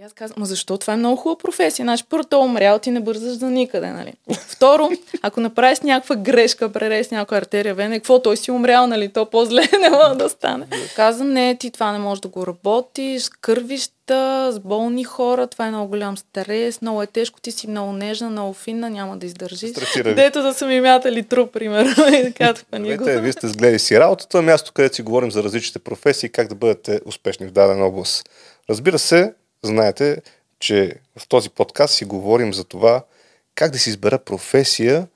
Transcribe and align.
И 0.00 0.02
аз 0.02 0.12
казвам, 0.12 0.36
ма 0.38 0.46
защо 0.46 0.78
това 0.78 0.92
е 0.92 0.96
много 0.96 1.16
хубава 1.16 1.38
професия? 1.38 1.84
Значи, 1.84 2.04
първо, 2.08 2.24
то 2.24 2.40
умрял, 2.40 2.78
ти 2.78 2.90
не 2.90 3.00
бързаш 3.00 3.32
за 3.32 3.50
никъде, 3.50 3.90
нали? 3.90 4.12
Второ, 4.48 4.90
ако 5.22 5.40
направиш 5.40 5.80
някаква 5.80 6.16
грешка, 6.16 6.72
пререз 6.72 7.10
някаква 7.10 7.36
артерия, 7.36 7.74
вене, 7.74 7.98
какво 7.98 8.22
той 8.22 8.36
си 8.36 8.50
умрял, 8.50 8.86
нали? 8.86 9.08
То 9.08 9.26
по-зле 9.26 9.62
не 9.80 9.90
може 9.90 10.18
да 10.18 10.28
стане. 10.28 10.66
Казвам, 10.96 11.32
не, 11.32 11.56
ти 11.56 11.70
това 11.70 11.92
не 11.92 11.98
можеш 11.98 12.20
да 12.20 12.28
го 12.28 12.46
работиш, 12.46 13.22
с 13.22 13.28
кървища, 13.28 14.50
с 14.52 14.60
болни 14.60 15.04
хора, 15.04 15.46
това 15.46 15.66
е 15.66 15.70
много 15.70 15.88
голям 15.88 16.16
стрес, 16.16 16.82
много 16.82 17.02
е 17.02 17.06
тежко, 17.06 17.40
ти 17.40 17.52
си 17.52 17.68
много 17.68 17.92
нежна, 17.92 18.30
много 18.30 18.52
финна, 18.52 18.90
няма 18.90 19.16
да 19.16 19.26
издържиш. 19.26 19.70
Стартира 19.70 20.08
ви. 20.08 20.14
Дето 20.14 20.42
да 20.42 20.54
са 20.54 20.66
ми 20.66 20.80
мятали 20.80 21.22
труп, 21.22 21.52
примерно. 21.52 21.94
И 22.14 22.32
така. 22.32 22.54
Здравейте, 22.72 23.20
вие 23.20 23.32
сте 23.32 23.48
сгледали 23.48 23.78
си 23.78 24.00
работата, 24.00 24.42
място, 24.42 24.72
където 24.72 24.96
си 24.96 25.02
говорим 25.02 25.30
за 25.30 25.42
различните 25.42 25.78
професии 25.78 26.28
как 26.28 26.48
да 26.48 26.54
бъдете 26.54 27.00
успешни 27.06 27.46
в 27.46 27.50
дадена 27.50 27.86
област. 27.86 28.28
Разбира 28.70 28.98
се, 28.98 29.32
знаете, 29.62 30.22
че 30.58 30.94
в 31.16 31.28
този 31.28 31.50
подкаст 31.50 31.94
си 31.94 32.04
говорим 32.04 32.54
за 32.54 32.64
това 32.64 33.04
как 33.54 33.72
да 33.72 33.78
си 33.78 33.88
избера 33.90 34.18
професия, 34.18 35.08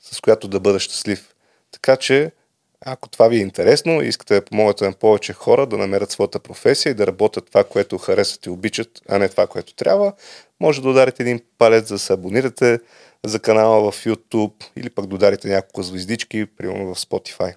с 0.00 0.20
която 0.20 0.48
да 0.48 0.60
бъда 0.60 0.80
щастлив. 0.80 1.34
Така 1.70 1.96
че, 1.96 2.32
ако 2.80 3.08
това 3.08 3.28
ви 3.28 3.36
е 3.36 3.40
интересно 3.40 4.02
и 4.02 4.06
искате 4.06 4.34
да 4.34 4.44
помогнете 4.44 4.84
на 4.84 4.92
повече 4.92 5.32
хора 5.32 5.66
да 5.66 5.78
намерят 5.78 6.10
своята 6.10 6.38
професия 6.38 6.90
и 6.90 6.94
да 6.94 7.06
работят 7.06 7.46
това, 7.46 7.64
което 7.64 7.98
харесват 7.98 8.46
и 8.46 8.50
обичат, 8.50 9.02
а 9.08 9.18
не 9.18 9.28
това, 9.28 9.46
което 9.46 9.74
трябва, 9.74 10.12
може 10.60 10.82
да 10.82 10.88
ударите 10.88 11.22
един 11.22 11.40
палец 11.58 11.88
да 11.88 11.98
се 11.98 12.12
абонирате 12.12 12.80
за 13.24 13.40
канала 13.40 13.92
в 13.92 14.04
YouTube 14.04 14.64
или 14.76 14.90
пък 14.90 15.06
да 15.06 15.14
ударите 15.14 15.48
няколко 15.48 15.82
звездички, 15.82 16.46
примерно 16.46 16.94
в 16.94 16.98
Spotify. 16.98 17.54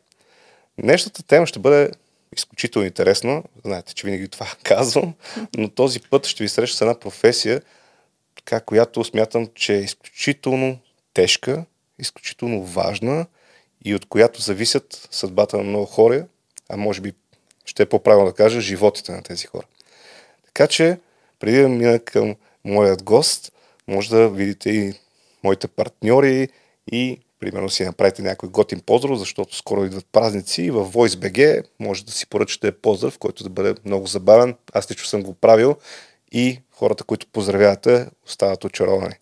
Днешната 0.79 1.23
тема 1.23 1.47
ще 1.47 1.59
бъде 1.59 1.91
изключително 2.35 2.85
интересна. 2.85 3.43
Знаете, 3.65 3.93
че 3.93 4.07
винаги 4.07 4.27
това 4.27 4.47
казвам, 4.63 5.13
но 5.57 5.69
този 5.69 5.99
път 5.99 6.25
ще 6.25 6.43
ви 6.43 6.49
среща 6.49 6.77
с 6.77 6.81
една 6.81 6.99
професия, 6.99 7.61
така, 8.35 8.59
която 8.59 9.03
смятам, 9.03 9.47
че 9.55 9.75
е 9.75 9.81
изключително 9.81 10.79
тежка, 11.13 11.65
изключително 11.99 12.63
важна 12.63 13.25
и 13.85 13.95
от 13.95 14.05
която 14.05 14.41
зависят 14.41 15.07
съдбата 15.11 15.57
на 15.57 15.63
много 15.63 15.85
хора, 15.85 16.27
а 16.69 16.77
може 16.77 17.01
би 17.01 17.13
ще 17.65 17.83
е 17.83 17.85
по-правилно 17.85 18.29
да 18.29 18.35
кажа, 18.35 18.61
животите 18.61 19.11
на 19.11 19.23
тези 19.23 19.47
хора. 19.47 19.65
Така 20.45 20.67
че, 20.67 20.99
преди 21.39 21.61
да 21.61 21.69
мина 21.69 21.99
към 21.99 22.35
моят 22.65 23.03
гост, 23.03 23.51
може 23.87 24.09
да 24.09 24.29
видите 24.29 24.69
и 24.69 24.93
моите 25.43 25.67
партньори 25.67 26.49
и 26.91 27.19
примерно 27.39 27.69
си 27.69 27.85
направите 27.85 28.21
някой 28.21 28.49
готин 28.49 28.79
поздрав, 28.79 29.19
защото 29.19 29.55
скоро 29.55 29.85
идват 29.85 30.05
празници 30.11 30.61
и 30.61 30.71
в 30.71 30.85
VoiceBG 30.85 31.63
може 31.79 32.05
да 32.05 32.11
си 32.11 32.27
поръчате 32.27 32.71
поздрав, 32.71 33.17
който 33.17 33.43
да 33.43 33.49
бъде 33.49 33.75
много 33.85 34.07
забавен. 34.07 34.55
Аз 34.73 34.91
лично 34.91 35.05
съм 35.05 35.23
го 35.23 35.33
правил 35.33 35.75
и 36.31 36.59
хората, 36.71 37.03
които 37.03 37.27
поздравявате, 37.27 38.07
остават 38.25 38.63
очаровани. 38.63 39.15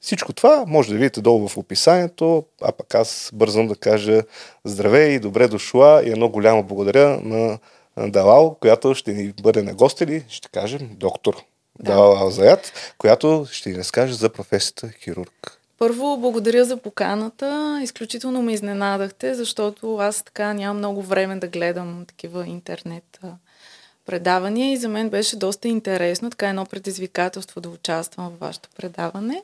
Всичко 0.00 0.32
това 0.32 0.64
може 0.66 0.88
да 0.88 0.94
видите 0.94 1.20
долу 1.20 1.48
в 1.48 1.56
описанието, 1.56 2.44
а 2.62 2.72
пък 2.72 2.94
аз 2.94 3.30
бързам 3.34 3.68
да 3.68 3.76
кажа 3.76 4.22
здравей 4.64 5.10
и 5.10 5.20
добре 5.20 5.48
дошла 5.48 6.02
и 6.04 6.10
едно 6.10 6.28
голямо 6.28 6.62
благодаря 6.62 7.20
на 7.22 7.58
Далал, 7.98 8.56
която 8.60 8.94
ще 8.94 9.12
ни 9.12 9.32
бъде 9.42 9.62
на 9.62 9.74
гости 9.74 10.04
или 10.04 10.24
ще 10.28 10.48
кажем 10.48 10.90
доктор 10.92 11.36
Да. 11.78 11.92
Далал 11.92 12.16
Алзаят, 12.16 12.94
която 12.98 13.46
ще 13.50 13.70
ни 13.70 13.78
разкаже 13.78 14.14
за 14.14 14.30
професията 14.30 14.88
хирург. 14.88 15.60
Първо, 15.78 16.16
благодаря 16.16 16.64
за 16.64 16.76
поканата. 16.76 17.80
Изключително 17.82 18.42
ме 18.42 18.52
изненадахте, 18.52 19.34
защото 19.34 19.96
аз 19.96 20.22
така 20.22 20.52
нямам 20.52 20.76
много 20.76 21.02
време 21.02 21.36
да 21.36 21.48
гледам 21.48 22.04
такива 22.08 22.46
интернет 22.46 23.20
предавания 24.06 24.72
и 24.72 24.76
за 24.76 24.88
мен 24.88 25.10
беше 25.10 25.36
доста 25.36 25.68
интересно, 25.68 26.30
така 26.30 26.48
едно 26.48 26.66
предизвикателство 26.66 27.60
да 27.60 27.68
участвам 27.68 28.30
в 28.30 28.40
вашето 28.40 28.68
предаване 28.76 29.42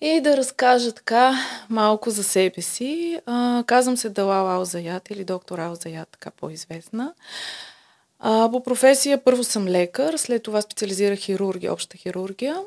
и 0.00 0.20
да 0.20 0.36
разкажа 0.36 0.92
така 0.92 1.34
малко 1.70 2.10
за 2.10 2.24
себе 2.24 2.62
си. 2.62 3.20
А, 3.26 3.64
казвам 3.66 3.96
се 3.96 4.08
Далал 4.08 4.50
Алзаят 4.50 5.10
или 5.10 5.24
доктор 5.24 5.58
Алзаят, 5.58 6.08
така 6.08 6.30
по-известна. 6.30 7.14
А, 8.18 8.48
по 8.52 8.62
професия 8.62 9.24
първо 9.24 9.44
съм 9.44 9.68
лекар, 9.68 10.16
след 10.16 10.42
това 10.42 10.60
специализирах 10.60 11.18
хирургия, 11.18 11.72
обща 11.72 11.96
хирургия 11.96 12.60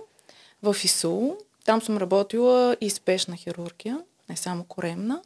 в 0.64 0.76
ИСУ. 0.84 1.32
Там 1.68 1.82
съм 1.82 1.98
работила 1.98 2.78
и 2.82 2.90
спешна 2.90 3.36
хирургия, 3.36 4.00
не 4.30 4.38
само 4.38 4.64
коремна. 4.64 5.22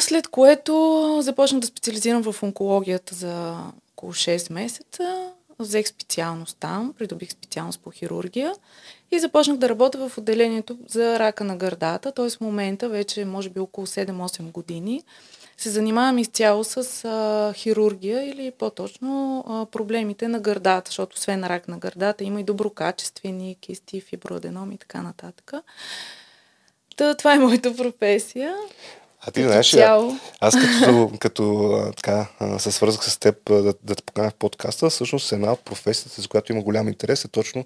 След 0.00 0.28
което 0.28 1.18
започнах 1.22 1.60
да 1.60 1.66
специализирам 1.66 2.32
в 2.32 2.42
онкологията 2.42 3.14
за 3.14 3.56
около 3.92 4.12
6 4.12 4.52
месеца. 4.52 5.32
Взех 5.58 5.88
специалност 5.88 6.56
там, 6.60 6.94
придобих 6.98 7.32
специалност 7.32 7.80
по 7.80 7.90
хирургия 7.90 8.54
и 9.10 9.18
започнах 9.18 9.56
да 9.56 9.68
работя 9.68 10.08
в 10.08 10.18
отделението 10.18 10.78
за 10.88 11.18
рака 11.18 11.44
на 11.44 11.56
гърдата. 11.56 12.12
Т.е. 12.12 12.30
в 12.30 12.40
момента 12.40 12.88
вече 12.88 13.24
може 13.24 13.48
би 13.48 13.60
около 13.60 13.86
7-8 13.86 14.52
години 14.52 15.02
се 15.58 15.70
занимавам 15.70 16.18
изцяло 16.18 16.64
с 16.64 17.04
а, 17.04 17.52
хирургия 17.52 18.30
или 18.30 18.50
по-точно 18.50 19.44
а, 19.48 19.66
проблемите 19.66 20.28
на 20.28 20.40
гърдата, 20.40 20.88
защото 20.88 21.14
освен 21.14 21.44
рак 21.44 21.68
на 21.68 21.78
гърдата 21.78 22.24
има 22.24 22.40
и 22.40 22.44
доброкачествени 22.44 23.56
кисти, 23.60 24.00
фиброаденоми 24.00 24.74
и 24.74 24.78
така 24.78 25.02
нататък. 25.02 25.52
Та, 26.96 27.14
това 27.14 27.34
е 27.34 27.38
моята 27.38 27.76
професия. 27.76 28.56
А 29.28 29.30
ти 29.30 29.40
Като 29.40 29.48
знаеш, 29.50 29.70
цяло. 29.70 30.16
аз 30.40 30.54
като, 30.54 31.10
като 31.18 31.74
така, 31.96 32.26
се 32.58 32.72
свързах 32.72 33.04
с 33.04 33.18
теб 33.18 33.36
да, 33.44 33.74
да 33.82 33.94
те 33.94 34.02
поканя 34.02 34.30
в 34.30 34.34
подкаста, 34.34 34.90
всъщност 34.90 35.32
една 35.32 35.52
от 35.52 35.64
професията, 35.64 36.22
за 36.22 36.28
която 36.28 36.52
има 36.52 36.62
голям 36.62 36.88
интерес 36.88 37.24
е 37.24 37.28
точно 37.28 37.64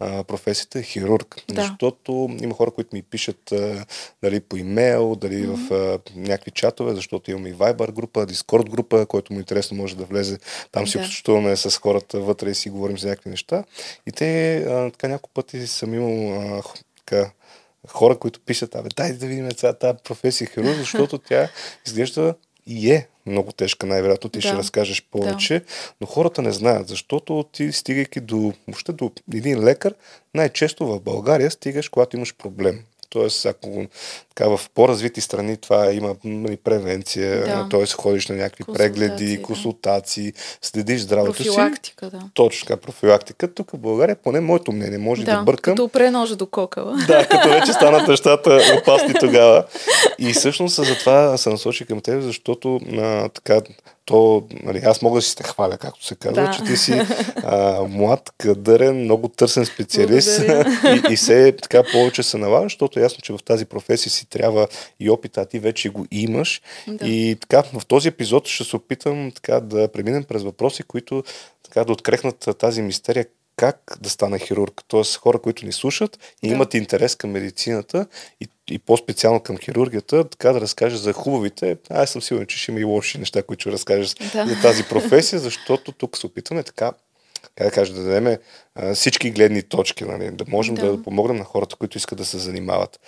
а, 0.00 0.24
професията 0.24 0.78
е 0.78 0.82
хирург. 0.82 1.36
Да. 1.48 1.62
Защото 1.62 2.36
има 2.42 2.54
хора, 2.54 2.70
които 2.70 2.96
ми 2.96 3.02
пишат 3.02 3.52
а, 3.52 3.84
дали 4.22 4.40
по 4.40 4.56
имейл, 4.56 5.14
дали 5.16 5.46
в 5.46 5.72
а, 5.74 5.98
някакви 6.16 6.50
чатове, 6.50 6.94
защото 6.94 7.30
имаме 7.30 7.48
и 7.48 7.54
Viber 7.54 7.92
група, 7.92 8.26
Discord 8.26 8.70
група, 8.70 9.06
който 9.06 9.32
му 9.32 9.38
интересно 9.38 9.76
може 9.76 9.96
да 9.96 10.04
влезе. 10.04 10.38
Там 10.72 10.86
си 10.86 10.98
Да. 10.98 11.04
общуваме 11.04 11.56
с 11.56 11.78
хората 11.78 12.20
вътре 12.20 12.50
и 12.50 12.54
си 12.54 12.70
говорим 12.70 12.98
за 12.98 13.08
някакви 13.08 13.30
неща. 13.30 13.64
И 14.06 14.12
те 14.12 14.56
а, 14.56 14.90
така 14.90 15.08
няколко 15.08 15.30
пъти 15.34 15.66
съм 15.66 15.94
имал 15.94 16.40
а, 16.58 16.62
така, 17.06 17.30
хора, 17.88 18.18
които 18.18 18.40
пишат, 18.40 18.74
абе, 18.74 18.88
дай 18.96 19.12
да 19.12 19.26
видим 19.26 19.52
сега 19.52 19.72
тази 19.72 19.98
професия 20.04 20.48
хирург, 20.48 20.76
защото 20.78 21.18
тя 21.18 21.48
изглежда 21.86 22.34
и 22.66 22.92
е 22.92 23.08
много 23.26 23.52
тежка, 23.52 23.86
най-вероятно 23.86 24.30
ти 24.30 24.40
ще 24.40 24.50
Да. 24.50 24.58
разкажеш 24.58 25.02
повече, 25.10 25.62
но 26.00 26.06
хората 26.06 26.42
не 26.42 26.52
знаят, 26.52 26.88
защото 26.88 27.44
ти 27.52 27.72
стигайки 27.72 28.20
до, 28.20 28.52
въобще 28.68 28.92
до 28.92 29.10
един 29.34 29.64
лекар, 29.64 29.94
най-често 30.34 30.86
в 30.86 31.00
България 31.00 31.50
стигаш, 31.50 31.88
когато 31.88 32.16
имаш 32.16 32.34
проблем. 32.34 32.84
Тоест, 33.08 33.46
ако 33.46 33.86
така, 34.34 34.56
в 34.56 34.60
по-развити 34.74 35.20
страни 35.20 35.56
това 35.56 35.92
има 35.92 36.14
нали, 36.24 36.56
превенция, 36.56 37.44
Да. 37.44 37.68
т.е. 37.70 37.86
ходиш 37.86 38.28
на 38.28 38.34
някакви 38.36 38.64
Консултации, 38.64 38.92
прегледи, 38.92 39.36
да. 39.36 39.42
консултации, 39.42 40.32
следиш 40.62 41.00
здравето 41.00 41.36
си. 41.36 41.44
Профилактика, 41.48 42.10
да. 42.10 42.20
Точно 42.34 42.66
така, 42.66 42.80
профилактика. 42.80 43.54
Тук 43.54 43.70
в 43.70 43.78
България, 43.78 44.16
поне 44.16 44.40
моето 44.40 44.72
мнение, 44.72 44.98
може 44.98 45.24
да, 45.24 45.36
Да, 45.36 45.42
бъркам. 45.42 45.74
като 45.74 45.84
опре 45.84 46.10
ножа 46.10 46.36
до 46.36 46.46
кокала. 46.46 46.96
Да, 47.06 47.28
като 47.28 47.48
вече 47.48 47.72
станат 47.72 48.08
нещата 48.08 48.60
опасни 48.82 49.14
тогава. 49.20 49.64
И 50.18 50.32
всъщност 50.32 50.74
за 50.74 50.94
това 50.98 51.38
се 51.38 51.50
насочи 51.50 51.84
към 51.86 52.00
теб, 52.00 52.22
защото 52.22 52.80
а, 52.98 53.28
така, 53.28 53.60
то, 54.06 54.42
нали, 54.62 54.82
аз 54.84 55.02
мога 55.02 55.18
да 55.18 55.22
си 55.22 55.36
те 55.36 55.42
хваля, 55.42 55.78
както 55.78 56.06
се 56.06 56.14
казва, 56.14 56.42
Да. 56.42 56.50
че 56.50 56.64
ти 56.64 56.76
си 56.76 57.02
а, 57.44 57.82
млад, 57.88 58.32
кадърен, 58.38 58.96
много 59.04 59.28
търсен 59.28 59.66
специалист 59.66 60.46
Благодаря. 60.46 61.02
и, 61.10 61.12
и 61.12 61.16
се 61.16 61.54
така 61.62 61.82
повече 61.92 62.22
се 62.22 62.38
налага, 62.38 62.64
защото 62.64 62.98
е 62.98 63.02
ясно, 63.02 63.18
че 63.22 63.32
в 63.32 63.38
тази 63.44 63.64
професия 63.64 64.10
си 64.12 64.23
трябва 64.24 64.68
и 65.00 65.10
опит, 65.10 65.38
а 65.38 65.44
ти 65.44 65.58
вече 65.58 65.88
го 65.88 66.06
имаш. 66.10 66.62
Да. 66.88 67.06
И 67.06 67.36
така, 67.40 67.62
в 67.62 67.86
този 67.86 68.08
епизод 68.08 68.46
ще 68.48 68.64
се 68.64 68.76
опитам 68.76 69.32
така 69.34 69.60
да 69.60 69.88
преминем 69.88 70.24
през 70.24 70.42
въпроси, 70.42 70.82
които 70.82 71.24
така 71.62 71.84
да 71.84 71.92
открехнат 71.92 72.48
тази 72.58 72.82
мистерия 72.82 73.26
как 73.56 73.98
да 74.00 74.10
стана 74.10 74.38
хирург. 74.38 74.82
Тоест 74.88 75.16
хора, 75.16 75.38
които 75.38 75.66
ни 75.66 75.72
слушат 75.72 76.18
и 76.42 76.48
Да. 76.48 76.54
имат 76.54 76.74
интерес 76.74 77.16
към 77.16 77.30
медицината 77.30 78.06
и, 78.40 78.48
и 78.70 78.78
по-специално 78.78 79.40
към 79.40 79.58
хирургията, 79.58 80.28
така 80.28 80.52
да 80.52 80.60
разкажеш 80.60 80.98
за 80.98 81.12
хубавите. 81.12 81.76
Аз 81.90 82.10
съм 82.10 82.22
сигурен, 82.22 82.46
че 82.46 82.58
ще 82.58 82.70
има 82.72 82.80
и 82.80 82.84
лоши 82.84 83.18
неща, 83.18 83.42
които 83.42 83.60
ще 83.60 83.72
разкажеш 83.72 84.14
Да. 84.14 84.46
за 84.46 84.60
тази 84.62 84.84
професия, 84.84 85.38
защото 85.38 85.92
тук 85.92 86.16
се 86.16 86.26
опитваме 86.26 86.62
така 86.62 86.92
как 87.56 87.66
да 87.66 87.70
кажа, 87.70 87.92
да 87.92 88.02
дадем 88.02 88.36
всички 88.94 89.30
гледни 89.30 89.62
точки, 89.62 90.04
нали, 90.04 90.30
да 90.30 90.44
можем 90.48 90.74
да. 90.74 90.86
Да. 90.86 90.96
да 90.96 91.02
помогнем 91.02 91.36
на 91.36 91.44
хората, 91.44 91.76
които 91.76 91.98
искат 91.98 92.18
да 92.18 92.24
се 92.24 92.38
занимават. 92.38 93.00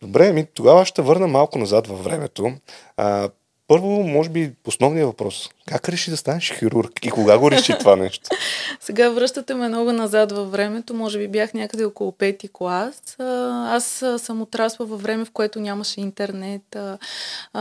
Добре, 0.00 0.32
ми, 0.32 0.46
тогава 0.54 0.86
ще 0.86 1.02
върна 1.02 1.26
малко 1.26 1.58
назад 1.58 1.86
във 1.86 2.04
времето. 2.04 2.52
А, 2.96 3.28
първо, 3.68 3.88
може 3.88 4.30
би, 4.30 4.52
основният 4.66 5.06
въпрос. 5.06 5.50
Как 5.66 5.88
реши 5.88 6.10
да 6.10 6.16
станеш 6.16 6.52
хирург 6.52 7.04
и 7.04 7.10
кога 7.10 7.38
го 7.38 7.50
реши 7.50 7.74
това 7.78 7.96
нещо? 7.96 8.30
Сега 8.80 9.10
връщате 9.10 9.54
ме 9.54 9.68
много 9.68 9.92
назад 9.92 10.32
във 10.32 10.50
времето. 10.50 10.94
Може 10.94 11.18
би 11.18 11.28
бях 11.28 11.54
някъде 11.54 11.84
около 11.84 12.12
пети 12.12 12.48
клас. 12.52 13.16
Аз 13.18 14.04
съм 14.18 14.42
отрасла 14.42 14.86
във 14.86 15.02
време, 15.02 15.24
в 15.24 15.30
което 15.30 15.60
нямаше 15.60 16.00
интернет. 16.00 16.76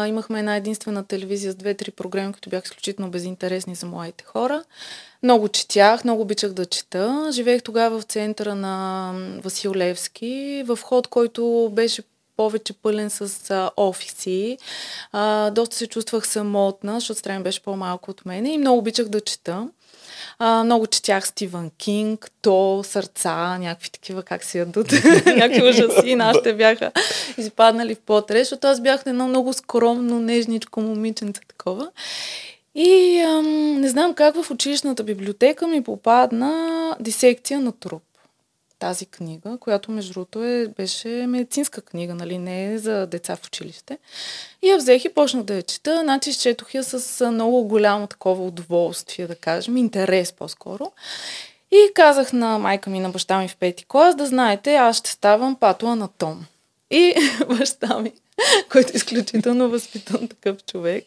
Имахме 0.07 0.39
една 0.39 0.55
единствена 0.55 1.03
телевизия 1.03 1.51
с 1.51 1.55
две-три 1.55 1.91
програми, 1.91 2.33
които 2.33 2.49
бяха 2.49 2.65
изключително 2.65 3.11
безинтересни 3.11 3.75
за 3.75 3.85
младите 3.85 4.23
хора. 4.23 4.63
Много 5.23 5.47
четях, 5.47 6.03
много 6.03 6.21
обичах 6.21 6.53
да 6.53 6.65
чета. 6.65 7.29
Живеех 7.31 7.63
тогава 7.63 7.99
в 7.99 8.03
центъра 8.03 8.55
на 8.55 9.13
Васил 9.43 9.75
Левски, 9.75 10.63
в 10.67 10.79
ход, 10.83 11.07
който 11.07 11.69
беше 11.73 12.03
повече 12.37 12.73
пълен 12.73 13.09
с 13.09 13.51
а, 13.51 13.71
офиси. 13.77 14.57
А, 15.11 15.49
доста 15.49 15.75
се 15.75 15.87
чувствах 15.87 16.27
самотна, 16.27 16.93
защото 16.93 17.19
страна 17.19 17.39
беше 17.39 17.61
по-малко 17.61 18.11
от 18.11 18.25
мене 18.25 18.53
и 18.53 18.57
много 18.57 18.79
обичах 18.79 19.07
да 19.07 19.21
чета. 19.21 19.67
А, 20.39 20.63
много 20.63 20.87
четях 20.87 21.27
Стивън 21.27 21.71
Кинг, 21.77 22.31
То, 22.41 22.83
Сърца, 22.83 23.57
някакви 23.57 23.89
такива, 23.89 24.23
как 24.23 24.43
се 24.43 24.59
ядат, 24.59 24.91
някакви 25.25 25.69
ужаси. 25.69 26.15
Нашите 26.15 26.53
бяха 26.53 26.91
изпаднали 27.37 27.95
в 27.95 27.99
потреш, 27.99 28.39
защото 28.39 28.67
аз 28.67 28.81
бях 28.81 29.03
едно 29.05 29.27
много 29.27 29.53
скромно, 29.53 30.19
нежничко 30.19 30.81
момиченце 30.81 31.41
такова. 31.47 31.91
И 32.75 33.19
ам, 33.19 33.81
не 33.81 33.89
знам 33.89 34.13
как 34.13 34.43
в 34.43 34.51
училищната 34.51 35.03
библиотека 35.03 35.67
ми 35.67 35.83
попадна 35.83 36.95
дисекция 36.99 37.59
на 37.59 37.71
труп. 37.71 38.03
Тази 38.79 39.05
книга, 39.05 39.57
която 39.59 39.91
между 39.91 40.13
другото 40.13 40.43
е, 40.43 40.67
беше 40.67 41.07
медицинска 41.07 41.81
книга, 41.81 42.13
нали, 42.13 42.37
не 42.37 42.73
е 42.73 42.77
за 42.77 43.07
деца 43.07 43.35
в 43.35 43.47
училище. 43.47 43.97
И 44.61 44.67
я 44.67 44.77
взех 44.77 45.05
и 45.05 45.13
почнах 45.13 45.43
да 45.43 45.55
я 45.55 45.63
чета. 45.63 45.99
Значи 46.03 46.29
изчетох 46.29 46.73
я 46.73 46.83
с 46.83 47.31
много 47.31 47.63
голямо 47.63 48.07
такова 48.07 48.45
удоволствие, 48.45 49.27
да 49.27 49.35
кажем, 49.35 49.77
интерес 49.77 50.31
по-скоро. 50.31 50.91
И 51.71 51.91
казах 51.93 52.33
на 52.33 52.59
майка 52.59 52.89
ми, 52.89 52.99
на 52.99 53.09
баща 53.09 53.39
ми 53.39 53.47
в 53.47 53.55
пети 53.55 53.85
клас, 53.87 54.15
да 54.15 54.25
знаете, 54.25 54.75
аз 54.75 54.97
ще 54.97 55.09
ставам 55.09 55.55
патоанатом. 55.55 56.45
И 56.91 57.15
баща 57.47 57.99
ми 57.99 58.13
който 58.71 58.91
е 58.93 58.97
изключително 58.97 59.69
възпитан 59.69 60.27
такъв 60.27 60.57
човек, 60.71 61.03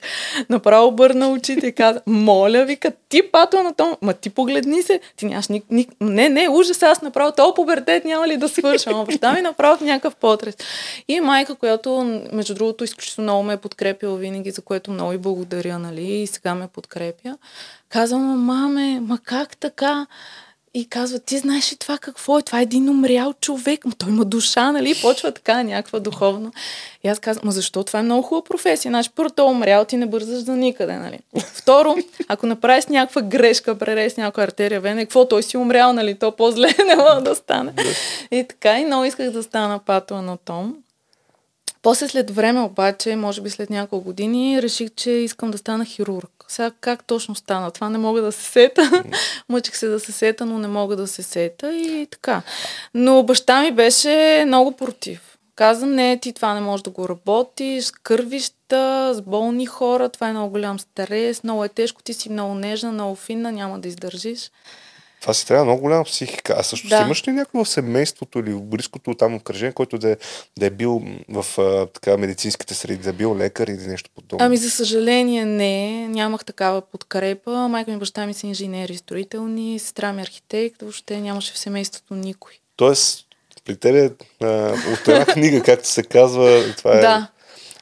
направо 0.48 0.86
обърна 0.86 1.28
очите 1.28 1.66
и 1.66 1.72
каза, 1.72 2.00
моля, 2.06 2.64
вика, 2.64 2.92
ти 3.08 3.22
пато 3.32 3.62
на 3.62 3.74
том, 3.74 3.96
ма 4.02 4.14
ти 4.14 4.30
погледни 4.30 4.82
се, 4.82 5.00
ти 5.16 5.26
нямаш 5.26 5.48
ник, 5.48 5.64
ник... 5.70 5.90
не, 6.00 6.28
не, 6.28 6.48
ужас, 6.48 6.82
аз 6.82 7.02
направо, 7.02 7.32
то 7.36 7.54
пубертет 7.54 8.04
няма 8.04 8.28
ли 8.28 8.36
да 8.36 8.48
свърша, 8.48 8.90
ама 8.90 9.04
баща 9.04 9.32
ми 9.32 9.40
направо 9.40 9.84
някакъв 9.84 10.16
потрес. 10.16 10.56
И 11.08 11.20
майка, 11.20 11.54
която, 11.54 12.20
между 12.32 12.54
другото, 12.54 12.84
изключително 12.84 13.26
много 13.26 13.42
ме 13.42 13.52
е 13.52 13.56
подкрепила 13.56 14.16
винаги, 14.16 14.50
за 14.50 14.62
което 14.62 14.90
много 14.90 15.12
и 15.12 15.18
благодаря, 15.18 15.78
нали, 15.78 16.02
и 16.02 16.26
сега 16.26 16.54
ме 16.54 16.68
подкрепя, 16.68 17.36
казва, 17.88 18.18
маме, 18.18 19.00
ма 19.00 19.18
как 19.24 19.56
така? 19.56 20.06
И 20.74 20.88
казва, 20.88 21.18
ти 21.18 21.38
знаеш 21.38 21.72
ли 21.72 21.76
това 21.76 21.98
какво 21.98 22.38
е? 22.38 22.42
Това 22.42 22.58
е 22.58 22.62
един 22.62 22.88
умрял 22.88 23.34
човек. 23.40 23.84
Ма 23.84 23.92
той 23.98 24.08
има 24.08 24.24
душа, 24.24 24.72
нали? 24.72 24.90
И 24.90 25.02
почва 25.02 25.32
така 25.32 25.62
някаква 25.62 26.00
духовна. 26.00 26.52
И 27.04 27.08
аз 27.08 27.18
казвам, 27.18 27.42
ма 27.44 27.52
защо? 27.52 27.84
Това 27.84 27.98
е 27.98 28.02
много 28.02 28.22
хубава 28.22 28.44
професия. 28.44 28.90
Значи, 28.90 29.10
първо, 29.16 29.30
той 29.30 29.46
е 29.46 29.50
умрял, 29.50 29.84
ти 29.84 29.96
не 29.96 30.06
бързаш 30.06 30.38
за 30.38 30.56
никъде, 30.56 30.96
нали? 30.96 31.18
Второ, 31.54 31.96
ако 32.28 32.46
направиш 32.46 32.86
някаква 32.86 33.22
грешка, 33.22 33.78
пререз 33.78 34.16
някаква 34.16 34.42
артерия, 34.42 34.80
вене, 34.80 35.04
какво? 35.04 35.28
Той 35.28 35.42
си 35.42 35.56
умрял, 35.56 35.92
нали? 35.92 36.14
То 36.14 36.32
по-зле 36.32 36.74
не 36.86 36.96
мога 36.96 37.20
да 37.20 37.34
стане. 37.34 37.72
И 38.30 38.44
така, 38.48 38.78
и 38.78 38.84
много 38.84 39.04
исках 39.04 39.30
да 39.30 39.42
стана 39.42 39.78
патоанатом. 39.78 40.74
После 41.84 42.08
след 42.08 42.30
време 42.30 42.60
обаче, 42.60 43.16
може 43.16 43.40
би 43.40 43.50
след 43.50 43.70
няколко 43.70 44.04
години, 44.04 44.62
реших, 44.62 44.90
че 44.96 45.10
искам 45.10 45.50
да 45.50 45.58
стана 45.58 45.84
хирург. 45.84 46.44
Сега 46.48 46.70
как 46.80 47.04
точно 47.04 47.34
стана? 47.34 47.70
Това 47.70 47.88
не 47.88 47.98
мога 47.98 48.22
да 48.22 48.32
се 48.32 48.42
сета. 48.42 49.04
Мъчих 49.48 49.76
се 49.76 49.86
да 49.86 50.00
се 50.00 50.12
сета, 50.12 50.46
но 50.46 50.58
не 50.58 50.68
мога 50.68 50.96
да 50.96 51.06
се 51.06 51.22
сета 51.22 51.76
и 51.76 52.06
така. 52.10 52.42
Но 52.94 53.22
баща 53.22 53.62
ми 53.62 53.72
беше 53.72 54.44
много 54.46 54.72
против. 54.72 55.38
Каза, 55.56 55.86
не, 55.86 56.18
ти 56.18 56.32
това 56.32 56.54
не 56.54 56.60
можеш 56.60 56.82
да 56.82 56.90
го 56.90 57.08
работиш, 57.08 57.84
с 57.84 57.92
кървища, 57.92 59.12
с 59.14 59.20
болни 59.20 59.66
хора, 59.66 60.08
това 60.08 60.28
е 60.28 60.32
много 60.32 60.50
голям 60.50 60.78
стрес, 60.78 61.44
много 61.44 61.64
е 61.64 61.68
тежко, 61.68 62.02
ти 62.02 62.14
си 62.14 62.32
много 62.32 62.54
нежна, 62.54 62.92
много 62.92 63.14
финна, 63.14 63.52
няма 63.52 63.78
да 63.78 63.88
издържиш. 63.88 64.50
Това 65.24 65.34
си 65.34 65.46
трябва 65.46 65.64
много 65.64 65.80
голяма 65.80 66.04
психика. 66.04 66.54
А 66.58 66.62
също 66.62 66.88
да. 66.88 67.02
имаш 67.02 67.28
ли 67.28 67.32
някой 67.32 67.64
в 67.64 67.68
семейството 67.68 68.38
или 68.38 68.52
в 68.52 68.60
близкото 68.60 69.14
там 69.14 69.34
обкръжение, 69.34 69.72
който 69.72 69.98
да 69.98 70.10
е, 70.10 70.16
да 70.58 70.66
е 70.66 70.70
бил 70.70 71.02
в 71.28 71.58
а, 71.58 71.86
така, 71.86 72.16
медицинските 72.16 72.74
среди, 72.74 73.02
да 73.02 73.10
е 73.10 73.12
бил 73.12 73.36
лекар 73.36 73.68
или 73.68 73.86
нещо 73.86 74.10
подобно? 74.14 74.46
Ами 74.46 74.56
за 74.56 74.70
съжаление 74.70 75.44
не, 75.44 76.08
нямах 76.08 76.44
такава 76.44 76.80
подкрепа. 76.80 77.68
Майка 77.68 77.90
ми 77.90 77.96
баща 77.96 78.26
ми 78.26 78.34
са 78.34 78.46
инженери 78.46 78.96
строителни, 78.96 79.78
сестра 79.78 80.12
ми 80.12 80.22
архитект, 80.22 80.82
въобще 80.82 81.20
нямаше 81.20 81.52
в 81.52 81.58
семейството 81.58 82.14
никой. 82.14 82.52
Тоест, 82.76 83.26
при 83.64 83.76
тебе 83.76 84.10
от 84.92 85.08
една 85.08 85.26
книга, 85.26 85.62
както 85.62 85.88
се 85.88 86.02
казва, 86.02 86.74
това 86.76 86.92
е 86.94 87.00
да. 87.00 87.28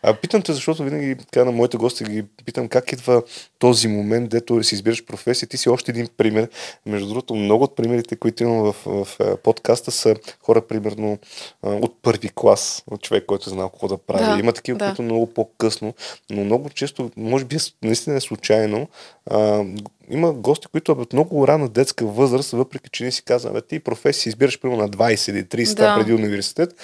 А 0.03 0.15
питам 0.15 0.43
те, 0.43 0.53
защото 0.53 0.85
винаги 0.85 1.17
така 1.17 1.45
на 1.45 1.53
моите 1.53 1.77
гости 1.77 2.05
ги 2.05 2.25
питам 2.45 2.69
как 2.69 2.93
идва 2.93 3.23
този 3.59 3.89
момент, 3.89 4.31
дето 4.31 4.63
си 4.63 4.75
избираш 4.75 5.05
професия. 5.05 5.49
Ти 5.49 5.57
си 5.57 5.69
още 5.69 5.91
един 5.91 6.09
пример. 6.17 6.49
Между 6.87 7.09
другото, 7.09 7.35
много 7.35 7.65
от 7.65 7.77
примерите, 7.77 8.17
които 8.17 8.43
имам 8.43 8.63
в, 8.63 8.77
в, 8.87 9.05
в 9.05 9.37
подкаста 9.37 9.91
са 9.91 10.17
хора, 10.43 10.61
примерно, 10.61 11.19
от 11.63 12.03
първи 12.03 12.31
клас, 12.35 12.85
от 12.91 13.03
човек, 13.03 13.25
който 13.27 13.51
е 13.51 13.53
знал 13.53 13.69
какво 13.69 13.89
да 13.89 13.99
прави. 13.99 14.25
Да, 14.25 14.41
Има 14.41 14.53
такива, 14.53 14.79
да. 14.79 14.87
които 14.87 15.03
много 15.03 15.27
по-късно, 15.27 15.95
но 16.31 16.45
много 16.45 16.71
често, 16.71 17.11
може 17.17 17.45
би 17.45 17.57
наистина 17.83 18.17
е 18.17 18.21
случайно, 18.21 18.89
а, 19.31 19.65
има 20.11 20.33
гости, 20.33 20.67
които 20.67 20.93
от 20.93 21.13
много 21.13 21.49
рана 21.49 21.69
детска 21.69 22.07
възраст, 22.07 22.51
въпреки 22.51 22.91
че 22.91 23.05
не 23.05 23.11
си 23.11 23.23
казвам, 23.23 23.57
ти 23.69 23.79
професия 23.79 24.31
избираш 24.31 24.61
примерно 24.61 24.83
на 24.83 24.89
20 24.89 25.31
или 25.31 25.45
30 25.45 25.75
да. 25.75 25.97
преди 25.99 26.13
университет, 26.13 26.75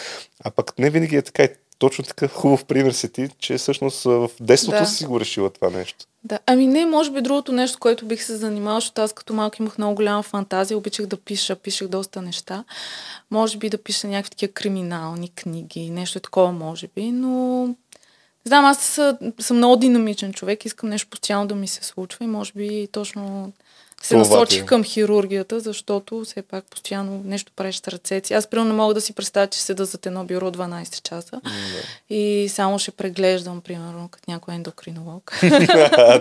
а 0.44 0.50
пък 0.50 0.78
не 0.78 0.90
винаги 0.90 1.16
е 1.16 1.22
така 1.22 1.48
точно 1.78 2.04
така 2.04 2.28
хубав 2.28 2.64
пример 2.64 2.92
си 2.92 3.12
ти, 3.12 3.28
че 3.38 3.58
всъщност 3.58 4.04
в 4.04 4.30
детството 4.40 4.78
да. 4.78 4.86
си 4.86 5.04
го 5.04 5.20
решила 5.20 5.50
това 5.50 5.70
нещо. 5.70 6.06
Да, 6.25 6.38
ами 6.46 6.66
не, 6.66 6.86
може 6.86 7.10
би 7.10 7.20
другото 7.20 7.52
нещо, 7.52 7.78
което 7.78 8.06
бих 8.06 8.25
се 8.25 8.36
занимавала, 8.36 8.80
защото 8.80 9.02
аз 9.02 9.12
като 9.12 9.34
малко 9.34 9.56
имах 9.60 9.78
много 9.78 9.94
голяма 9.94 10.22
фантазия, 10.22 10.78
обичах 10.78 11.06
да 11.06 11.16
пиша, 11.16 11.56
пишех 11.56 11.88
доста 11.88 12.22
неща. 12.22 12.64
Може 13.30 13.58
би 13.58 13.70
да 13.70 13.82
пиша 13.82 14.08
някакви 14.08 14.30
такива 14.30 14.52
криминални 14.52 15.28
книги, 15.28 15.90
нещо 15.90 16.20
такова 16.20 16.52
може 16.52 16.88
би, 16.94 17.12
но 17.12 17.66
не 17.66 18.48
знам, 18.48 18.64
аз 18.64 19.00
съм 19.38 19.56
много 19.56 19.76
динамичен 19.76 20.32
човек, 20.32 20.64
искам 20.64 20.88
нещо 20.88 21.10
постоянно 21.10 21.46
да 21.46 21.54
ми 21.54 21.69
се 21.69 21.84
случва 21.84 22.25
и 22.25 22.28
може 22.28 22.52
би 22.52 22.88
точно 22.92 23.52
се 24.02 24.14
Това 24.14 24.18
насочих 24.18 24.64
към 24.64 24.84
хирургията, 24.84 25.60
защото 25.60 26.24
все 26.24 26.42
пак 26.42 26.64
постоянно 26.70 27.22
нещо 27.24 27.52
правиш 27.56 27.76
с 27.76 27.88
ръцете. 27.88 28.34
Аз 28.34 28.46
примерно 28.46 28.70
не 28.70 28.76
мога 28.76 28.94
да 28.94 29.00
си 29.00 29.12
представя, 29.12 29.46
че 29.46 29.60
седа 29.60 29.84
зад 29.84 30.06
едно 30.06 30.24
бюро 30.24 30.50
12 30.50 31.02
часа 31.02 31.40
mm, 31.44 32.14
и 32.14 32.48
само 32.48 32.78
ще 32.78 32.90
преглеждам, 32.90 33.60
примерно, 33.60 34.08
като 34.10 34.30
някой 34.30 34.54
ендокринолог. 34.54 35.38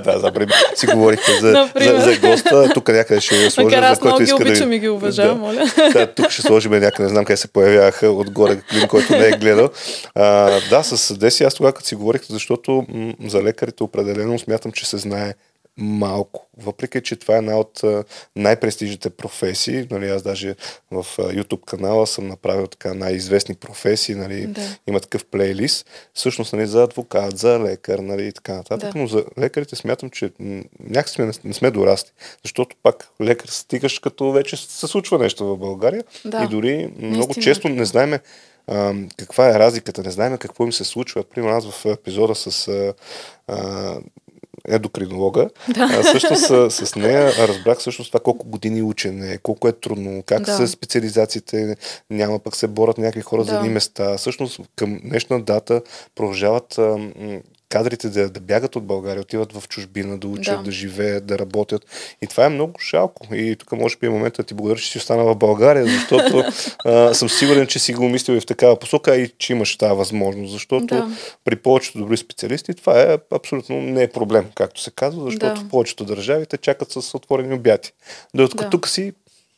да, 0.03 0.15
за 0.19 0.31
пример. 0.31 0.56
Си 0.75 0.88
говорихте 0.88 1.31
за, 1.41 1.69
за, 1.81 2.00
за, 2.00 2.18
госта. 2.19 2.69
Тук 2.74 2.88
някъде 2.88 3.21
ще 3.21 3.35
я 3.35 3.51
сложим, 3.51 3.80
за 3.80 4.00
който 4.00 4.23
иска 4.23 4.38
ги 4.38 4.50
обичам 4.50 4.69
да... 4.69 4.75
и 4.75 4.80
ги 4.80 4.90
уважавам, 4.90 5.37
да. 5.37 5.42
моля. 5.42 5.66
да, 5.94 6.13
тук 6.13 6.30
ще 6.30 6.42
сложим 6.42 6.71
някъде, 6.71 7.04
не 7.04 7.09
знам 7.09 7.25
къде 7.25 7.37
се 7.37 7.47
появяваха 7.47 8.11
отгоре, 8.11 8.61
един, 8.71 8.87
който 8.87 9.13
не 9.13 9.28
е 9.28 9.31
гледал. 9.31 9.69
А, 10.16 10.52
да, 10.69 10.83
с 10.83 11.18
Деси 11.18 11.44
аз 11.44 11.54
тогава, 11.54 11.73
като 11.73 11.87
си 11.87 11.95
говорих, 11.95 12.21
защото 12.30 12.85
м- 12.90 13.13
за 13.25 13.44
лекарите 13.44 13.83
определено 13.83 14.40
смятам, 14.40 14.71
че 14.71 14.85
се 14.85 14.97
знае 14.97 15.33
малко. 15.78 16.48
Въпреки, 16.57 17.02
че 17.02 17.16
това 17.16 17.36
е 17.36 17.38
една 17.38 17.57
от 17.60 17.81
най-престижните 18.36 19.10
професии. 19.10 19.88
Нали, 19.92 20.10
аз 20.10 20.22
даже 20.22 20.56
в 20.92 21.06
YouTube 21.18 21.66
канала 21.66 22.07
съм 22.07 22.28
направил 22.28 22.68
така 22.68 22.94
най-известни 22.94 23.56
професии. 23.56 24.16
Нали, 24.16 24.48
да. 24.48 24.62
Има 24.88 25.00
такъв 25.00 25.26
плейлист. 25.26 25.90
Всъщност 26.14 26.54
нали, 26.54 26.68
за 26.68 26.84
адвокат, 26.84 27.38
за 27.38 27.60
лекар 27.60 28.00
нали, 28.00 28.28
и 28.28 28.31
така 28.31 28.54
нататък. 28.54 28.94
Да. 28.94 29.00
Но 29.00 29.07
за 29.07 29.26
лекарите 29.40 29.76
смятам, 29.76 30.10
че 30.10 30.31
някакси 30.80 31.22
не, 31.22 31.31
не 31.44 31.54
сме 31.54 31.72
дорасти. 31.72 32.12
Защото 32.44 32.76
пак 32.84 33.10
лекар 33.22 33.50
стигаш 33.50 34.00
като 34.00 34.31
вече 34.31 34.57
се 34.57 34.88
случва 34.88 35.18
нещо 35.18 35.46
в 35.46 35.57
България. 35.57 36.04
Да. 36.26 36.44
И 36.44 36.48
дори 36.48 36.94
много 37.00 37.34
често 37.34 37.69
не 37.69 37.86
знаеме 37.86 38.19
каква 39.18 39.50
е 39.50 39.60
разликата, 39.60 40.04
не 40.04 40.12
знаем 40.12 40.38
какво 40.38 40.66
им 40.66 40.74
се 40.74 40.84
случва. 40.84 41.24
Примерно 41.24 41.57
аз 41.57 41.72
в 41.72 41.86
епизода 41.86 42.36
с 42.36 42.68
а, 42.68 42.94
а, 43.48 43.96
ендокринолога. 44.68 45.50
Да. 45.74 45.83
А, 45.83 46.04
също 46.04 46.36
с, 46.36 46.71
с 46.71 46.95
нея 46.95 47.47
разбрах 47.47 47.83
също 47.83 48.07
това 48.07 48.19
колко 48.19 48.47
години 48.47 48.81
учене, 48.81 49.38
колко 49.38 49.68
е 49.68 49.71
трудно, 49.71 50.24
как 50.26 50.42
да. 50.42 50.57
са 50.57 50.68
специализациите, 50.68 51.78
няма 52.09 52.40
пък 52.40 52.56
се 52.56 52.68
борят 52.68 52.97
някакви 52.97 53.21
хора 53.21 53.44
да. 53.44 53.52
за 53.52 53.57
едни 53.57 53.69
места. 53.69 54.18
Всъщност 54.18 54.59
към 54.76 55.00
днешна 55.04 55.42
дата 55.42 55.81
продължават 56.16 56.80
кадрите 57.69 58.09
да, 58.09 58.30
да 58.30 58.40
бягат 58.40 58.76
от 58.76 58.86
България, 58.86 59.21
отиват 59.21 59.54
в 59.54 59.68
чужбина, 59.68 60.18
да 60.18 60.28
учат, 60.28 60.57
да. 60.57 60.64
Да. 60.64 60.71
живеят, 60.71 61.26
да 61.26 61.40
работят. 61.40 61.86
И 62.21 62.28
това 62.28 62.45
е 62.45 62.50
много 62.50 62.74
жалко. 62.92 63.36
И 63.36 63.56
тук 63.56 63.71
може 63.71 63.97
би 63.97 64.07
е 64.07 64.09
момента 64.09 64.42
да 64.42 64.47
ти 64.47 64.54
благодаря, 64.54 64.80
че 64.80 64.92
си 64.92 64.97
остана 64.97 65.24
в 65.24 65.36
България, 65.36 65.86
защото 65.86 66.44
а, 66.86 67.14
съм 67.14 67.30
сигурен, 67.30 67.68
че 67.68 67.80
си 67.80 67.94
го 67.94 68.09
мислил 68.09 68.36
и 68.36 68.40
в 68.40 68.45
такава 68.45 68.80
посока, 68.80 69.16
и 69.16 69.30
че 69.38 69.54
имаш 69.54 69.78
тази 69.78 69.95
възможност. 69.95 70.52
Защото 70.54 70.86
Да. 70.86 71.09
при 71.45 71.56
повечето 71.56 71.97
добри 71.97 72.18
специалисти 72.18 72.74
това 72.74 73.02
е 73.02 73.18
абсолютно 73.31 73.81
не 73.81 74.04
е 74.04 74.07
проблем, 74.07 74.45
както 74.56 74.81
се 74.81 74.92
казва, 74.92 75.26
защото 75.26 75.45
Да. 75.45 75.56
в 75.56 75.69
повечето 75.69 76.06
държави 76.06 76.45
те 76.45 76.57
чакат 76.57 76.92
с 76.92 77.16
отворени 77.16 77.54
обяти. 77.54 77.92
Докато 78.33 78.64
Да. 78.64 78.69
тук 78.69 78.88
си 78.88 79.14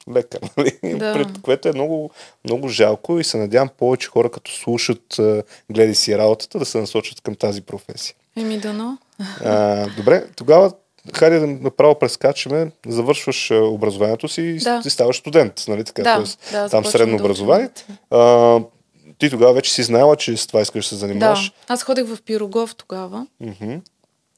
лекар, 0.10 0.40
нали? 0.58 0.98
Да. 0.98 1.14
Пред 1.14 1.28
което 1.42 1.68
е 1.68 1.74
много, 1.74 2.10
много 2.46 2.68
жалко 2.70 3.20
и 3.20 3.24
се 3.24 3.38
надявам 3.38 3.70
повече 3.70 4.08
хора, 4.08 4.32
като 4.32 4.52
слушат 4.52 5.20
гледай 5.70 5.96
си 5.96 6.18
работата, 6.18 6.60
да 6.60 6.66
се 6.66 6.78
насочат 6.78 7.22
към 7.22 7.36
тази 7.36 7.62
професия. 7.62 8.16
Еми 8.36 8.60
дано. 8.60 8.98
Добре, 9.98 10.28
тогава 10.36 10.72
хайде 11.14 11.40
да 11.40 11.48
направо 11.48 12.00
прескачаме, 12.00 12.72
завършваш 12.88 13.52
образованието 13.54 14.28
си 14.28 14.42
и 14.42 14.58
Да. 14.58 14.82
ставаш 14.84 15.18
студент, 15.18 15.64
нали 15.68 15.84
така? 15.84 16.04
Да, 16.04 16.16
Тоест, 16.16 16.40
да, 16.52 16.70
там 16.70 16.86
средно 16.86 17.18
да 17.18 17.24
образование. 17.24 17.70
А, 18.10 18.60
ти 19.18 19.30
тогава 19.30 19.54
вече 19.54 19.74
си 19.74 19.84
знаела, 19.84 20.16
че 20.16 20.38
с 20.38 20.48
това 20.48 20.62
искаш 20.62 20.86
да 20.86 20.90
се 20.90 20.96
Да, 20.96 21.00
занимаваш. 21.00 21.52
аз 21.68 21.84
ходех 21.84 22.06
в 22.08 22.22
Пирогов 22.22 22.76
тогава 22.76 23.28
Мгм. 23.40 23.76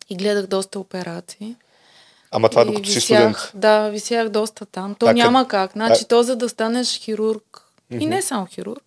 и 0.10 0.16
гледах 0.16 0.48
доста 0.48 0.80
операции. 0.80 1.56
Ама 2.32 2.50
това 2.50 2.62
и 2.62 2.66
докато 2.66 2.90
си 2.90 2.96
висях, 2.96 3.18
студент. 3.40 3.62
Да, 3.62 3.90
висях 3.90 4.30
доста 4.30 4.66
там. 4.66 4.96
То 4.96 5.06
А, 5.06 5.14
няма 5.14 5.48
как. 5.48 5.72
Значи 5.72 6.02
а- 6.04 6.08
то 6.08 6.24
за 6.24 6.36
да 6.36 6.50
станеш 6.50 7.00
хирург, 7.00 7.62
и 7.92 8.06
не 8.06 8.22
само 8.22 8.46
хирург, 8.46 8.84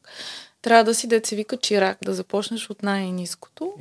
трябва 0.63 0.85
да 0.85 0.95
си 0.95 1.07
деца 1.07 1.37
вика 1.37 1.57
чирак, 1.57 1.99
да 2.03 2.15
започнеш 2.15 2.71
от 2.71 2.83
най-низкото. 2.83 3.73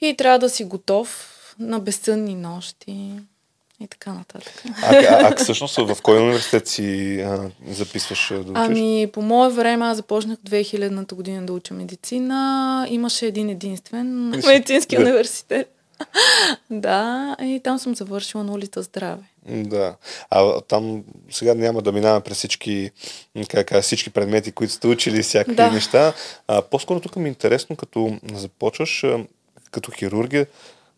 И 0.00 0.14
трябва 0.16 0.38
да 0.38 0.50
си 0.50 0.64
готов 0.64 1.32
на 1.58 1.80
безсънни 1.80 2.34
нощи 2.34 3.10
и 3.80 3.86
така 3.86 4.12
нататък. 4.12 4.62
А, 4.82 4.94
а, 4.96 5.30
а 5.32 5.36
всъщност 5.36 5.76
в 5.76 5.96
кой 6.02 6.18
университет 6.18 6.68
си 6.68 7.20
а, 7.20 7.50
записваш 7.70 8.28
да 8.28 8.38
учиш? 8.40 8.52
Ами, 8.54 9.10
по 9.12 9.22
мое 9.22 9.48
време 9.50 9.84
аз 9.86 9.96
започнах 9.96 10.38
2000-та 10.38 11.16
година 11.16 11.46
да 11.46 11.52
уча 11.52 11.74
медицина. 11.74 12.86
Имаше 12.90 13.26
един 13.26 13.48
единствен 13.48 14.32
си- 14.40 14.46
медицински 14.46 14.96
да. 14.96 15.02
университет. 15.02 15.72
да, 16.70 17.36
и 17.42 17.60
там 17.64 17.78
съм 17.78 17.94
завършила 17.94 18.44
на 18.44 18.52
улица 18.52 18.82
Здраве. 18.82 19.22
Да. 19.48 19.96
А 20.30 20.60
там 20.60 21.04
сега 21.30 21.54
няма 21.54 21.82
да 21.82 21.92
минаваме 21.92 22.20
през 22.20 22.36
всички, 22.36 22.90
как, 23.48 23.80
всички 23.82 24.10
предмети, 24.10 24.52
които 24.52 24.72
сте 24.72 24.86
учили 24.86 25.22
всякакви 25.22 25.54
Да. 25.54 25.70
неща. 25.70 26.12
А, 26.48 26.62
по-скоро 26.62 27.00
тук 27.00 27.16
ми 27.16 27.24
е 27.24 27.28
интересно, 27.28 27.76
като 27.76 28.18
започваш 28.34 29.04
като 29.70 29.92
хирургия, 29.92 30.46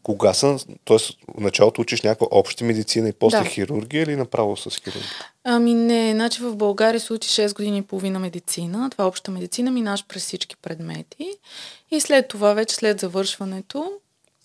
кога 0.03 0.35
са, 0.35 0.59
т.е. 0.85 0.97
в 0.99 1.41
началото 1.41 1.81
учиш 1.81 2.03
някаква 2.03 2.27
обща 2.31 2.65
медицина 2.65 3.09
и 3.09 3.13
после 3.13 3.39
Да. 3.39 3.45
хирургия 3.45 4.03
или 4.03 4.17
направо 4.17 4.57
с 4.57 4.71
хирургия? 4.85 5.11
Ами 5.45 5.75
не, 5.75 6.13
значи 6.13 6.43
в 6.43 6.57
България 6.57 7.01
се 7.01 7.13
учи 7.13 7.29
6 7.29 7.55
години 7.55 7.79
и 7.79 7.83
половина 7.83 8.19
медицина. 8.19 8.91
Това 8.91 9.05
е 9.05 9.09
обща 9.09 9.31
медицина, 9.31 9.71
минаш 9.71 10.05
през 10.09 10.23
всички 10.23 10.57
предмети. 10.57 11.31
И 11.91 12.01
след 12.01 12.29
това, 12.29 12.55
вече 12.55 12.75
след 12.75 13.01
завършването, 13.01 13.93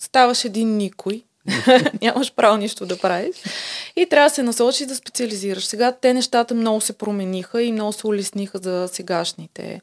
ставаш 0.03 0.45
един 0.45 0.77
никой. 0.77 1.23
Нямаш 2.01 2.33
право 2.33 2.57
нищо 2.57 2.85
да 2.85 2.99
правиш. 2.99 3.35
И 3.95 4.05
трябва 4.09 4.29
да 4.29 4.35
се 4.35 4.43
насочиш 4.43 4.87
да 4.87 4.95
специализираш. 4.95 5.65
Сега 5.65 5.91
те 5.91 6.13
нещата 6.13 6.53
много 6.55 6.81
се 6.81 6.93
промениха 6.93 7.63
и 7.63 7.71
много 7.71 7.93
се 7.93 8.07
улесниха 8.07 8.57
за 8.57 8.89
сегашните 8.91 9.81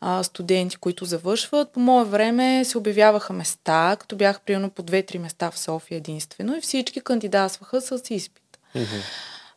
а, 0.00 0.22
студенти, 0.22 0.76
които 0.76 1.04
завършват. 1.04 1.72
По 1.72 1.80
мое 1.80 2.04
време 2.04 2.64
се 2.64 2.78
обявяваха 2.78 3.32
места, 3.32 3.96
като 4.00 4.16
бях 4.16 4.40
примерно 4.40 4.70
по 4.70 4.82
2-3 4.82 5.18
места 5.18 5.50
в 5.50 5.58
София 5.58 5.96
единствено 5.96 6.56
и 6.56 6.60
всички 6.60 7.00
кандидатстваха 7.00 7.80
с 7.80 8.02
изпит. 8.10 8.58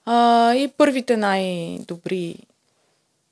А, 0.05 0.53
и 0.53 0.67
първите 0.67 1.17
най-добри 1.17 2.35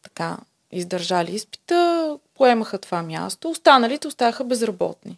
така 0.03 0.37
издържали 0.71 1.35
изпита 1.35 2.17
поемаха 2.35 2.77
това 2.77 3.03
място, 3.03 3.49
останалите 3.49 4.07
оставаха 4.07 4.43
безработни. 4.43 5.17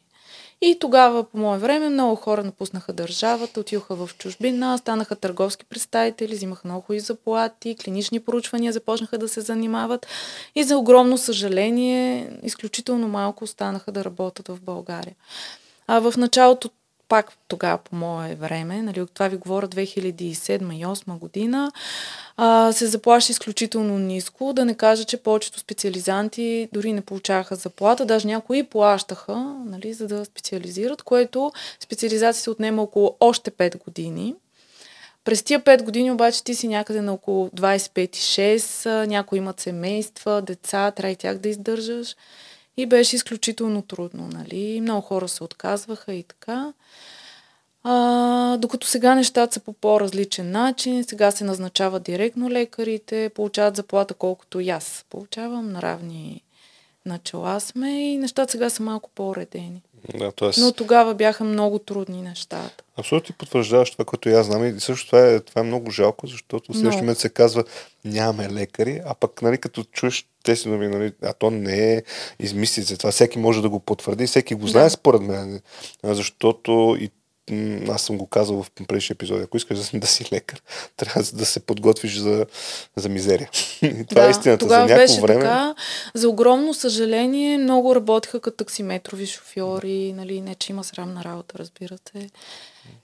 И 0.68 0.80
тогава, 0.80 1.24
по 1.24 1.38
мое 1.38 1.58
време, 1.58 1.90
много 1.90 2.16
хора 2.16 2.44
напуснаха 2.44 2.94
държавата, 2.94 3.60
отидоха 3.60 3.96
в 3.96 4.10
чужбина, 4.18 4.78
станаха 4.78 5.16
търговски 5.16 5.66
представители, 5.66 6.36
взимаха 6.36 6.68
много 6.68 6.82
хубави 6.82 7.00
заплати, 7.00 7.76
клинични 7.84 8.20
проучвания 8.20 8.74
започнаха 8.74 9.18
да 9.18 9.28
се 9.28 9.42
занимават. 9.42 10.08
И 10.56 10.64
за 10.64 10.78
огромно 10.78 11.18
съжаление, 11.18 12.32
изключително 12.44 13.08
малко 13.08 13.44
останаха 13.44 13.92
да 13.92 14.06
работят 14.06 14.48
в 14.48 14.62
България. 14.62 15.16
А 15.88 16.00
в 16.00 16.14
началото, 16.18 16.70
пак 17.10 17.38
тогава 17.48 17.78
по 17.78 17.96
мое 17.96 18.36
време, 18.36 18.82
нали, 18.82 19.06
това 19.14 19.28
ви 19.28 19.38
говоря 19.38 19.68
2007-2008 19.68 21.18
година, 21.18 21.72
а, 22.38 22.72
се 22.72 22.88
заплаща 22.88 23.32
изключително 23.32 24.00
ниско. 24.00 24.54
Да 24.54 24.66
не 24.66 24.74
кажа, 24.74 25.04
че 25.04 25.18
повечето 25.18 25.60
специализанти 25.60 26.70
дори 26.74 26.94
не 26.94 27.02
получаваха 27.02 27.56
заплата, 27.56 28.06
даже 28.06 28.28
някои 28.28 28.64
плащаха, 28.64 29.56
нали, 29.66 29.94
за 29.94 30.08
да 30.08 30.26
специализират, 30.26 31.04
което 31.04 31.52
специализацията 31.80 32.52
отнема 32.52 32.82
около 32.82 33.16
още 33.20 33.52
5 33.52 33.78
години. 33.84 34.36
През 35.26 35.44
тия 35.44 35.60
5 35.60 35.84
години 35.84 36.12
обаче 36.12 36.44
ти 36.44 36.56
си 36.56 36.68
някъде 36.68 37.02
на 37.02 37.14
около 37.14 37.50
25-6, 37.50 39.06
някои 39.06 39.38
имат 39.38 39.60
семейства, 39.60 40.42
деца, 40.42 40.92
трябва 40.92 41.12
и 41.12 41.16
тях 41.16 41.38
да 41.38 41.50
издържаш. 41.50 42.16
И 42.78 42.86
беше 42.86 43.16
изключително 43.16 43.82
трудно, 43.82 44.28
нали? 44.28 44.82
Много 44.82 45.02
хора 45.02 45.28
се 45.28 45.44
отказваха 45.44 46.14
и 46.14 46.24
така. 46.24 46.74
А, 47.84 48.58
докато 48.58 48.88
сега 48.88 49.16
нещата 49.16 49.54
са 49.54 49.60
по 49.60 49.74
по-различен 49.74 50.52
начин, 50.52 51.04
сега 51.04 51.32
се 51.32 51.44
назначават 51.44 52.04
директно 52.04 52.50
лекарите, 52.50 53.32
получават 53.36 53.76
заплата 53.76 54.14
колкото 54.14 54.60
и 54.60 54.70
аз 54.70 55.06
получавам, 55.10 55.72
на 55.72 55.82
равни 55.82 56.42
начала 57.06 57.60
сме 57.60 58.12
и 58.14 58.18
нещата 58.18 58.52
сега 58.52 58.70
са 58.70 58.84
малко 58.84 59.10
по-уредени. 59.16 59.82
Да, 60.20 60.32
т.е. 60.32 60.50
Но 60.58 60.72
тогава 60.72 61.16
бяха 61.16 61.44
много 61.44 61.80
трудни 61.80 62.22
нещата. 62.22 62.84
Абсолютно 62.98 63.26
ти 63.26 63.34
потвърждаваш 63.34 63.92
това, 63.92 64.06
което 64.06 64.30
аз 64.30 64.46
знам. 64.46 64.66
И 64.66 64.80
също 64.80 65.06
това 65.06 65.28
е, 65.28 65.40
това 65.40 65.62
е 65.62 65.64
много 65.64 65.92
жалко, 65.92 66.28
защото 66.28 66.74
в 66.74 66.76
следващия 66.76 67.04
момент 67.04 67.18
се 67.18 67.30
казва 67.30 67.64
нямаме 68.06 68.50
лекари, 68.50 69.02
а 69.06 69.14
пък 69.14 69.42
нали, 69.42 69.58
като 69.58 69.84
чуеш 69.84 70.26
тези 70.46 70.64
думи, 70.64 70.88
нали, 70.88 71.14
а 71.24 71.34
то 71.34 71.52
не 71.52 71.94
е 71.94 72.04
измислица. 72.40 72.98
Това 72.98 73.12
всеки 73.12 73.40
може 73.40 73.62
да 73.62 73.70
го 73.70 73.80
потвърди, 73.80 74.28
всеки 74.28 74.56
го 74.56 74.68
знае 74.68 74.84
Да. 74.84 74.90
според 74.90 75.22
мен. 75.22 75.62
Защото 76.04 76.98
и 77.00 77.10
аз 77.90 78.02
съм 78.02 78.18
го 78.18 78.28
казал 78.28 78.64
в 78.64 78.72
предишния 78.88 79.16
епизод, 79.16 79.42
ако 79.44 79.58
искаш 79.58 79.80
да, 79.80 80.00
да 80.00 80.08
си 80.08 80.26
лекар, 80.34 80.62
трябва 80.98 81.24
да 81.34 81.46
се 81.46 81.60
подготвиш 81.60 82.18
за, 82.18 82.46
за 82.96 83.10
мизерия. 83.10 83.50
И 83.82 84.06
това 84.06 84.22
да, 84.22 84.28
е 84.28 84.32
истината. 84.32 84.68
За 84.68 84.80
някакво 84.80 84.96
беше 84.96 85.22
време. 85.22 85.42
така. 85.42 85.76
За 86.14 86.30
огромно 86.30 86.74
съжаление, 86.74 87.58
много 87.58 87.96
работиха 87.96 88.40
като 88.40 88.58
таксиметрови 88.58 89.26
шофьори, 89.26 90.14
нали, 90.14 90.42
не 90.42 90.56
че 90.56 90.72
има 90.72 90.84
срамна 90.84 91.24
работа, 91.24 91.58
разбира 91.60 91.98
се. 92.12 92.30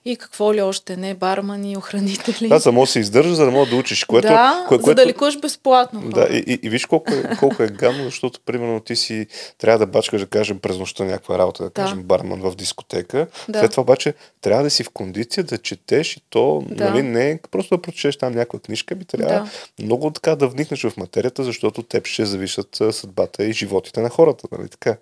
И 0.06 0.16
какво 0.16 0.54
ли 0.54 0.62
още 0.62 0.98
не, 0.98 1.14
бармани, 1.14 1.78
охранители. 1.78 2.48
Да, 2.50 2.60
за 2.60 2.72
да 2.72 2.86
се 2.88 3.00
издържа, 3.00 3.36
за 3.36 3.46
да 3.46 3.52
можеш 3.52 3.74
да 3.74 3.80
учиш. 3.80 4.04
Което, 4.04 4.28
да, 4.28 4.66
кое, 4.68 4.78
за 4.78 4.84
което, 4.84 4.96
да 4.96 5.06
лекуваш 5.06 5.40
безплатно. 5.40 6.02
Да, 6.06 6.28
и, 6.32 6.38
и, 6.48 6.60
и 6.64 6.70
виж 6.70 6.86
колко 6.86 7.14
е, 7.14 7.36
колко 7.40 7.64
е 7.64 7.68
гадно, 7.68 8.04
защото 8.04 8.40
примерно 8.46 8.80
ти 8.80 8.96
си 8.96 9.28
трябва 9.58 9.80
да 9.80 9.86
бачкаш, 9.86 10.22
да 10.22 10.28
кажем, 10.28 10.60
през 10.60 10.78
нощта 10.78 11.04
някаква 11.04 11.38
работа, 11.38 11.64
да, 11.64 11.70
Да. 11.70 11.74
кажем, 11.74 12.04
барман 12.04 12.42
в 12.42 12.56
дискотека. 12.56 13.28
Да. 13.50 13.60
След 13.60 13.72
това 13.72 13.82
обаче 13.82 14.14
трябва 14.42 14.64
да 14.64 14.70
си 14.70 14.84
в 14.84 14.90
кондиция 14.90 15.44
да 15.44 15.58
четеш 15.58 16.18
и 16.18 16.22
то, 16.30 16.64
Да. 16.70 16.90
нали, 16.90 17.04
не 17.04 17.32
е 17.32 17.40
просто 17.52 17.78
да 17.78 17.82
прочетеш 17.82 18.18
там 18.18 18.34
някаква 18.34 18.60
книжка, 18.60 18.96
би 18.96 19.06
трябва 19.06 19.34
Да. 19.34 19.50
много 19.84 20.12
така 20.12 20.36
да 20.36 20.48
вникнеш 20.48 20.84
в 20.84 20.98
материята, 20.98 21.44
защото 21.44 21.84
теб 21.84 22.08
ще 22.08 22.26
зависят 22.26 22.82
съдбата 22.92 23.44
и 23.44 23.54
животите 23.54 24.02
на 24.02 24.10
хората, 24.10 24.48
нали 24.58 24.70
така. 24.70 24.98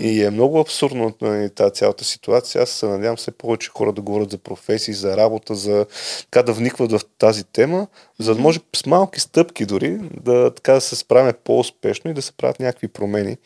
И 0.00 0.24
е 0.24 0.30
много 0.30 0.60
абсурдно 0.60 1.14
нали, 1.20 1.50
тази 1.50 1.74
цялата 1.74 2.04
ситуация. 2.04 2.62
Аз 2.62 2.70
се 2.70 2.86
надявам 2.86 3.16
все 3.16 3.30
повече 3.30 3.70
хора 3.70 3.92
да 3.92 4.02
говорят 4.02 4.23
за 4.30 4.38
професии, 4.38 4.94
за 4.94 5.16
работа, 5.16 5.54
за 5.54 5.86
така 6.20 6.42
да 6.42 6.52
вникват 6.52 6.92
в 6.92 7.00
тази 7.18 7.44
тема, 7.44 7.86
за 8.18 8.34
да 8.34 8.40
може 8.40 8.60
с 8.76 8.86
малки 8.86 9.20
стъпки 9.20 9.66
дори 9.66 9.98
да, 10.20 10.54
така, 10.54 10.72
да 10.72 10.80
се 10.80 10.96
справяме 10.96 11.32
по-успешно 11.32 12.10
и 12.10 12.14
да 12.14 12.22
се 12.22 12.32
правят 12.32 12.60
някакви 12.60 12.88
промени. 12.88 13.36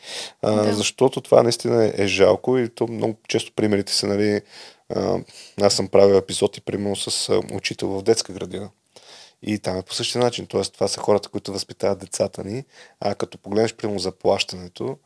А, 0.43 0.53
Да. 0.53 0.75
Защото 0.75 1.21
това 1.21 1.43
наистина 1.43 1.93
е, 1.97 2.07
жалко 2.07 2.59
и 2.59 2.69
то 2.69 2.87
много 2.87 3.17
често 3.29 3.53
примерите 3.53 3.93
са, 3.93 4.07
нали, 4.07 4.41
а, 4.95 5.19
аз 5.61 5.75
съм 5.75 5.89
правил 5.89 6.15
епизоди, 6.15 6.61
примерно 6.61 6.97
с 6.97 7.29
а, 7.29 7.41
учител 7.55 7.89
в 7.89 8.03
детска 8.03 8.33
градина. 8.33 8.71
И 9.43 9.59
там 9.59 9.77
е 9.77 9.83
по 9.83 9.95
същия 9.95 10.23
начин. 10.23 10.47
Тоест, 10.47 10.75
това 10.75 10.89
са 10.89 11.01
хората, 11.01 11.29
които 11.29 11.53
възпитават 11.53 11.99
децата 11.99 12.45
ни. 12.45 12.65
А 13.01 13.15
като 13.15 13.39
погледнеш, 13.39 13.75
примерно, 13.75 13.99
заплащането, 13.99 14.97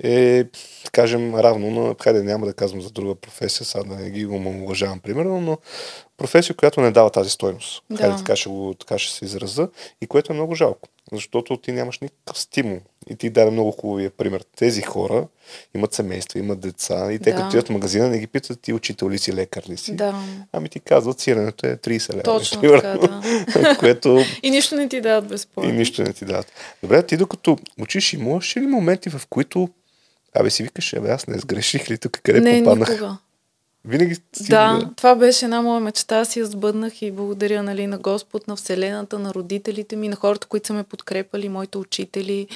е, 0.00 0.44
да 0.84 0.90
кажем, 0.92 1.34
равно 1.34 1.70
на, 1.70 1.94
хайде 2.02 2.22
няма 2.22 2.46
да 2.46 2.54
казвам 2.54 2.82
за 2.82 2.90
друга 2.90 3.14
професия, 3.14 3.66
сега 3.66 3.84
да 3.84 3.96
не 3.96 4.10
ги 4.10 4.26
омалуважавам, 4.26 5.00
примерно, 5.00 5.40
но 5.40 5.58
професия, 6.16 6.56
която 6.56 6.80
не 6.80 6.90
дава 6.90 7.10
тази 7.10 7.30
стойност. 7.30 7.82
Да. 7.90 7.96
Хайде 7.96 8.16
така 8.16 8.36
ще, 8.36 8.48
го, 8.48 8.74
така 8.74 8.98
ще 8.98 9.14
се 9.14 9.24
израза. 9.24 9.68
И 10.00 10.06
което 10.06 10.32
е 10.32 10.36
много 10.36 10.54
жалко. 10.54 10.88
Защото 11.12 11.56
ти 11.56 11.72
нямаш 11.72 11.98
никакъв 11.98 12.38
стимул. 12.38 12.80
И 13.10 13.16
ти 13.16 13.30
даде 13.30 13.50
много 13.50 13.70
хубавия 13.70 14.10
пример. 14.10 14.44
Тези 14.56 14.82
хора 14.82 15.26
имат 15.74 15.94
семейства, 15.94 16.38
имат 16.38 16.60
деца 16.60 17.12
и 17.12 17.18
те 17.18 17.30
Да. 17.30 17.36
като 17.36 17.46
отидат 17.48 17.66
в 17.66 17.70
магазина 17.70 18.08
не 18.08 18.18
ги 18.18 18.26
питат 18.26 18.60
ти 18.60 18.72
учител 18.72 19.10
ли 19.10 19.18
си, 19.18 19.34
лекар 19.34 19.62
ли 19.68 19.76
си. 19.76 19.96
Да, 19.96 20.14
Ами 20.52 20.68
ти 20.68 20.80
казват, 20.80 21.20
сиренето 21.20 21.66
е 21.66 21.76
30 21.76 22.12
лева. 22.12 22.22
точно 22.22 22.60
примерно. 22.60 23.00
така, 23.00 23.20
да. 23.60 23.76
което 23.78 24.18
И 24.42 24.50
нищо 24.50 24.74
не 24.76 24.88
ти 24.88 25.00
дават 25.00 25.24
и 25.24 25.28
безплатно. 25.28 25.72
нищо 25.72 26.02
не 26.02 26.12
ти 26.12 26.24
дадат. 26.24 26.52
Добре, 26.82 27.02
ти 27.02 27.16
докато 27.16 27.58
учиш, 27.80 28.12
имаш 28.12 28.56
ли 28.56 28.60
моменти, 28.60 29.10
в 29.10 29.22
които 29.30 29.68
Абе 30.34 30.50
си 30.50 30.62
викаш, 30.62 30.92
абе 30.92 31.10
аз 31.10 31.26
не 31.26 31.38
сгреших 31.38 31.90
ли 31.90 31.98
тук, 31.98 32.20
къде 32.22 32.40
не, 32.40 32.64
попаднах? 32.64 32.88
никога. 32.88 33.16
Винаги 33.84 34.14
си... 34.14 34.48
Да, 34.50 34.90
това 34.96 35.14
беше 35.14 35.44
една 35.44 35.62
моя 35.62 35.80
мечта. 35.80 36.18
Аз 36.18 36.36
я 36.36 36.46
сбъднах 36.46 37.02
и 37.02 37.10
благодаря 37.10 37.62
нали, 37.62 37.86
на 37.86 37.98
Господ, 37.98 38.48
на 38.48 38.56
Вселената, 38.56 39.18
на 39.18 39.34
родителите 39.34 39.96
ми, 39.96 40.08
на 40.08 40.16
хората, 40.16 40.46
които 40.46 40.66
са 40.66 40.72
ме 40.72 40.82
подкрепали, 40.82 41.48
моите 41.48 41.78
учители, 41.78 42.48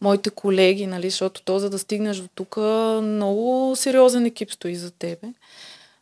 моите 0.00 0.30
колеги, 0.30 0.86
нали, 0.86 1.10
защото 1.10 1.42
то 1.42 1.58
за 1.58 1.70
да 1.70 1.78
стигнеш 1.78 2.16
до 2.16 2.28
тук, 2.34 2.56
много 3.02 3.72
сериозен 3.76 4.26
екип 4.26 4.52
стои 4.52 4.76
за 4.76 4.90
тебе. 4.90 5.28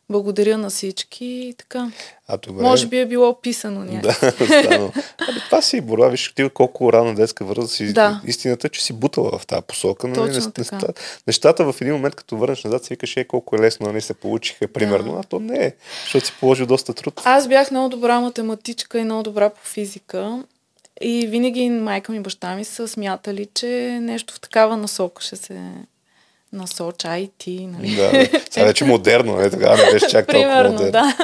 Благодаря 0.09 0.57
на 0.57 0.69
всички 0.69 1.25
и 1.25 1.53
така. 1.57 1.91
А, 2.27 2.37
добре. 2.37 2.63
Може 2.63 2.87
би 2.87 2.99
е 2.99 3.05
било 3.05 3.41
писано 3.41 3.79
някак. 3.79 4.37
Да. 4.47 4.91
Абе, 5.29 5.39
това 5.45 5.61
си 5.61 5.81
борба. 5.81 6.07
Виж 6.07 6.33
ти 6.35 6.49
колко 6.49 6.93
рано 6.93 7.15
детска 7.15 7.45
възраст 7.45 7.73
си. 7.73 7.93
Да. 7.93 8.21
Истината, 8.25 8.69
че 8.69 8.83
си 8.83 8.93
бутала 8.93 9.39
в 9.39 9.47
тази 9.47 9.61
посока. 9.61 10.07
Нали? 10.07 10.15
Точно 10.15 10.33
Неща- 10.33 10.51
така. 10.51 10.75
Нещата, 10.75 10.93
нещата 11.27 11.71
в 11.73 11.81
един 11.81 11.93
момент, 11.93 12.15
като 12.15 12.37
върнеш 12.37 12.63
назад, 12.63 12.85
си 12.85 12.93
викаш, 12.93 13.17
е 13.17 13.23
колко 13.23 13.55
е 13.55 13.59
лесно, 13.59 13.87
нали 13.87 14.01
се 14.01 14.13
получиха, 14.13 14.67
примерно. 14.67 15.13
Да. 15.13 15.19
А 15.19 15.23
то 15.23 15.39
не 15.39 15.65
е, 15.65 15.73
защото 16.03 16.25
си 16.25 16.33
положил 16.39 16.65
доста 16.65 16.93
труд. 16.93 17.21
Аз 17.25 17.47
бях 17.47 17.71
много 17.71 17.89
добра 17.89 18.19
математичка 18.19 18.99
и 18.99 19.03
много 19.03 19.23
добра 19.23 19.49
по 19.49 19.61
физика. 19.63 20.43
И 21.01 21.27
винаги 21.27 21.69
майка 21.69 22.11
ми 22.11 22.17
и 22.17 22.21
баща 22.21 22.55
ми 22.55 22.65
са 22.65 22.87
смятали, 22.87 23.47
че 23.53 23.67
нещо 24.01 24.33
в 24.33 24.39
такава 24.39 24.77
насока 24.77 25.21
ще 25.21 25.35
се 25.35 25.61
насоча, 26.55 27.07
IT, 27.07 27.67
нали? 27.71 27.95
Да, 27.95 28.39
сега 28.49 28.65
вече 28.65 28.85
модерно, 28.85 29.35
не 29.35 29.49
така, 29.49 29.75
не 29.75 29.91
беше 29.91 30.07
чак 30.07 30.27
толкова 30.27 30.63
модерно. 30.63 30.91
да. 30.91 31.17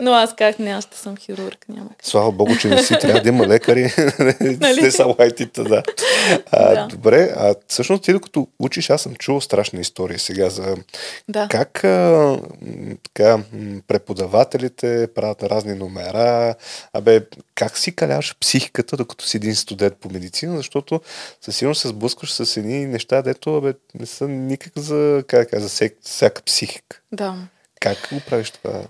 Но 0.00 0.12
аз 0.12 0.34
как 0.36 0.58
не, 0.58 0.70
аз 0.70 0.84
ще 0.84 0.98
съм 0.98 1.16
хирург, 1.16 1.64
няма 1.68 1.88
как. 1.90 1.98
Слава 2.06 2.32
Богу, 2.32 2.56
че 2.56 2.68
не 2.68 2.82
си, 2.82 2.94
трябва 3.00 3.20
да 3.20 3.28
има 3.28 3.46
лекари, 3.46 3.94
Нали? 4.40 4.82
не 4.82 4.90
само 4.90 5.14
IT-та, 5.14 5.62
да. 5.62 5.82
А, 6.52 6.74
Да. 6.74 6.86
Добре, 6.90 7.30
а 7.36 7.54
всъщност 7.68 8.02
ти 8.02 8.12
докато 8.12 8.46
учиш, 8.58 8.90
аз 8.90 9.02
съм 9.02 9.14
чувал 9.14 9.40
страшна 9.40 9.80
история 9.80 10.18
сега 10.18 10.50
за 10.50 10.76
Да. 11.28 11.48
как 11.50 11.84
а, 11.84 12.36
така, 13.02 13.38
преподавателите 13.88 15.08
правят 15.14 15.42
разни 15.42 15.74
номера, 15.74 16.54
абе, 16.92 17.20
как 17.54 17.78
си 17.78 17.96
каляш 17.96 18.36
психиката, 18.40 18.96
докато 18.96 19.26
си 19.26 19.36
един 19.36 19.54
студент 19.54 19.94
по 20.00 20.10
медицина, 20.10 20.56
защото 20.56 21.00
със 21.40 21.56
сигурност 21.56 21.80
се 21.80 21.88
сблъскваш 21.88 22.32
с 22.32 22.56
едни 22.56 22.86
неща, 22.86 23.22
дето 23.22 23.56
абе, 23.56 23.72
не 24.00 24.06
са 24.06 24.28
никак 24.30 24.72
за, 24.76 25.24
как 25.26 25.40
да 25.40 25.46
кажа, 25.46 25.62
за 25.62 25.68
всек, 25.68 25.96
всяка 26.02 26.42
психика. 26.42 27.00
Да. 27.12 27.34
Как 27.80 28.08
го 28.12 28.20
правиш 28.20 28.50
това? 28.50 28.82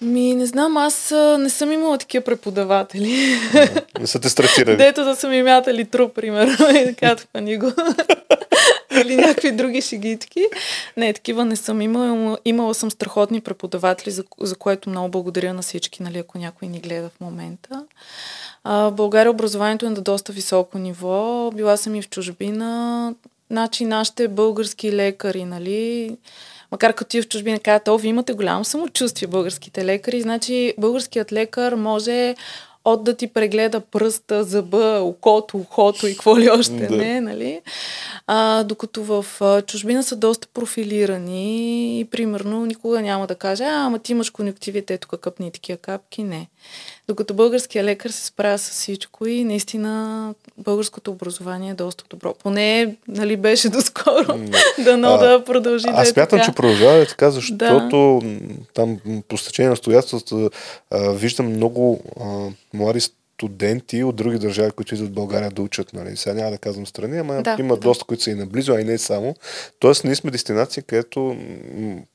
Ми, 0.00 0.34
не 0.34 0.46
знам, 0.46 0.76
аз 0.76 1.12
а, 1.12 1.38
не 1.38 1.50
съм 1.50 1.72
имала 1.72 1.98
такива 1.98 2.24
преподаватели. 2.24 3.36
Не 4.00 4.06
са 4.06 4.20
те 4.20 4.28
стресирали? 4.28 4.76
Дето 4.76 5.04
да 5.04 5.16
са 5.16 5.28
ми 5.28 5.42
мятали 5.42 5.84
труп, 5.84 6.14
примерно, 6.14 6.56
и 6.72 6.84
да 6.84 6.94
кажат, 6.94 7.28
пани 7.32 7.58
го. 7.58 7.72
Или 8.96 9.16
някакви 9.16 9.52
други 9.52 9.82
шегички. 9.82 10.46
Не, 10.96 11.12
такива 11.12 11.44
не 11.44 11.56
съм. 11.56 11.80
Имала- 11.80 12.38
Имала 12.44 12.74
съм 12.74 12.90
страхотни 12.90 13.40
преподаватели, 13.40 14.10
за, 14.10 14.24
за 14.40 14.56
което 14.56 14.90
много 14.90 15.08
благодаря 15.08 15.54
на 15.54 15.62
всички, 15.62 16.02
нали, 16.02 16.18
ако 16.18 16.38
някой 16.38 16.68
ни 16.68 16.80
гледа 16.80 17.08
в 17.08 17.20
момента. 17.20 17.84
А, 18.64 18.74
в 18.74 18.92
България 18.92 19.30
образованието 19.30 19.86
е 19.86 19.90
на 19.90 20.00
доста 20.00 20.32
високо 20.32 20.78
ниво. 20.78 21.50
Била 21.50 21.76
съм 21.76 21.94
и 21.94 22.02
в 22.02 22.08
чужбина. 22.08 23.14
Значи 23.54 23.84
нашите 23.84 24.28
български 24.28 24.92
лекари, 24.92 25.44
нали, 25.44 26.10
макар 26.72 26.94
като 26.94 27.08
ти 27.08 27.22
в 27.22 27.28
чужбина 27.28 27.58
казват, 27.58 27.88
о, 27.88 27.98
вие 27.98 28.08
имате 28.08 28.32
голямо 28.32 28.64
самочувствие, 28.64 29.28
българските 29.28 29.84
лекари, 29.84 30.20
значи 30.20 30.74
българският 30.78 31.32
лекар 31.32 31.74
може 31.74 32.34
от 32.84 33.04
да 33.04 33.16
ти 33.16 33.26
прегледа 33.26 33.80
пръста, 33.80 34.44
зъба, 34.44 35.00
окото, 35.02 35.56
ухото 35.56 36.06
и 36.06 36.12
какво 36.12 36.38
ли 36.38 36.50
още 36.50 36.86
Да. 36.86 36.96
не, 36.96 37.20
нали? 37.20 37.60
А, 38.26 38.64
докато 38.64 39.04
в 39.04 39.26
чужбина 39.66 40.02
са 40.02 40.16
доста 40.16 40.48
профилирани 40.54 42.00
и 42.00 42.04
примерно 42.04 42.66
никога 42.66 43.02
няма 43.02 43.26
да 43.26 43.34
каже, 43.34 43.64
а, 43.64 43.86
ама 43.86 43.98
ти 43.98 44.12
имаш 44.12 44.30
конъюнктивит, 44.30 44.90
ето 44.90 45.08
къпни 45.08 45.50
такива 45.50 45.76
капки, 45.76 46.22
не. 46.22 46.48
Докато 47.08 47.34
българския 47.34 47.84
лекар 47.84 48.10
се 48.10 48.26
справя 48.26 48.58
с 48.58 48.70
всичко 48.70 49.26
и 49.26 49.44
наистина 49.44 50.34
българското 50.58 51.10
образование 51.10 51.70
е 51.70 51.74
доста 51.74 52.04
добро. 52.10 52.34
Поне, 52.42 52.96
нали, 53.08 53.36
беше 53.36 53.68
доскоро. 53.68 54.38
Дано 54.84 55.18
да 55.18 55.44
продължи 55.44 55.86
да 55.86 55.92
Аз 55.92 56.08
е 56.08 56.12
смятам, 56.12 56.40
че 56.44 56.52
продължава 56.52 56.92
да 56.92 57.02
е 57.02 57.06
така, 57.06 57.30
защото 57.30 58.20
м, 58.24 58.38
там 58.74 58.98
по 59.28 59.36
стечение 59.36 59.68
на 59.68 59.72
обстоятелствата 59.72 60.50
виждам 60.92 61.46
много 61.46 62.00
а, 62.20 62.48
млади 62.74 63.00
студенти 63.00 64.04
от 64.04 64.16
други 64.16 64.38
държави, 64.38 64.70
които 64.70 64.94
идват 64.94 65.10
в 65.10 65.14
България 65.14 65.50
да 65.50 65.62
учат. 65.62 65.92
Нали. 65.92 66.16
Сега 66.16 66.34
няма 66.34 66.50
да 66.50 66.58
казвам 66.58 66.86
страни, 66.86 67.18
ама 67.18 67.42
Да, 67.42 67.56
има 67.58 67.74
да. 67.74 67.80
доста, 67.80 68.04
които 68.04 68.22
са 68.22 68.30
и 68.30 68.34
наблизо, 68.34 68.72
а 68.72 68.80
и 68.80 68.84
не 68.84 68.98
само. 68.98 69.34
Тоест, 69.78 70.04
ние 70.04 70.14
сме 70.14 70.30
дестинация, 70.30 70.82
където 70.82 71.36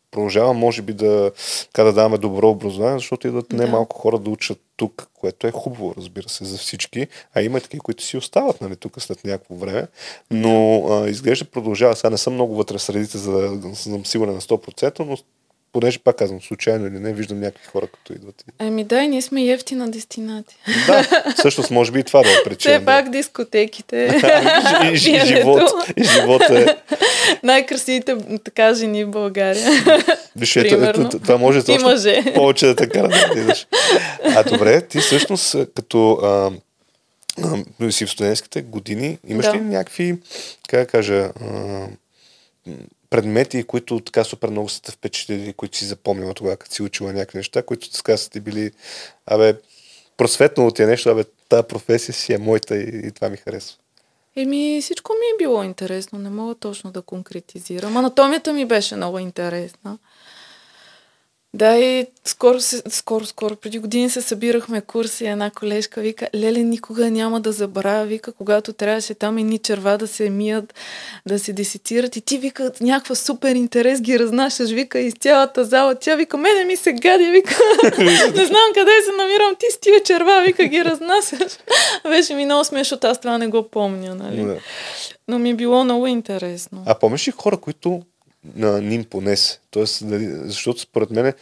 м, 0.09 0.11
продължава, 0.11 0.53
може 0.53 0.81
би, 0.81 0.93
да, 0.93 1.31
така, 1.65 1.83
да 1.83 1.93
даваме 1.93 2.17
добро 2.17 2.49
образование, 2.49 2.97
защото 2.97 3.27
идват 3.27 3.51
не 3.51 3.65
Да. 3.65 3.71
малко 3.71 3.97
хора 3.97 4.19
да 4.19 4.29
учат 4.29 4.59
тук, 4.77 5.07
което 5.19 5.47
е 5.47 5.51
хубаво, 5.51 5.93
разбира 5.97 6.29
се, 6.29 6.45
за 6.45 6.57
всички. 6.57 7.07
А 7.33 7.41
има 7.41 7.57
и 7.57 7.61
такива, 7.61 7.83
които 7.83 8.03
си 8.03 8.17
остават 8.17 8.61
нали, 8.61 8.75
тук 8.75 9.01
след 9.01 9.23
някакво 9.25 9.55
време. 9.55 9.87
Но 10.31 10.85
а, 10.89 11.09
изглежда 11.09 11.45
продължава. 11.45 11.95
Сега 11.95 12.09
не 12.09 12.17
съм 12.17 12.33
много 12.33 12.55
вътре 12.55 12.77
в 12.77 12.81
средите, 12.81 13.17
за 13.17 13.31
да 13.57 13.75
съм 13.75 14.05
сигурен 14.05 14.33
на 14.33 14.41
100%, 14.41 14.99
но 14.99 15.17
понеже 15.71 15.99
пак 15.99 16.15
казвам, 16.15 16.41
случайно 16.41 16.87
или 16.87 16.99
не, 16.99 17.13
виждам 17.13 17.39
някакви 17.39 17.65
хора, 17.65 17.87
като 17.87 18.13
идват. 18.13 18.35
и- 18.41 18.65
Еми 18.65 18.83
да, 18.83 19.01
и 19.01 19.07
ние 19.07 19.21
сме 19.21 19.45
ефтина 19.45 19.89
дестинация. 19.89 20.57
Да, 20.87 21.03
всъщност 21.33 21.71
може 21.71 21.91
би 21.91 21.99
и 21.99 22.03
това 22.03 22.23
да 22.23 22.29
е 22.31 22.35
причина. 22.43 22.75
Все 22.75 22.85
пак 22.85 23.09
дискотеките. 23.09 23.97
и, 24.83 24.87
и, 24.87 24.91
и, 24.91 24.95
живот, 25.25 25.61
и 25.97 26.03
живот 26.03 26.41
е... 26.41 26.77
Най-красивите 27.43 28.15
така 28.43 28.73
жени 28.73 29.03
в 29.03 29.09
България. 29.09 29.71
Виж, 30.35 30.55
ето, 30.55 30.75
ето, 30.75 31.09
това 31.09 31.37
може 31.37 31.61
И 31.67 31.77
мъже. 31.77 32.23
повече 32.35 32.65
да 32.65 32.75
те 32.75 32.89
кара 32.89 33.07
да 33.07 33.27
отидеш. 33.31 33.67
А 34.25 34.43
добре, 34.43 34.81
ти 34.81 34.99
всъщност 34.99 35.55
като 35.75 36.11
а, 36.13 36.51
а, 37.81 37.91
си 37.91 38.05
в 38.05 38.11
студентските 38.11 38.61
години, 38.61 39.17
имаш 39.27 39.45
Да. 39.45 39.53
ли 39.53 39.59
някакви, 39.59 40.17
как 40.69 40.79
да 40.79 40.87
кажа, 40.87 41.31
а, 41.41 41.87
предмети, 43.09 43.63
които 43.63 43.99
така 43.99 44.23
супер 44.23 44.49
много 44.49 44.69
са 44.69 44.81
те 44.81 44.91
впечатлили, 44.91 45.53
които 45.53 45.77
си 45.77 45.85
запомнила 45.85 46.33
тогава, 46.33 46.57
като 46.57 46.75
си 46.75 46.83
учила 46.83 47.13
някакви 47.13 47.37
неща, 47.37 47.63
които 47.63 47.91
така 47.91 48.17
са 48.17 48.29
ти 48.29 48.39
били, 48.39 48.71
абе, 49.25 49.55
просветнало 50.17 50.71
ти 50.71 50.83
е 50.83 50.85
нещо, 50.85 51.09
абе, 51.09 51.23
тази 51.49 51.67
професия 51.67 52.13
си 52.13 52.33
е 52.33 52.37
моята 52.37 52.77
и, 52.77 53.07
и 53.07 53.11
това 53.11 53.29
ми 53.29 53.37
харесва. 53.37 53.77
Еми, 54.35 54.79
всичко 54.81 55.13
ми 55.13 55.25
е 55.35 55.37
било 55.37 55.63
интересно. 55.63 56.19
Не 56.19 56.29
мога 56.29 56.55
точно 56.55 56.91
да 56.91 57.01
конкретизирам. 57.01 57.97
Анатомията 57.97 58.53
ми 58.53 58.65
беше 58.65 58.95
много 58.95 59.19
интересна. 59.19 59.97
Да, 61.53 61.77
и 61.77 62.05
скоро, 62.25 62.59
се, 62.59 62.83
скоро, 62.89 63.25
скоро, 63.25 63.55
преди 63.55 63.79
години 63.79 64.09
се 64.09 64.21
събирахме 64.21 64.81
курси. 64.81 65.25
Една 65.25 65.49
колежка 65.49 66.01
вика, 66.01 66.29
Леле, 66.35 66.59
никога 66.59 67.11
няма 67.11 67.41
да 67.41 67.51
забравя. 67.51 68.05
Вика, 68.05 68.31
когато 68.31 68.73
трябваше 68.73 69.13
там 69.13 69.37
едни 69.37 69.57
черва 69.57 69.97
да 69.97 70.07
се 70.07 70.29
мият, 70.29 70.73
да 71.27 71.39
се 71.39 71.53
десицират. 71.53 72.15
И 72.15 72.21
ти 72.21 72.37
вика, 72.37 72.71
някаква 72.81 73.15
супер 73.15 73.55
интерес 73.55 74.01
ги 74.01 74.19
разнасяш. 74.19 74.69
Вика, 74.69 74.99
из 74.99 75.13
цялата 75.13 75.65
зала. 75.65 75.95
Тя 75.95 76.15
вика, 76.15 76.37
мене 76.37 76.65
ми 76.65 76.75
се 76.75 76.93
гади. 76.93 77.31
Вика, 77.31 77.55
не 78.35 78.45
знам 78.45 78.73
къде 78.73 78.91
се 79.05 79.11
намирам. 79.17 79.55
Ти 79.59 79.65
с 79.71 79.79
тия 79.79 80.03
черва, 80.03 80.43
вика, 80.45 80.65
ги 80.65 80.85
разнасяш. 80.85 81.57
Беше 82.03 82.33
ми 82.33 82.45
много 82.45 82.63
смешно, 82.63 82.97
аз 83.03 83.19
това 83.19 83.37
не 83.37 83.47
го 83.47 83.69
помня, 83.69 84.15
нали? 84.15 84.43
Да. 84.43 84.57
Но 85.27 85.39
ми 85.39 85.49
е 85.49 85.55
било 85.55 85.83
много 85.83 86.07
интересно. 86.07 86.83
А 86.85 86.99
помниш 86.99 87.27
ли 87.27 87.31
хора, 87.31 87.57
които 87.57 88.01
а, 88.61 88.65
ни 88.81 88.95
им 88.95 89.03
понесе? 89.03 89.59
Тоест, 89.71 90.07
дали, 90.07 90.25
защото 90.27 90.79
според 90.79 91.09
мен 91.09 91.33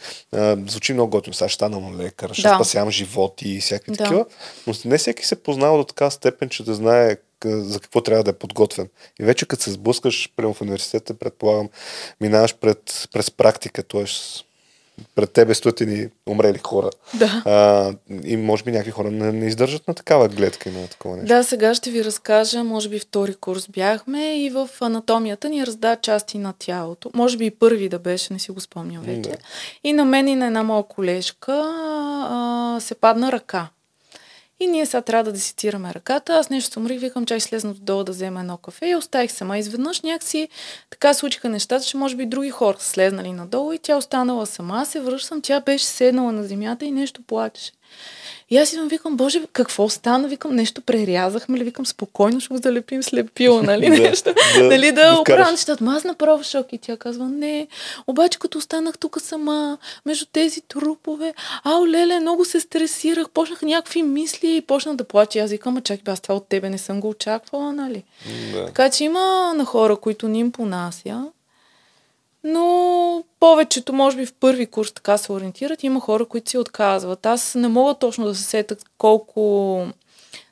звучи 0.66 0.92
много 0.92 1.10
готино. 1.10 1.34
Сега 1.34 1.48
ще 1.48 1.54
стана 1.54 1.96
лекар, 1.98 2.30
ще 2.32 2.42
Да. 2.42 2.54
спасявам 2.54 2.90
животи 2.90 3.48
и 3.48 3.60
всякакви 3.60 3.92
Да. 3.92 4.04
такива. 4.04 4.26
Но 4.66 4.74
не 4.84 4.98
всеки 4.98 5.26
се 5.26 5.42
познава 5.42 5.78
до 5.78 5.84
така 5.84 6.10
степен, 6.10 6.48
че 6.48 6.64
да 6.64 6.74
знае 6.74 7.16
за 7.44 7.80
какво 7.80 8.00
трябва 8.00 8.24
да 8.24 8.30
е 8.30 8.34
подготвен. 8.34 8.88
И 9.20 9.24
вече 9.24 9.46
като 9.46 9.62
се 9.62 9.70
сблъскаш 9.70 10.32
прямо 10.36 10.54
в 10.54 10.60
университета, 10.62 11.14
предполагам, 11.14 11.68
минаваш 12.20 12.54
пред, 12.54 13.08
през 13.12 13.30
практика, 13.30 13.82
т.е. 13.82 14.04
пред 15.14 15.32
тебе 15.32 15.54
стоят 15.54 15.80
ни 15.80 16.08
умрели 16.26 16.58
хора. 16.58 16.90
Да. 17.14 17.42
А, 17.46 17.92
и 18.24 18.36
може 18.36 18.64
би 18.64 18.72
някакви 18.72 18.90
хора 18.90 19.10
не, 19.10 19.32
не 19.32 19.46
издържат 19.46 19.88
на 19.88 19.94
такава 19.94 20.28
гледка 20.28 20.68
и 20.68 20.72
на 20.72 20.88
такова 20.88 21.16
нещо. 21.16 21.28
Да, 21.28 21.44
сега 21.44 21.74
ще 21.74 21.90
ви 21.90 22.04
разкажа, 22.04 22.64
може 22.64 22.88
би 22.88 22.98
втори 22.98 23.34
курс 23.34 23.68
бяхме 23.68 24.44
и 24.44 24.50
в 24.50 24.68
анатомията 24.80 25.48
ни 25.48 25.66
разда 25.66 25.96
части 25.96 26.38
на 26.38 26.54
тялото. 26.58 27.10
Може 27.14 27.36
би 27.36 27.46
и 27.46 27.50
първи 27.50 27.88
да 27.88 27.98
беше, 27.98 28.32
не 28.32 28.38
си 28.38 28.50
го 28.50 28.60
спомням 28.60 29.02
вече. 29.02 29.30
Да. 29.30 29.36
И 29.84 29.92
на 29.92 30.04
мен 30.04 30.28
и 30.28 30.34
на 30.34 30.46
една 30.46 30.62
моя 30.62 30.82
колежка 30.82 31.62
а, 32.30 32.80
се 32.80 32.94
падна 32.94 33.32
ръка. 33.32 33.68
И 34.60 34.66
ние 34.66 34.86
сега 34.86 35.02
трябва 35.02 35.24
да 35.24 35.32
деситираме 35.32 35.94
ръката. 35.94 36.34
Аз 36.34 36.50
нещо 36.50 36.72
се 36.72 36.78
умрих, 36.78 37.00
викам, 37.00 37.26
чай 37.26 37.40
слезна 37.40 37.74
долу 37.74 38.04
да 38.04 38.12
взема 38.12 38.40
едно 38.40 38.56
кафе 38.56 38.86
и 38.86 38.96
оставих 38.96 39.32
сама. 39.32 39.58
Изведнъж 39.58 40.00
някакси 40.00 40.48
така 40.90 41.14
случиха 41.14 41.48
нещата, 41.48 41.84
че 41.84 41.96
може 41.96 42.16
би 42.16 42.26
други 42.26 42.50
хора 42.50 42.76
са 42.80 42.88
слезнали 42.88 43.32
надолу 43.32 43.72
и 43.72 43.78
тя 43.78 43.96
останала 43.96 44.46
сама. 44.46 44.74
Аз 44.76 44.88
се 44.88 45.00
връщам, 45.00 45.42
тя 45.42 45.60
беше 45.60 45.84
седнала 45.84 46.32
на 46.32 46.44
земята 46.44 46.84
и 46.84 46.90
нещо 46.90 47.22
плачеше. 47.22 47.72
И 48.50 48.58
аз 48.58 48.72
идвам, 48.72 48.88
викам, 48.88 49.16
боже, 49.16 49.42
какво 49.52 49.88
стана? 49.88 50.28
Викам, 50.28 50.54
нещо 50.54 50.80
прерязахме 50.80 51.58
ли? 51.58 51.64
Викам, 51.64 51.86
спокойно 51.86 52.40
ще 52.40 52.54
го 52.54 52.60
залепим 52.60 53.02
с 53.02 53.12
лепила, 53.12 53.62
нали? 53.62 53.88
нещо. 54.00 54.34
да, 54.54 54.64
нали 54.64 54.92
да 54.92 55.18
оправям 55.20 55.50
нещата. 55.50 55.84
Аз 55.84 56.04
направо 56.04 56.44
шок 56.44 56.66
и 56.72 56.78
тя 56.78 56.96
казва, 56.96 57.28
не. 57.28 57.66
Обаче, 58.06 58.38
като 58.38 58.58
останах 58.58 58.98
тук 58.98 59.20
сама, 59.20 59.78
между 60.06 60.26
тези 60.32 60.60
трупове, 60.60 61.34
ау, 61.64 61.86
леле, 61.86 62.20
много 62.20 62.44
се 62.44 62.60
стресирах, 62.60 63.30
почнах 63.30 63.62
някакви 63.62 64.02
мисли 64.02 64.56
и 64.56 64.60
почнах 64.60 64.96
да 64.96 65.04
плача. 65.04 65.38
Аз 65.38 65.50
викам, 65.50 65.76
а 65.76 65.80
чакай, 65.80 66.12
аз 66.12 66.20
това 66.20 66.34
от 66.34 66.48
тебе 66.48 66.70
не 66.70 66.78
съм 66.78 67.00
го 67.00 67.08
очаквала, 67.08 67.72
нали? 67.72 68.04
Да. 68.52 68.66
Така 68.66 68.90
че 68.90 69.04
има 69.04 69.54
на 69.56 69.64
хора, 69.64 69.96
които 69.96 70.28
ни 70.28 70.38
им 70.38 70.52
понася. 70.52 71.24
Но 72.44 73.24
повечето, 73.40 73.92
може 73.92 74.16
би 74.16 74.26
в 74.26 74.34
първи 74.40 74.66
курс 74.66 74.92
така 74.92 75.18
се 75.18 75.32
ориентират. 75.32 75.82
Има 75.82 76.00
хора, 76.00 76.26
които 76.26 76.50
си 76.50 76.58
отказват. 76.58 77.26
Аз 77.26 77.54
не 77.54 77.68
мога 77.68 77.94
точно 77.94 78.24
да 78.24 78.34
се 78.34 78.42
сетят 78.42 78.84
колко 78.98 79.86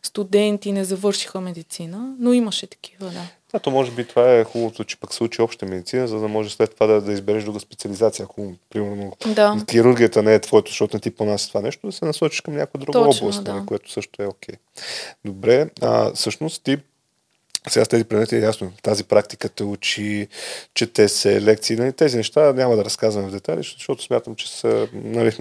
студенти 0.03 0.72
не 0.72 0.85
завършиха 0.85 1.40
медицина, 1.40 2.14
но 2.18 2.33
имаше 2.33 2.66
такива, 2.66 3.07
да. 3.07 3.22
Да, 3.53 3.61
то 3.61 3.70
може 3.70 3.90
би 3.90 4.05
това 4.05 4.35
е 4.35 4.44
хубавото, 4.44 4.85
че 4.85 5.01
пък 5.01 5.14
се 5.14 5.25
учи 5.25 5.42
обща 5.42 5.66
медицина, 5.66 6.09
за 6.09 6.20
да 6.20 6.29
може 6.29 6.51
след 6.51 6.75
това 6.75 6.87
да, 6.87 7.01
да 7.01 7.12
избереш 7.12 7.44
друга 7.44 7.61
специализация. 7.61 8.25
Ако, 8.25 8.53
примерно, 8.70 9.12
да. 9.27 9.64
хирургията 9.70 10.22
не 10.22 10.35
е 10.35 10.40
твоето, 10.40 10.70
защото 10.70 10.96
не 10.96 11.01
ти 11.01 11.11
понася 11.11 11.49
това 11.49 11.61
нещо, 11.61 11.87
да 11.87 11.92
се 11.92 12.05
насочиш 12.05 12.40
към 12.40 12.55
някоя 12.55 12.81
друга 12.81 12.92
Точно, 12.92 13.27
област, 13.27 13.44
да. 13.44 13.55
Нали, 13.55 13.66
което 13.66 13.92
също 13.92 14.22
е 14.22 14.27
окей. 14.27 14.55
Okay. 14.55 14.59
Добре, 15.25 15.70
а, 15.83 16.12
всъщност 16.14 16.62
ти 16.64 16.79
сега 17.68 17.85
с 17.85 17.88
тези 17.88 18.05
предмети 18.05 18.37
е 18.37 18.40
ясно. 18.40 18.72
Тази 18.83 19.05
практика 19.05 19.48
те 19.48 19.64
учи, 19.64 20.29
чете 20.74 21.09
се 21.09 21.42
лекции. 21.42 21.76
Нали, 21.76 21.92
тези 21.92 22.16
неща 22.16 22.52
няма 22.52 22.76
да 22.76 22.85
разказвам 22.85 23.29
в 23.29 23.33
детали, 23.33 23.57
защото 23.57 24.02
смятам, 24.02 24.35
че 24.35 24.52
са 24.52 24.88
нали, 24.92 25.33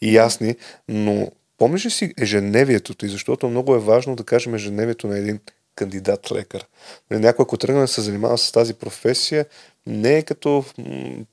и 0.00 0.16
ясни. 0.16 0.56
Но 0.88 1.30
помниш 1.58 1.86
ли 1.86 1.90
си 1.90 2.14
ежедневието 2.18 2.94
ти? 2.94 3.08
Защото 3.08 3.48
много 3.48 3.74
е 3.74 3.78
важно 3.78 4.16
да 4.16 4.24
кажем 4.24 4.54
ежедневието 4.54 5.06
на 5.06 5.18
един 5.18 5.40
кандидат 5.74 6.32
лекар. 6.32 6.64
Нали, 7.10 7.20
някой, 7.20 7.42
ако 7.42 7.56
тръгне 7.56 7.80
да 7.80 7.88
се 7.88 8.00
занимава 8.00 8.38
с 8.38 8.52
тази 8.52 8.74
професия, 8.74 9.46
не 9.86 10.16
е 10.16 10.22
като 10.22 10.64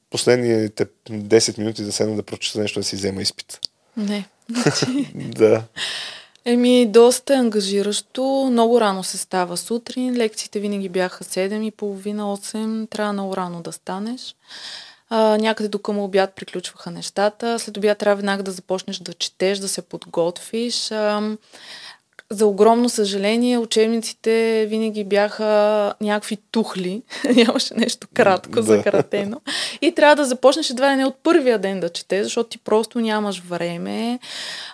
последните 0.09 0.85
10 1.09 1.57
минути 1.57 1.83
да 1.83 1.91
седна 1.91 2.15
да 2.15 2.23
прочета 2.23 2.59
нещо 2.59 2.79
да 2.79 2.83
си 2.83 2.95
взема 2.95 3.21
изпит. 3.21 3.59
Не. 3.97 4.25
да. 5.15 5.63
Еми, 6.45 6.85
доста 6.85 7.33
е 7.33 7.37
ангажиращо. 7.37 8.47
Много 8.51 8.81
рано 8.81 9.03
се 9.03 9.17
става 9.17 9.57
сутрин. 9.57 10.17
Лекциите 10.17 10.59
винаги 10.59 10.89
бяха 10.89 11.23
7.30-8. 11.23 12.89
Трябва 12.89 13.13
много 13.13 13.37
рано 13.37 13.61
да 13.61 13.71
станеш. 13.71 14.35
А, 15.09 15.37
някъде 15.37 15.69
до 15.69 15.79
към 15.79 15.99
обяд 15.99 16.35
приключваха 16.35 16.91
нещата. 16.91 17.59
След 17.59 17.77
обяд 17.77 17.97
трябва 17.97 18.15
веднага 18.15 18.43
да 18.43 18.51
започнеш 18.51 18.97
да 18.97 19.13
четеш, 19.13 19.57
да 19.57 19.67
се 19.67 19.81
подготвиш. 19.81 20.91
А, 20.91 21.37
за 22.29 22.45
огромно 22.45 22.89
съжаление, 22.89 23.57
учебниците 23.57 24.65
винаги 24.69 25.03
бяха 25.03 25.93
някакви 26.01 26.37
тухли. 26.51 27.01
Нямаше 27.35 27.73
нещо 27.73 28.07
кратко, 28.13 28.51
да. 28.51 28.63
закратено. 28.63 29.41
И 29.81 29.91
трябва 29.95 30.15
да 30.15 30.25
започнеш 30.25 30.69
едва 30.69 30.95
не 30.95 31.05
от 31.05 31.15
първия 31.23 31.59
ден 31.59 31.79
да 31.79 31.89
четеш, 31.89 32.23
защото 32.23 32.49
ти 32.49 32.57
просто 32.57 32.99
нямаш 32.99 33.41
време. 33.41 34.19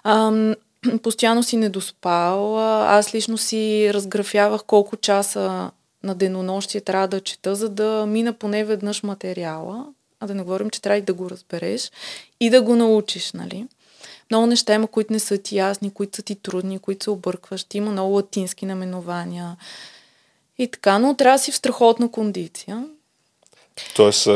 Ам, 0.03 0.55
постоянно 1.03 1.43
си 1.43 1.57
недоспал. 1.57 2.59
Аз 2.83 3.15
лично 3.15 3.37
си 3.37 3.93
разграфявах 3.93 4.63
колко 4.63 4.97
часа 4.97 5.71
на 6.03 6.15
денонощие 6.15 6.81
трябва 6.81 7.07
да 7.07 7.21
чета, 7.21 7.55
за 7.55 7.69
да 7.69 8.05
мина 8.07 8.33
поне 8.33 8.63
веднъж 8.63 9.03
материала, 9.03 9.85
а 10.19 10.27
да 10.27 10.35
не 10.35 10.43
говорим, 10.43 10.69
че 10.69 10.81
трябва 10.81 10.97
и 10.97 11.01
да 11.01 11.13
го 11.13 11.29
разбереш 11.29 11.91
и 12.39 12.49
да 12.49 12.61
го 12.61 12.75
научиш, 12.75 13.33
нали? 13.33 13.67
Много 14.31 14.45
неща 14.45 14.73
има, 14.73 14.87
които 14.87 15.13
не 15.13 15.19
са 15.19 15.37
ти 15.37 15.57
ясни, 15.57 15.93
които 15.93 16.15
са 16.15 16.21
ти 16.21 16.35
трудни, 16.35 16.79
които 16.79 17.03
се 17.03 17.09
объркваш. 17.09 17.63
Ти 17.63 17.77
има 17.77 17.91
много 17.91 18.13
латински 18.13 18.65
наименования 18.65 19.57
и 20.57 20.67
така, 20.67 20.99
но 20.99 21.15
трябва 21.15 21.37
да 21.37 21.43
си 21.43 21.51
в 21.51 21.55
страхотна 21.55 22.11
кондиция. 22.11 22.87
Тоест, 23.95 24.27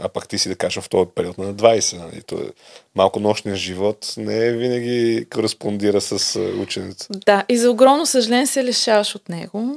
а 0.00 0.08
пак 0.14 0.28
ти 0.28 0.38
си 0.38 0.48
да 0.48 0.56
кажем 0.56 0.82
в 0.82 0.88
този 0.88 1.10
период 1.14 1.38
на 1.38 1.54
20, 1.54 1.98
нали? 1.98 2.22
То 2.22 2.34
е, 2.34 2.50
малко 2.94 3.20
нощния 3.20 3.56
живот 3.56 4.14
не 4.16 4.52
винаги 4.52 5.26
кореспондира 5.34 6.00
с 6.00 6.40
ученето. 6.40 7.06
Да, 7.10 7.44
и 7.48 7.58
за 7.58 7.70
огромно 7.70 8.06
съжаление 8.06 8.46
се 8.46 8.64
лишаваш 8.64 9.14
от 9.14 9.28
него. 9.28 9.76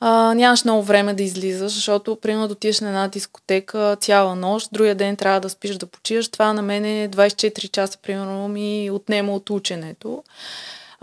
А, 0.00 0.34
нямаш 0.34 0.64
много 0.64 0.82
време 0.82 1.14
да 1.14 1.22
излизаш, 1.22 1.72
защото, 1.72 2.16
примерно, 2.16 2.46
да 2.46 2.52
отидеш 2.52 2.80
на 2.80 2.88
една 2.88 3.08
дискотека 3.08 3.96
цяла 4.00 4.34
нощ, 4.34 4.68
другия 4.72 4.94
ден 4.94 5.16
трябва 5.16 5.40
да 5.40 5.50
спиш 5.50 5.76
да 5.76 5.86
почиваш. 5.86 6.28
Това 6.28 6.52
на 6.52 6.62
мен 6.62 6.84
е 6.84 7.08
24 7.08 7.70
часа, 7.70 7.98
примерно, 8.02 8.48
ми 8.48 8.90
отнема 8.90 9.34
от 9.34 9.50
ученето. 9.50 10.22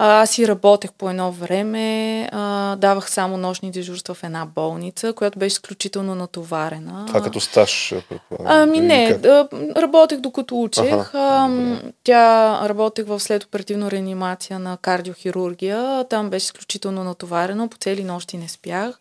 А, 0.03 0.21
аз 0.21 0.29
си 0.29 0.47
работех 0.47 0.91
по 0.93 1.09
едно 1.09 1.31
време, 1.31 2.29
а, 2.31 2.75
давах 2.75 3.11
само 3.11 3.37
нощни 3.37 3.71
дежурства 3.71 4.13
в 4.13 4.23
една 4.23 4.45
болница, 4.45 5.13
която 5.13 5.39
беше 5.39 5.53
изключително 5.53 6.15
натоварена. 6.15 7.05
Това 7.07 7.21
като 7.21 7.39
стаж, 7.39 7.93
предполагам? 8.09 8.61
Ами 8.61 8.79
не, 8.79 9.13
да, 9.13 9.47
работех 9.77 10.19
докато 10.19 10.61
учех. 10.61 10.93
Ага, 10.93 11.09
а, 11.13 11.49
тя 12.03 12.59
работех 12.69 13.05
в 13.05 13.19
следоперативна 13.19 13.91
реанимация 13.91 14.59
на 14.59 14.77
кардиохирургия. 14.77 16.05
Там 16.09 16.29
беше 16.29 16.43
изключително 16.43 17.03
натоварено, 17.03 17.67
по 17.67 17.77
цели 17.77 18.03
нощи 18.03 18.37
не 18.37 18.47
спях. 18.47 18.99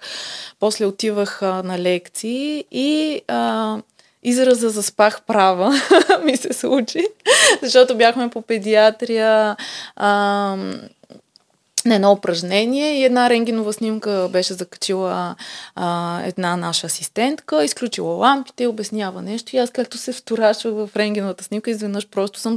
После 0.58 0.86
отивах 0.86 1.42
а, 1.42 1.62
на 1.62 1.78
лекции 1.78 2.64
и 2.70 3.22
а, 3.28 3.78
израза 4.22 4.70
заспах 4.70 5.22
права 5.22 5.72
ми 6.24 6.36
се 6.36 6.52
случи, 6.52 7.06
защото 7.62 7.96
бяхме 7.96 8.30
по 8.30 8.42
педиатрия 8.42 9.56
а, 9.96 10.08
на 11.86 11.94
едно 11.94 12.12
упражнение 12.12 13.00
и 13.00 13.04
една 13.04 13.30
рентгенова 13.30 13.72
снимка 13.72 14.28
беше 14.32 14.54
закачила 14.54 15.34
а, 15.74 16.20
една 16.24 16.56
наша 16.56 16.86
асистентка, 16.86 17.64
изключила 17.64 18.14
лампите 18.14 18.66
обяснява 18.66 19.22
нещо 19.22 19.56
и 19.56 19.58
аз 19.58 19.70
както 19.70 19.98
се 19.98 20.12
вторачвах 20.12 20.74
в 20.74 20.96
рентгеновата 20.96 21.44
снимка, 21.44 21.70
изведнъж 21.70 22.08
просто 22.08 22.40
съм 22.40 22.56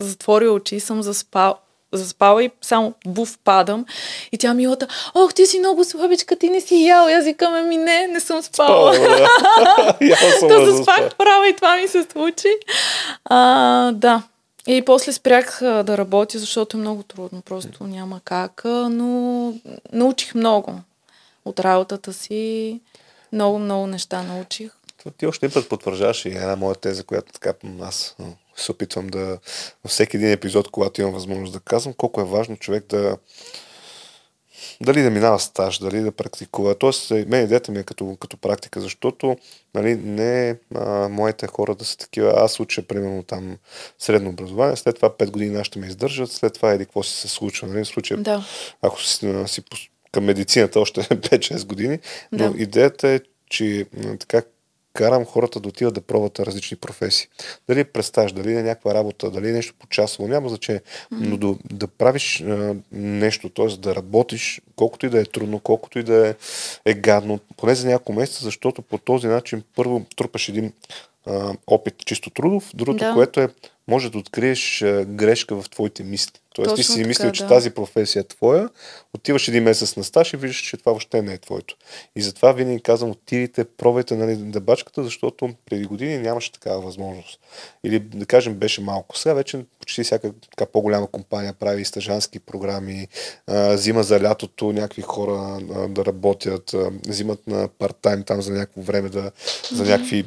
затворила 0.00 0.54
очи 0.54 0.76
и 0.76 0.80
съм 0.80 1.02
заспал, 1.02 1.58
заспала 1.96 2.44
и 2.44 2.50
само 2.62 2.94
буф 3.06 3.38
падам. 3.44 3.86
И 4.32 4.38
тя 4.38 4.54
милата, 4.54 4.88
ох, 5.14 5.34
ти 5.34 5.46
си 5.46 5.58
много 5.58 5.84
слабичка, 5.84 6.36
ти 6.36 6.50
не 6.50 6.60
си 6.60 6.86
ял. 6.86 7.08
И 7.08 7.12
аз 7.12 7.24
викам, 7.24 7.54
ами 7.54 7.76
не, 7.76 8.06
не 8.06 8.20
съм 8.20 8.42
спала. 8.42 8.92
да 10.48 10.66
заспах 10.70 11.14
права 11.14 11.48
и 11.48 11.56
това 11.56 11.76
ми 11.76 11.88
се 11.88 12.06
случи. 12.12 12.48
А, 13.24 13.92
да. 13.92 14.22
И 14.66 14.82
после 14.82 15.12
спрях 15.12 15.58
да 15.60 15.98
работя, 15.98 16.38
защото 16.38 16.76
е 16.76 16.80
много 16.80 17.02
трудно. 17.02 17.42
Просто 17.42 17.84
няма 17.84 18.20
как. 18.24 18.62
Но 18.64 19.52
научих 19.92 20.34
много 20.34 20.80
от 21.44 21.60
работата 21.60 22.12
си. 22.12 22.80
Много, 23.32 23.58
много 23.58 23.86
неща 23.86 24.22
научих. 24.22 24.70
Ти 25.18 25.26
още 25.26 25.46
един 25.46 25.54
път 25.54 25.68
потвърждаваш 25.68 26.24
и 26.24 26.28
една 26.28 26.56
моя 26.56 26.74
теза, 26.74 27.04
която 27.04 27.32
така 27.32 27.52
аз 27.82 28.16
се 28.56 28.72
опитвам 28.72 29.06
да 29.06 29.38
във 29.84 29.90
всеки 29.90 30.16
един 30.16 30.32
епизод, 30.32 30.70
когато 30.70 31.00
имам 31.00 31.12
възможност 31.12 31.52
да 31.52 31.60
казвам, 31.60 31.94
колко 31.94 32.20
е 32.20 32.24
важно 32.24 32.56
човек 32.56 32.84
да 32.88 33.16
дали 34.80 35.02
да 35.02 35.10
минава 35.10 35.38
стаж, 35.38 35.78
дали 35.78 36.00
да 36.00 36.12
практикува. 36.12 36.74
Тоест, 36.74 37.10
мен 37.10 37.44
идеята 37.44 37.72
ми 37.72 37.78
е 37.78 37.82
като, 37.82 38.16
като 38.20 38.36
практика, 38.36 38.80
защото 38.80 39.36
нали, 39.74 39.94
не 39.94 40.56
а, 40.74 41.08
моите 41.08 41.46
хора 41.46 41.74
да 41.74 41.84
са 41.84 41.98
такива. 41.98 42.32
Аз 42.36 42.60
уча, 42.60 42.82
примерно, 42.82 43.22
там 43.22 43.56
средно 43.98 44.30
образование, 44.30 44.76
след 44.76 44.96
това 44.96 45.10
5 45.10 45.30
години 45.30 45.50
нашите 45.50 45.78
ме 45.78 45.86
издържат, 45.86 46.32
след 46.32 46.54
това 46.54 46.72
еди 46.72 46.84
какво 46.84 47.02
си 47.02 47.16
се 47.16 47.28
случва. 47.28 47.68
Нали, 47.68 47.84
в 47.84 47.88
случая, 47.88 48.20
да. 48.20 48.44
ако 48.82 49.02
си, 49.02 49.44
си 49.46 49.62
към 50.12 50.24
медицината 50.24 50.80
още 50.80 51.00
5-6 51.02 51.66
години, 51.66 51.98
но 52.32 52.52
да. 52.52 52.62
идеята 52.62 53.08
е, 53.08 53.20
че 53.50 53.86
така 54.18 54.42
карам 54.96 55.24
хората 55.24 55.60
да 55.60 55.68
отиват 55.68 55.94
да 55.94 56.00
пробват 56.00 56.40
различни 56.40 56.76
професии. 56.76 57.28
Дали 57.68 57.80
е 57.80 57.84
престаж, 57.84 58.32
дали 58.32 58.52
е 58.52 58.62
някаква 58.62 58.94
работа, 58.94 59.30
дали 59.30 59.48
е 59.48 59.52
нещо 59.52 59.74
по-часово, 59.78 60.28
няма 60.28 60.48
значение. 60.48 60.80
Но 61.10 61.36
да, 61.36 61.54
да 61.72 61.86
правиш 61.86 62.40
а, 62.40 62.74
нещо, 62.92 63.48
т.е. 63.48 63.66
да 63.66 63.94
работиш, 63.94 64.60
колкото 64.76 65.06
и 65.06 65.08
да 65.08 65.20
е 65.20 65.24
трудно, 65.24 65.60
колкото 65.60 65.98
и 65.98 66.02
да 66.02 66.28
е, 66.28 66.34
е 66.84 66.94
гадно, 66.94 67.40
поне 67.56 67.74
за 67.74 67.88
няколко 67.88 68.12
месеца, 68.12 68.44
защото 68.44 68.82
по 68.82 68.98
този 68.98 69.26
начин 69.26 69.62
първо 69.76 70.06
трупаш 70.16 70.48
един 70.48 70.72
а, 71.26 71.54
опит 71.66 71.94
чисто 72.06 72.30
трудов, 72.30 72.70
другото, 72.74 72.98
да. 72.98 73.14
което 73.14 73.40
е 73.40 73.48
може 73.88 74.10
да 74.10 74.18
откриеш 74.18 74.82
а, 74.82 75.04
грешка 75.04 75.62
в 75.62 75.70
твоите 75.70 76.04
мисли. 76.04 76.40
Тоест 76.64 76.76
ти 76.76 76.82
си 76.82 77.04
мислил, 77.04 77.32
че 77.32 77.42
да. 77.42 77.48
тази 77.48 77.70
професия 77.70 78.20
е 78.20 78.24
твоя, 78.24 78.68
отиваш 79.14 79.48
един 79.48 79.62
месец 79.62 79.96
на 79.96 80.04
стаж 80.04 80.32
и 80.32 80.36
виждаш, 80.36 80.56
че 80.56 80.76
това 80.76 80.92
въобще 80.92 81.22
не 81.22 81.32
е 81.32 81.38
твоето. 81.38 81.76
И 82.16 82.22
затова 82.22 82.52
винаги 82.52 82.82
казвам, 82.82 83.10
отидите, 83.10 83.64
пробвайте 83.64 84.16
нали, 84.16 84.36
да 84.36 84.60
бачката, 84.60 85.04
защото 85.04 85.54
преди 85.70 85.84
години 85.84 86.18
нямаше 86.18 86.52
такава 86.52 86.80
възможност. 86.80 87.40
Или 87.84 87.98
да 87.98 88.26
кажем 88.26 88.54
беше 88.54 88.80
малко. 88.80 89.18
Сега 89.18 89.34
вече 89.34 89.64
почти 89.80 90.04
всяка 90.04 90.32
така 90.50 90.70
по-голяма 90.72 91.06
компания 91.06 91.52
прави 91.52 91.84
стажански 91.84 92.38
програми, 92.38 93.08
а, 93.46 93.74
взима 93.74 94.02
за 94.02 94.20
лятото 94.20 94.72
някакви 94.72 95.02
хора 95.02 95.60
а, 95.74 95.88
да 95.88 96.04
работят, 96.04 96.74
а, 96.74 96.90
взимат 97.08 97.46
на 97.46 97.68
парт-тайм 97.68 98.26
там 98.26 98.42
за 98.42 98.52
някакво 98.52 98.80
време 98.80 99.08
да, 99.08 99.30
за 99.72 99.84
някакви 99.84 100.24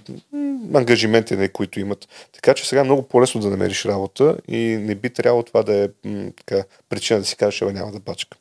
ангажименти, 0.74 1.36
нали, 1.36 1.50
които 1.50 1.80
имат. 1.80 2.08
Така 2.34 2.54
че 2.54 2.68
сега 2.68 2.82
е 2.82 2.84
много 2.84 3.04
по-лесно 3.04 3.42
да 3.42 3.50
намериш 3.50 3.86
работа 3.86 4.38
и 4.48 4.58
не 4.58 4.96
би 4.96 5.10
трябвало 5.10 5.44
това 5.44 5.64
да 5.64 5.84
е 5.84 5.88
м, 6.20 6.32
така, 6.38 6.64
причина 6.90 7.20
да 7.20 7.26
си 7.26 7.36
кажеш, 7.36 7.58
че 7.58 7.66
няма 7.66 7.92
да 7.92 8.00
бачка. 8.00 8.38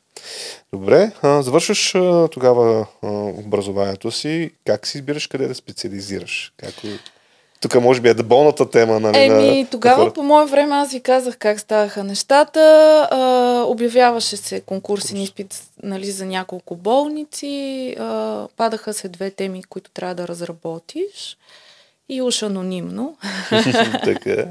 Добре, 0.73 1.11
а, 1.21 1.41
завършваш 1.41 1.95
а, 1.95 2.27
тогава 2.27 2.87
а, 3.01 3.07
образованието 3.11 4.11
си. 4.11 4.51
Как 4.65 4.87
си 4.87 4.97
избираш 4.97 5.27
къде 5.27 5.47
да 5.47 5.55
специализираш? 5.55 6.53
Как... 6.57 6.73
Тук 7.61 7.81
може 7.81 8.01
би 8.01 8.09
е 8.09 8.13
болната 8.13 8.69
тема, 8.69 8.99
нали? 8.99 9.17
Еми, 9.17 9.61
на, 9.61 9.67
тогава 9.69 10.05
на 10.05 10.13
по 10.13 10.23
мое 10.23 10.45
време 10.45 10.75
аз 10.75 10.91
ви 10.91 11.01
казах 11.01 11.37
как 11.37 11.59
ставаха 11.59 12.03
нещата. 12.03 12.59
А, 13.11 13.63
обявяваше 13.67 14.37
се 14.37 14.61
конкурсен 14.61 15.17
изпит 15.17 15.63
нали, 15.83 16.11
за 16.11 16.25
няколко 16.25 16.75
болници. 16.75 17.95
А, 17.99 18.47
падаха 18.57 18.93
се 18.93 19.09
две 19.09 19.31
теми, 19.31 19.63
които 19.63 19.91
трябва 19.91 20.15
да 20.15 20.27
разработиш. 20.27 21.37
И 22.09 22.21
уж 22.21 22.43
анонимно 22.43 23.17
така. 24.03 24.45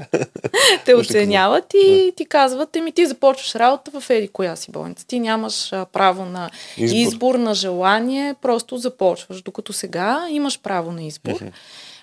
те 0.85 0.95
оценяват 0.95 1.73
и 1.73 2.13
ти 2.15 2.25
казват, 2.25 2.75
еми 2.75 2.91
ти 2.91 3.05
започваш 3.05 3.55
работа 3.55 3.99
в 3.99 4.09
еди 4.09 4.27
коя 4.27 4.55
си 4.55 4.71
болница. 4.71 5.07
Ти 5.07 5.19
нямаш 5.19 5.73
а, 5.73 5.85
право 5.85 6.25
на 6.25 6.49
Избор. 6.77 6.97
избор. 6.97 7.35
на 7.35 7.53
желание, 7.53 8.35
просто 8.41 8.77
започваш. 8.77 9.41
Докато 9.41 9.73
сега 9.73 10.27
имаш 10.29 10.59
право 10.59 10.91
на 10.91 11.03
избор. 11.03 11.39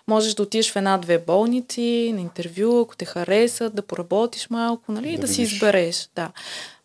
Можеш 0.08 0.34
да 0.34 0.42
отидеш 0.42 0.72
в 0.72 0.76
една-две 0.76 1.18
болници, 1.18 2.10
на 2.14 2.20
интервю, 2.20 2.80
ако 2.80 2.96
те 2.96 3.04
харесат, 3.04 3.74
да 3.74 3.82
поработиш 3.82 4.50
малко, 4.50 4.92
нали, 4.92 5.16
Да 5.16 5.20
да, 5.20 5.28
си 5.28 5.42
избереш. 5.42 6.08
Да. 6.16 6.30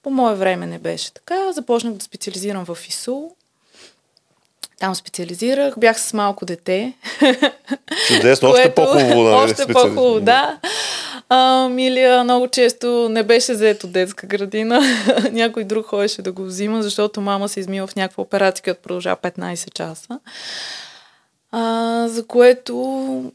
По 0.03 0.09
мое 0.09 0.35
време 0.35 0.65
не 0.65 0.79
беше 0.79 1.13
така. 1.13 1.53
Започнах 1.53 1.93
да 1.93 2.03
специализирам 2.03 2.65
в 2.65 2.77
ИСУ. 2.87 3.29
Там 4.81 4.95
специализирах, 4.95 5.73
бях 5.77 6.01
с 6.01 6.13
малко 6.13 6.45
дете. 6.45 6.93
Чудесно, 8.07 8.49
още 8.49 8.61
което- 8.61 8.75
по-хубаво. 8.75 9.23
Нали, 9.23 9.35
Още 9.35 9.53
специали- 9.53 9.73
по-хубаво, 9.73 10.19
да. 10.19 10.57
А, 11.29 11.67
Милия 11.69 12.23
много 12.23 12.47
често 12.47 13.09
не 13.09 13.23
беше 13.23 13.53
заето 13.53 13.87
детска 13.87 14.27
градина. 14.27 14.81
Някой 15.31 15.63
друг 15.63 15.85
ходеше 15.85 16.21
да 16.21 16.31
го 16.31 16.43
взима, 16.43 16.83
защото 16.83 17.21
мама 17.21 17.49
се 17.49 17.59
измива 17.59 17.87
в 17.87 17.95
някаква 17.95 18.21
операция, 18.23 18.63
която 18.63 18.81
продължава 18.81 19.15
15 19.17 19.73
часа. 19.73 20.19
А, 21.51 21.61
за 22.07 22.25
което 22.25 22.75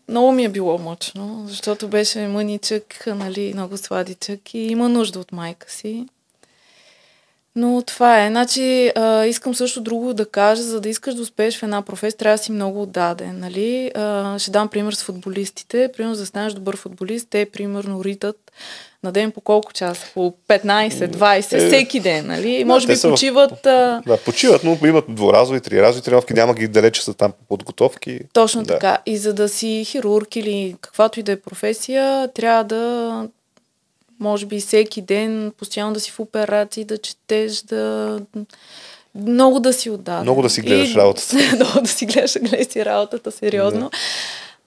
много 0.09 0.33
ми 0.33 0.45
е 0.45 0.49
било 0.49 0.79
мъчно, 0.79 1.45
защото 1.47 1.89
беше 1.89 2.19
мъничък, 2.19 2.85
нали, 3.07 3.53
много 3.55 3.77
сладичък 3.77 4.55
и 4.55 4.59
има 4.59 4.89
нужда 4.89 5.19
от 5.19 5.33
майка 5.33 5.71
си. 5.71 6.07
Но 7.57 7.83
това 7.83 8.25
е. 8.25 8.29
Значи, 8.29 8.93
а, 8.97 9.25
искам 9.25 9.55
също 9.55 9.81
друго 9.81 10.15
да 10.15 10.27
кажа, 10.27 10.63
за 10.63 10.81
да 10.81 10.89
искаш 10.89 11.15
да 11.15 11.23
успееш 11.23 11.59
в 11.59 11.63
една 11.63 11.83
професия, 11.83 12.19
трябва 12.19 12.37
да 12.37 12.43
си 12.43 12.53
много 12.53 12.83
отдаден. 12.83 13.41
Нали? 13.41 13.93
А, 13.95 14.39
ще 14.39 14.51
дам 14.51 14.69
пример 14.69 14.93
с 14.93 15.03
футболистите. 15.03 15.91
Примерно, 15.93 16.15
за 16.15 16.23
да 16.23 16.27
станеш 16.27 16.53
добър 16.53 16.77
футболист, 16.77 17.27
те 17.31 17.47
примерно 17.47 18.05
ритат 18.05 18.37
на 19.03 19.13
ден 19.13 19.31
по 19.33 19.41
колко 19.41 19.73
часа? 19.73 20.07
По 20.15 20.35
15, 20.49 20.89
20, 20.91 21.53
Е, 21.55 21.67
всеки 21.67 22.01
ден, 22.01 22.27
нали? 22.27 22.59
да, 22.59 22.65
Може 22.65 22.87
би 22.87 22.95
в- 22.95 23.03
почиват... 23.03 23.67
А, 23.67 24.03
Да, 24.07 24.17
почиват, 24.17 24.65
но 24.65 24.79
имат 24.87 25.05
дворазови, 25.09 25.61
триразови 25.61 26.05
тренировки, 26.05 26.35
няма 26.35 26.55
ги 26.55 26.69
далече 26.69 27.05
са 27.05 27.15
там 27.15 27.33
по 27.33 27.45
подготовки. 27.47 28.21
Точно 28.33 28.63
да. 28.63 28.75
така. 28.75 28.99
И 29.07 29.17
за 29.17 29.35
да 29.35 29.49
си 29.49 29.85
хирург 29.87 30.37
или 30.37 30.77
каквато 30.81 31.21
и 31.21 31.23
да 31.23 31.33
е 31.33 31.41
професия, 31.41 32.29
трябва 32.29 32.65
да, 32.65 33.29
може 34.21 34.47
би 34.47 34.61
всеки 34.61 35.03
ден, 35.03 35.53
постоянно 35.59 35.93
да 35.93 36.01
си 36.01 36.11
в 36.11 36.21
операции, 36.21 36.85
да 36.85 36.99
четеш, 36.99 37.63
да... 37.63 38.21
Много 39.15 39.61
да 39.61 39.73
си 39.73 39.91
отдаден. 39.91 40.23
Много 40.23 40.43
да 40.43 40.51
си 40.51 40.61
гледаш 40.61 40.91
И- 40.91 40.95
работата. 40.95 41.37
много 41.57 41.81
да 41.81 41.89
си 41.89 42.07
гледаш, 42.07 42.39
гледай 42.41 42.65
си 42.65 42.85
работата, 42.85 43.33
сериозно. 43.33 43.81
Да. 43.81 43.91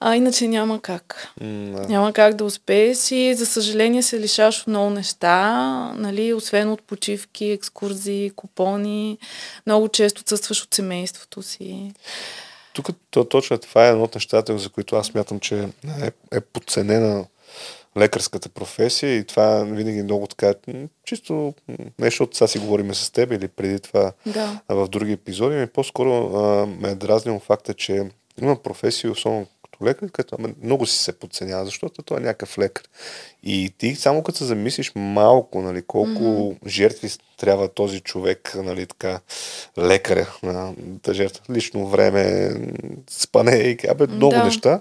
А 0.00 0.16
иначе 0.16 0.48
няма 0.48 0.80
как. 0.80 1.28
Да. 1.40 1.86
Няма 1.88 2.12
как 2.12 2.34
да 2.34 2.44
успееш 2.44 3.10
и 3.10 3.34
за 3.34 3.46
съжаление 3.46 4.02
се 4.02 4.20
лишаш 4.20 4.60
от 4.60 4.66
много 4.66 4.90
неща, 4.90 5.52
нали, 5.96 6.34
освен 6.34 6.70
от 6.70 6.82
почивки, 6.82 7.44
екскурзии, 7.44 8.30
купони. 8.30 9.18
Много 9.66 9.88
често 9.88 10.20
отсъстваш 10.20 10.62
от 10.62 10.74
семейството 10.74 11.42
си. 11.42 11.92
Тук 12.72 12.88
то, 13.10 13.24
точно 13.24 13.58
това 13.58 13.86
е 13.86 13.90
едно 13.90 14.04
от 14.04 14.14
нещата, 14.14 14.58
за 14.58 14.68
които 14.68 14.96
аз 14.96 15.06
смятам, 15.06 15.40
че 15.40 15.68
е, 16.02 16.10
е 16.32 16.40
подценена 16.40 17.24
лекарската 17.96 18.48
професия 18.48 19.16
и 19.16 19.24
това 19.24 19.64
винаги 19.64 20.02
много 20.02 20.26
така, 20.26 20.54
чисто 21.04 21.54
нещо 21.98 22.22
от 22.22 22.34
сега 22.34 22.48
си 22.48 22.58
говорим 22.58 22.94
с 22.94 23.10
теб 23.10 23.32
или 23.32 23.48
преди 23.48 23.80
това 23.80 24.12
Да. 24.26 24.60
в 24.68 24.88
други 24.88 25.12
епизоди, 25.12 25.56
ми 25.56 25.66
по-скоро 25.66 26.36
а, 26.36 26.66
ме 26.66 26.90
е 26.90 26.94
дразнил 26.94 27.38
факта, 27.38 27.74
че 27.74 28.10
има 28.42 28.62
професии, 28.62 29.10
особено 29.10 29.46
като 29.64 29.84
лекар, 29.84 30.10
като 30.10 30.36
много 30.62 30.86
си 30.86 30.98
се 30.98 31.18
подценява, 31.18 31.64
защото 31.64 32.02
той 32.02 32.16
е 32.16 32.20
някакъв 32.20 32.58
лекар. 32.58 32.84
И 33.42 33.72
ти 33.78 33.94
само 33.94 34.22
като 34.22 34.38
се 34.38 34.44
замислиш 34.44 34.92
малко, 34.94 35.62
нали, 35.62 35.82
колко 35.82 36.20
mm-hmm. 36.20 36.68
жертви 36.68 37.10
трябва 37.40 37.68
този 37.68 38.00
човек, 38.00 38.52
нали, 38.56 38.86
така, 38.86 39.20
лекаря 39.78 40.26
на 40.42 40.74
жертва, 41.10 41.54
лично 41.54 41.86
време, 41.88 42.54
спане 43.10 43.56
и 43.56 43.78
абе, 43.88 44.06
много 44.06 44.34
Да. 44.34 44.44
неща. 44.44 44.80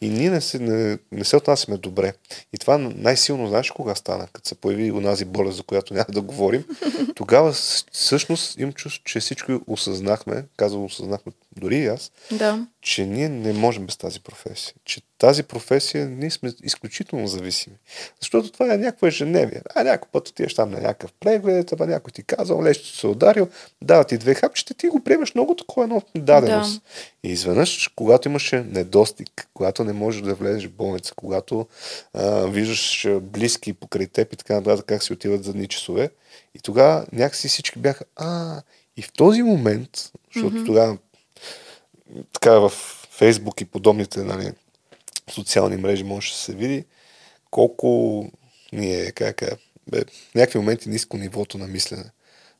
И 0.00 0.08
ние 0.08 0.30
не 0.30 0.40
се, 0.40 0.58
не, 0.58 0.98
не 1.12 1.24
се 1.24 1.36
отнасяме 1.36 1.76
добре. 1.76 2.12
И 2.52 2.58
това 2.58 2.78
най-силно, 2.78 3.48
знаеш 3.48 3.70
кога 3.70 3.94
стана? 3.94 4.28
Като 4.32 4.48
се 4.48 4.54
появи 4.54 4.92
онази 4.92 5.24
болест, 5.24 5.56
за 5.56 5.62
която 5.62 5.94
няма 5.94 6.06
да 6.08 6.20
говорим. 6.20 6.64
Тогава 7.14 7.52
всъщност 7.92 8.58
имам 8.58 8.72
чувство, 8.72 9.02
че 9.04 9.20
всички 9.20 9.52
осъзнахме, 9.66 10.44
казвам 10.56 10.84
осъзнахме 10.84 11.32
дори 11.56 11.76
и 11.76 11.86
аз, 11.86 12.10
Да. 12.32 12.66
че 12.82 13.06
ние 13.06 13.28
не 13.28 13.52
можем 13.52 13.86
без 13.86 13.96
тази 13.96 14.20
професия. 14.20 14.74
Че 14.84 15.00
тази 15.22 15.42
професия 15.42 16.08
ние 16.08 16.30
сме 16.30 16.52
изключително 16.62 17.26
зависими. 17.26 17.76
Защото 18.20 18.52
това 18.52 18.74
е 18.74 18.78
някакво 18.78 19.06
ежедневие. 19.06 19.62
А 19.74 19.84
някой 19.84 20.08
път 20.12 20.28
отиваш 20.28 20.54
там 20.54 20.70
на 20.70 20.80
някакъв 20.80 21.12
преглед, 21.20 21.72
ама 21.72 21.86
някой 21.86 22.12
ти 22.12 22.22
казал, 22.22 22.62
лещо 22.62 22.96
се 22.96 23.06
ударил, 23.06 23.48
дава 23.82 24.04
ти 24.04 24.18
две 24.18 24.34
хапчета, 24.34 24.74
ти 24.74 24.88
го 24.88 25.04
приемаш 25.04 25.34
много 25.34 25.54
такова 25.56 25.84
едно 25.84 26.02
даденост. 26.16 26.82
И 27.22 27.28
изведнъж, 27.28 27.88
когато 27.96 28.28
имаше 28.28 28.60
недостиг, 28.60 29.48
когато 29.54 29.84
не 29.84 29.92
можеш 29.92 30.22
да 30.22 30.34
влезеш 30.34 30.66
в 30.66 30.72
болница, 30.72 31.14
когато 31.16 31.66
а, 32.14 32.46
виждаш 32.46 33.08
близки 33.20 33.72
покрай 33.72 34.06
теб 34.06 34.32
и 34.32 34.36
така 34.36 34.54
нататък, 34.54 34.86
как 34.86 35.02
си 35.02 35.12
отиват 35.12 35.44
за 35.44 35.52
дни 35.52 35.68
часове, 35.68 36.10
и 36.54 36.58
тогава 36.58 37.06
някакси 37.12 37.48
всички 37.48 37.78
бяха, 37.78 38.04
а, 38.16 38.62
и 38.96 39.02
в 39.02 39.12
този 39.12 39.42
момент, 39.42 39.90
защото 40.34 40.56
mm-hmm. 40.56 40.66
тогава 40.66 40.98
така 42.32 42.58
в 42.58 42.72
Фейсбук 43.10 43.60
и 43.60 43.64
подобните 43.64 44.24
нали, 44.24 44.52
социални 45.32 45.76
мрежи 45.76 46.04
може 46.04 46.30
да 46.32 46.36
се 46.36 46.54
види 46.54 46.84
колко 47.50 48.26
ни 48.72 48.94
е, 48.94 49.12
как 49.12 49.42
е, 49.42 49.50
бе, 49.90 50.00
в 50.00 50.34
някакви 50.34 50.58
моменти 50.58 50.88
ниско 50.88 51.16
нивото 51.16 51.58
на 51.58 51.66
мислене. 51.66 52.04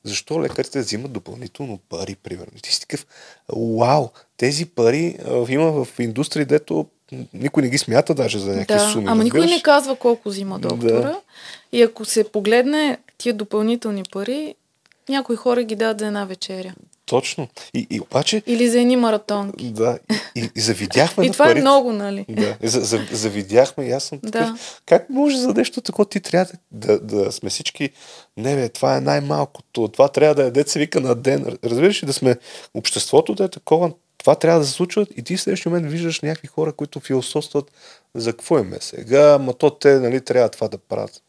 Защо 0.05 0.43
лекарите 0.43 0.81
взимат 0.81 1.13
допълнително 1.13 1.79
пари, 1.89 2.17
примерно? 2.23 2.53
Ти 2.63 2.75
си 2.75 2.81
такъв, 2.81 3.07
вау, 3.79 4.09
тези 4.37 4.67
пари 4.67 5.19
а, 5.27 5.45
има 5.49 5.85
в 5.85 5.99
индустрии, 5.99 6.45
дето 6.45 6.87
никой 7.35 7.63
не 7.63 7.69
ги 7.69 7.79
смята 7.79 8.15
даже 8.15 8.39
за 8.39 8.51
някакви 8.51 8.75
Да, 8.85 8.91
суми. 8.91 9.07
ама 9.09 9.25
никой 9.25 9.47
не 9.47 9.63
казва 9.63 9.97
колко 9.97 10.29
взима 10.29 10.59
доктора. 10.59 11.01
Да. 11.01 11.21
И 11.73 11.83
ако 11.83 12.05
се 12.05 12.25
погледне 12.25 12.99
тия 13.19 13.35
допълнителни 13.35 14.03
пари, 14.13 14.55
някои 15.09 15.37
хора 15.37 15.65
ги 15.65 15.77
дадат 15.77 15.99
за 16.01 16.07
една 16.07 16.25
вечеря. 16.25 16.75
Точно. 17.13 17.49
И, 17.75 17.87
и 17.91 18.01
обаче, 18.01 18.43
Или 18.47 18.69
за 18.69 18.81
едни 18.81 18.97
маратонки. 18.97 19.71
да, 19.71 19.99
и, 20.35 20.51
и, 20.57 20.61
завидяхме 20.61 21.27
И 21.27 21.31
това 21.31 21.45
е 21.45 21.49
парите. 21.49 21.61
много, 21.61 21.93
нали? 21.93 22.27
Да, 22.29 22.57
за, 22.63 22.81
за, 22.81 23.01
завидяхме 23.13 23.85
и 23.85 23.91
аз 23.91 24.05
съм 24.05 24.19
такъв. 24.21 24.47
Да. 24.47 24.57
Как 24.87 25.11
може 25.11 25.39
за 25.39 25.55
нещо 25.55 25.81
такова 25.81 26.09
ти 26.09 26.21
трябва 26.21 26.53
да, 26.71 27.01
да, 27.01 27.25
да 27.25 27.33
сме 27.33 27.51
всички, 27.51 27.91
не 28.37 28.57
бе, 28.57 28.69
това 28.69 28.97
е 28.97 29.01
най-малкото, 29.01 29.89
това 29.89 30.09
трябва 30.09 30.35
да 30.35 30.45
е 30.45 30.51
деца 30.51 30.79
вика 30.79 31.01
на 31.01 31.15
ден. 31.15 31.59
Разбираш 31.65 32.03
ли 32.03 32.07
да 32.07 32.13
сме 32.13 32.37
обществото 32.75 33.35
да 33.35 33.45
е 33.45 33.49
такова, 33.49 33.93
това 34.19 34.35
трябва 34.35 34.61
да 34.61 34.67
се 34.67 34.73
случва 34.73 35.07
и 35.17 35.23
ти 35.23 35.37
в 35.37 35.41
следващия 35.41 35.71
момент 35.71 35.91
виждаш 35.93 36.21
някакви 36.21 36.49
хора, 36.49 36.73
които 36.73 37.01
философстват 37.01 37.71
за 38.15 38.33
какво 38.33 38.59
им 38.59 38.73
е 38.73 38.79
сега, 38.81 39.39
ма 39.39 39.53
то 39.55 39.71
те 39.71 39.99
нали, 39.99 40.21
трябва 40.21 40.49
това 40.49 40.69
да 40.69 40.79
правят. 40.79 41.23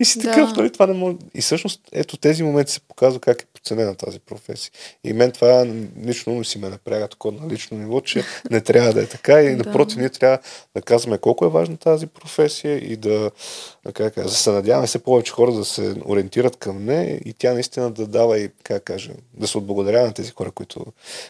И 0.00 0.04
си 0.04 0.18
Да. 0.18 0.30
такъв, 0.30 0.56
нали, 0.56 0.72
това 0.72 0.86
не 0.86 0.92
може. 0.92 1.16
И 1.34 1.40
всъщност, 1.40 1.80
ето 1.92 2.16
тези 2.16 2.42
моменти 2.42 2.72
се 2.72 2.80
показва 2.80 3.20
как 3.20 3.42
е 3.42 3.46
подценена 3.46 3.94
тази 3.94 4.20
професия. 4.20 4.72
И 5.04 5.12
мен 5.12 5.32
това 5.32 5.66
лично 6.06 6.44
си 6.44 6.58
ме 6.58 6.68
напряга 6.68 7.08
такова 7.08 7.40
на 7.40 7.52
лично 7.52 7.78
ниво, 7.78 8.00
че 8.00 8.24
не 8.50 8.60
трябва 8.60 8.92
да 8.92 9.02
е 9.02 9.06
така 9.06 9.42
и 9.42 9.56
напротив, 9.56 9.96
ние 9.96 10.08
трябва 10.08 10.38
да 10.74 10.82
казваме 10.82 11.18
колко 11.18 11.44
е 11.44 11.48
важна 11.48 11.76
тази 11.76 12.06
професия 12.06 12.92
и 12.92 12.96
да, 12.96 13.30
как 13.94 14.14
да 14.14 14.28
се 14.28 14.50
надяваме 14.50 14.86
все 14.86 14.98
повече 14.98 15.32
хора 15.32 15.52
да 15.52 15.64
се 15.64 15.94
ориентират 16.06 16.56
към 16.56 16.84
нея 16.84 17.20
и 17.24 17.32
тя 17.32 17.52
наистина 17.52 17.90
да 17.90 18.06
дава 18.06 18.38
и, 18.38 18.50
как 18.62 18.84
кажа, 18.84 19.10
да 19.34 19.48
се 19.48 19.58
отблагодарява 19.58 20.06
на 20.06 20.12
тези 20.12 20.30
хора, 20.30 20.50
които, 20.50 20.86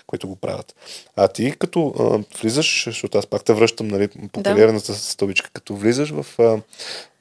които 0.06 0.28
го 0.28 0.36
правят. 0.36 0.74
А 1.16 1.28
ти 1.28 1.52
като 1.58 1.94
а, 1.98 2.38
влизаш, 2.40 2.84
защото 2.84 3.18
аз 3.18 3.26
пак 3.26 3.44
те 3.44 3.52
връщам 3.52 3.88
нали, 3.88 4.08
по 4.32 4.42
да. 4.42 4.80
стълбичка, 4.80 5.50
като 5.52 5.76
влизаш 5.76 6.10
в 6.10 6.26
а, 6.38 6.58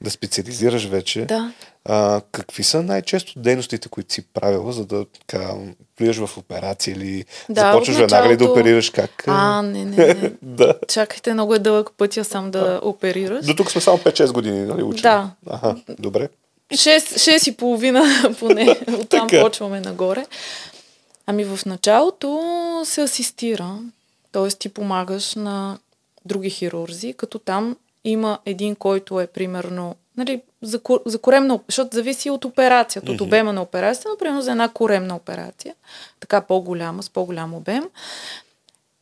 да 0.00 0.10
специализираш 0.10 0.86
вече, 0.86 1.24
да. 1.24 1.37
А, 1.84 2.20
какви 2.32 2.62
са 2.62 2.82
най-често 2.82 3.38
дейностите, 3.38 3.88
които 3.88 4.14
си 4.14 4.22
правила, 4.22 4.72
за 4.72 4.84
да 4.86 5.04
така, 5.04 5.50
влизаш 5.98 6.16
в 6.16 6.38
операция 6.38 6.92
или 6.92 7.24
да, 7.48 7.60
започваш 7.60 7.96
началото... 7.96 8.14
веднага 8.14 8.32
ли 8.32 8.36
да 8.36 8.50
оперираш? 8.50 8.90
Как? 8.90 9.24
А, 9.26 9.62
не, 9.62 9.84
не, 9.84 10.14
не. 10.14 10.32
да. 10.42 10.74
Чакайте, 10.88 11.34
много 11.34 11.54
е 11.54 11.58
дълъг 11.58 11.90
пътя 11.96 12.24
сам 12.24 12.50
да 12.50 12.80
а. 12.82 12.88
оперираш. 12.88 13.46
До 13.46 13.54
тук 13.54 13.70
сме 13.70 13.80
само 13.80 13.98
5-6 13.98 14.32
години, 14.32 14.60
нали, 14.60 14.82
учим? 14.82 15.02
Да. 15.02 15.30
Ага, 15.46 15.76
добре. 15.98 16.28
6, 16.72 16.98
6 16.98 17.50
и 17.50 17.56
половина 17.56 18.34
поне, 18.38 18.76
оттам 19.00 19.28
почваме 19.40 19.80
нагоре. 19.80 20.26
Ами 21.26 21.44
в 21.44 21.66
началото 21.66 22.42
се 22.84 23.02
асистира, 23.02 23.78
т.е. 24.32 24.48
ти 24.48 24.68
помагаш 24.68 25.34
на 25.34 25.78
други 26.24 26.50
хирурзи, 26.50 27.12
като 27.12 27.38
там 27.38 27.76
има 28.04 28.38
един, 28.46 28.76
който 28.76 29.20
е 29.20 29.26
примерно 29.26 29.96
нали, 30.18 30.42
за, 30.62 30.80
за 31.06 31.18
коремна, 31.18 31.60
защото 31.68 31.96
зависи 31.96 32.30
от 32.30 32.44
операцията, 32.44 33.12
от 33.12 33.20
обема 33.20 33.52
на 33.52 33.62
операцията, 33.62 34.08
например 34.08 34.40
за 34.40 34.50
една 34.50 34.68
коремна 34.68 35.16
операция, 35.16 35.74
така 36.20 36.40
по-голяма, 36.40 37.02
с 37.02 37.10
по-голям 37.10 37.54
обем. 37.54 37.84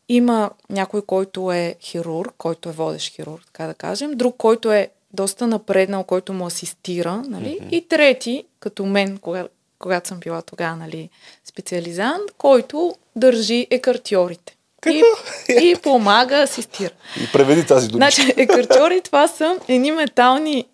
Има 0.08 0.50
някой, 0.70 1.02
който 1.02 1.52
е 1.52 1.74
хирург, 1.80 2.34
който 2.38 2.68
е 2.68 2.72
водещ 2.72 3.14
хирург, 3.14 3.42
така 3.46 3.66
да 3.66 3.74
кажем, 3.74 4.12
друг, 4.14 4.34
който 4.36 4.72
е 4.72 4.88
доста 5.12 5.46
напреднал, 5.46 6.04
който 6.04 6.32
му 6.32 6.46
асистира, 6.46 7.22
нали? 7.28 7.58
Mm-hmm. 7.60 7.70
И 7.70 7.88
трети, 7.88 8.44
като 8.60 8.86
мен, 8.86 9.18
кога, 9.18 9.48
когато 9.78 10.08
съм 10.08 10.18
била 10.18 10.42
тогава, 10.42 10.76
нали, 10.76 11.10
специализант, 11.44 12.32
който 12.38 12.94
държи 13.16 13.66
екартьорите. 13.70 14.56
И, 14.86 15.02
и 15.48 15.76
помага, 15.82 16.36
асистира. 16.36 16.90
И 17.24 17.32
преведи 17.32 17.66
тази 17.66 17.88
дума. 17.88 17.96
Значи, 17.96 18.34
екартьори 18.36 19.00
това 19.00 19.28
са 19.28 19.58
едни 19.68 19.92
метални 19.92 20.66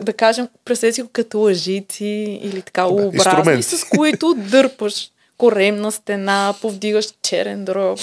да 0.00 0.12
кажем, 0.12 0.48
представете 0.64 0.94
си 0.94 1.04
като 1.12 1.38
лъжици 1.38 2.40
или 2.42 2.62
така 2.62 2.86
образни, 2.86 3.62
с 3.62 3.84
които 3.84 4.34
дърпаш 4.34 5.10
коремна 5.38 5.92
стена, 5.92 6.54
повдигаш 6.60 7.06
черен 7.22 7.64
дроб, 7.64 8.00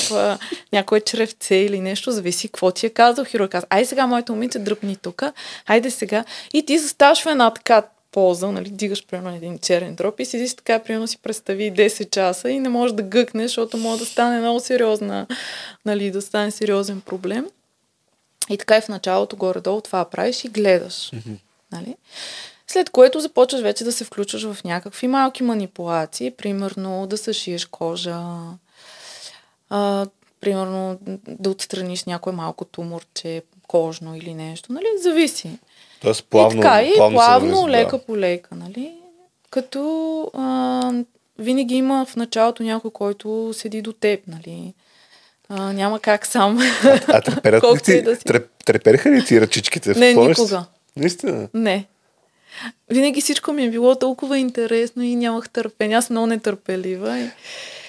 някое 0.74 1.00
чревце 1.00 1.56
или 1.56 1.80
нещо, 1.80 2.12
зависи 2.12 2.48
какво 2.48 2.72
ти 2.72 2.86
е 2.86 2.90
казал 2.90 3.26
хирург. 3.26 3.56
Ай 3.70 3.86
сега, 3.86 4.08
моето 4.08 4.34
момиче, 4.34 4.60
дръпни 4.60 4.96
тук, 4.96 5.24
айде 5.68 5.92
сега. 5.92 6.26
И 6.54 6.66
ти 6.66 6.78
заставаш 6.78 7.24
в 7.24 7.26
една 7.26 7.54
така 7.54 7.84
полза, 8.12 8.52
нали, 8.52 8.70
дигаш 8.70 9.06
примерно 9.06 9.36
един 9.36 9.60
черен 9.60 9.96
дроб 9.96 10.20
и 10.20 10.26
седиш 10.26 10.54
така, 10.54 10.80
примерно 10.80 11.08
си 11.08 11.18
представи 11.18 11.74
10 11.74 12.10
часа 12.10 12.50
и 12.50 12.60
не 12.60 12.70
можеш 12.70 12.96
да 12.96 13.04
гъкнеш, 13.04 13.44
защото 13.44 13.78
може 13.78 14.00
да 14.00 14.06
стане 14.06 14.40
много 14.40 14.60
сериозна, 14.60 15.28
нали, 15.86 16.12
да 16.12 16.22
стане 16.22 16.52
сериозен 16.52 17.02
проблем. 17.02 17.48
И 18.50 18.58
така 18.58 18.78
и 18.78 18.82
в 18.82 18.88
началото 18.88 19.36
горе-долу 19.36 19.82
това 19.82 20.06
правиш 20.06 20.46
и 20.46 20.50
гледаш. 20.50 20.94
Mm-hmm. 20.94 21.36
Нали? 21.72 21.96
След 22.68 22.90
което 22.90 23.20
започваш 23.20 23.62
вече 23.62 23.84
да 23.84 23.92
се 23.92 24.04
включваш 24.04 24.44
в 24.44 24.64
някакви 24.64 25.08
малки 25.08 25.44
манипулации, 25.44 26.32
примерно 26.32 27.08
да 27.08 27.18
съшиеш 27.18 27.66
кожа, 27.66 28.24
а, 29.70 30.06
примерно 30.42 30.98
да 31.28 31.50
отстраниш 31.50 32.04
някое 32.04 32.34
малко 32.34 32.66
туморче, 32.66 33.42
кожно 33.68 34.16
или 34.16 34.34
нещо, 34.34 34.74
нали? 34.74 34.86
Зависи. 35.02 35.60
Тоест 36.02 36.26
плавно, 36.30 36.60
и 36.60 36.62
така, 36.62 36.84
и 36.84 36.94
плавно, 36.96 37.16
плавно 37.16 37.70
лека 37.70 37.98
да. 37.98 38.04
по 38.04 38.18
лека, 38.18 38.56
нали? 38.56 38.94
Като 39.50 40.32
а, 40.34 40.92
винаги 41.40 41.76
има 41.76 42.06
в 42.06 42.16
началото 42.16 42.64
някой, 42.64 42.92
който 42.92 43.54
седи 43.54 43.82
до 43.82 43.94
теб, 43.94 44.20
нали? 44.28 44.74
А, 45.50 45.74
няма 45.74 46.00
как 46.00 46.26
сам. 46.26 46.60
А, 46.84 47.00
а 47.08 47.22
треперят 47.22 47.64
ли 47.76 47.82
ти, 47.84 48.02
да 48.02 48.16
си... 48.16 48.24
трепериха 48.66 49.12
ли 49.12 49.26
ти 49.26 49.42
ръчичките? 49.42 50.00
Не, 50.00 50.14
никога. 50.14 50.66
Наистина? 50.96 51.50
Не. 51.54 51.88
Винаги 52.90 53.22
всичко 53.22 53.54
ми 53.54 53.64
е 53.66 53.70
било 53.70 53.96
толкова 53.96 54.38
интересно 54.38 55.04
и 55.04 55.16
нямах 55.16 55.50
търпение. 55.50 55.98
Аз 55.98 56.10
много 56.10 56.28
нетърпелива. 56.28 57.20
И... 57.20 57.30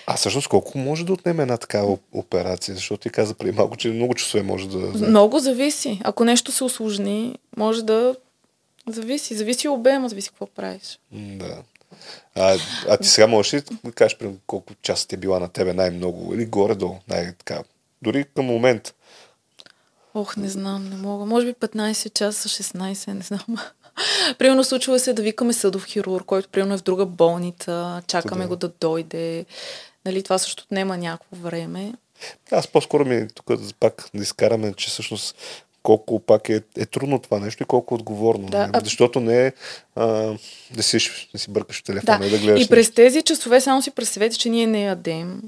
А 0.07 0.17
всъщност 0.17 0.49
колко 0.49 0.79
може 0.79 1.07
да 1.07 1.13
отнеме 1.13 1.43
една 1.43 1.57
такава 1.57 1.99
операция? 2.13 2.75
Защото 2.75 3.03
ти 3.03 3.11
каза 3.11 3.35
преди 3.35 3.53
малко, 3.53 3.77
че 3.77 3.89
много 3.89 4.15
часове 4.15 4.43
може 4.43 4.69
да... 4.69 4.79
Много 4.79 5.39
зависи. 5.39 6.01
Ако 6.05 6.25
нещо 6.25 6.53
се 6.53 6.65
осложни, 6.65 7.39
може 7.57 7.85
да... 7.85 8.17
Зависи. 8.89 9.35
Зависи 9.35 9.69
обема, 9.69 10.09
зависи 10.09 10.29
какво 10.29 10.47
правиш. 10.47 10.99
Да. 11.13 11.57
А, 12.35 12.59
а 12.89 12.97
ти 12.97 13.09
сега 13.09 13.27
можеш 13.27 13.55
ли 13.55 13.63
да 13.85 13.93
кажеш 13.93 14.19
колко 14.47 14.75
часа 14.83 15.09
ти 15.09 15.15
е 15.15 15.19
била 15.19 15.39
на 15.39 15.49
тебе 15.49 15.73
най-много 15.73 16.35
или 16.35 16.47
горе-долу, 16.47 16.97
най-така, 17.09 17.63
дори 18.03 18.25
към 18.35 18.45
момент? 18.45 18.95
Ох, 20.15 20.37
не 20.37 20.49
знам, 20.49 20.89
не 20.89 20.97
мога. 20.97 21.25
Може 21.25 21.47
би 21.47 21.53
15 21.53 22.13
часа, 22.13 22.49
16, 22.49 23.13
не 23.13 23.23
знам. 23.23 23.59
примерно 24.39 24.65
случва 24.65 24.99
се 24.99 25.13
да 25.13 25.23
викаме 25.23 25.53
съдов 25.53 25.87
хирург, 25.87 26.25
който 26.25 26.49
примерно 26.49 26.75
е 26.75 26.79
в 26.79 26.83
друга 26.83 27.07
болница, 27.07 28.03
чакаме 28.07 28.43
да. 28.43 28.49
го 28.49 28.57
да 28.57 28.71
дойде. 28.81 29.45
Нали, 30.05 30.23
това 30.23 30.39
също 30.39 30.65
отнема 30.67 30.97
някакво 30.97 31.37
време. 31.37 31.93
Аз 32.51 32.69
по-скоро 32.69 33.05
ми 33.05 33.29
тук 33.35 33.51
пак 33.81 34.09
да 34.15 34.23
изкараме, 34.23 34.73
че 34.73 34.91
всъщност 34.91 35.37
колко 35.83 36.21
пак 36.21 36.49
е, 36.49 36.63
е 36.79 36.87
трудно 36.87 37.19
това 37.19 37.39
нещо 37.39 37.63
и 37.63 37.67
колко 37.67 37.95
е 37.95 37.99
отговорно. 37.99 38.49
Да, 38.49 38.71
а... 38.73 38.81
Защото 38.85 39.21
не 39.21 39.47
е 39.47 39.53
а, 39.97 40.07
да, 40.71 40.83
си, 40.83 40.99
да 41.33 41.39
си 41.39 41.51
бъркаш 41.51 41.81
в 41.81 41.85
телефона 41.85 42.19
да. 42.19 42.27
и 42.27 42.31
да 42.31 42.39
гледаш. 42.39 42.65
И 42.65 42.69
през 42.69 42.79
нещо. 42.79 42.95
тези 42.95 43.23
часове 43.23 43.61
само 43.61 43.83
си 43.83 43.91
представете, 43.91 44.37
че 44.37 44.49
ние 44.49 44.67
не 44.67 44.83
ядем, 44.83 45.43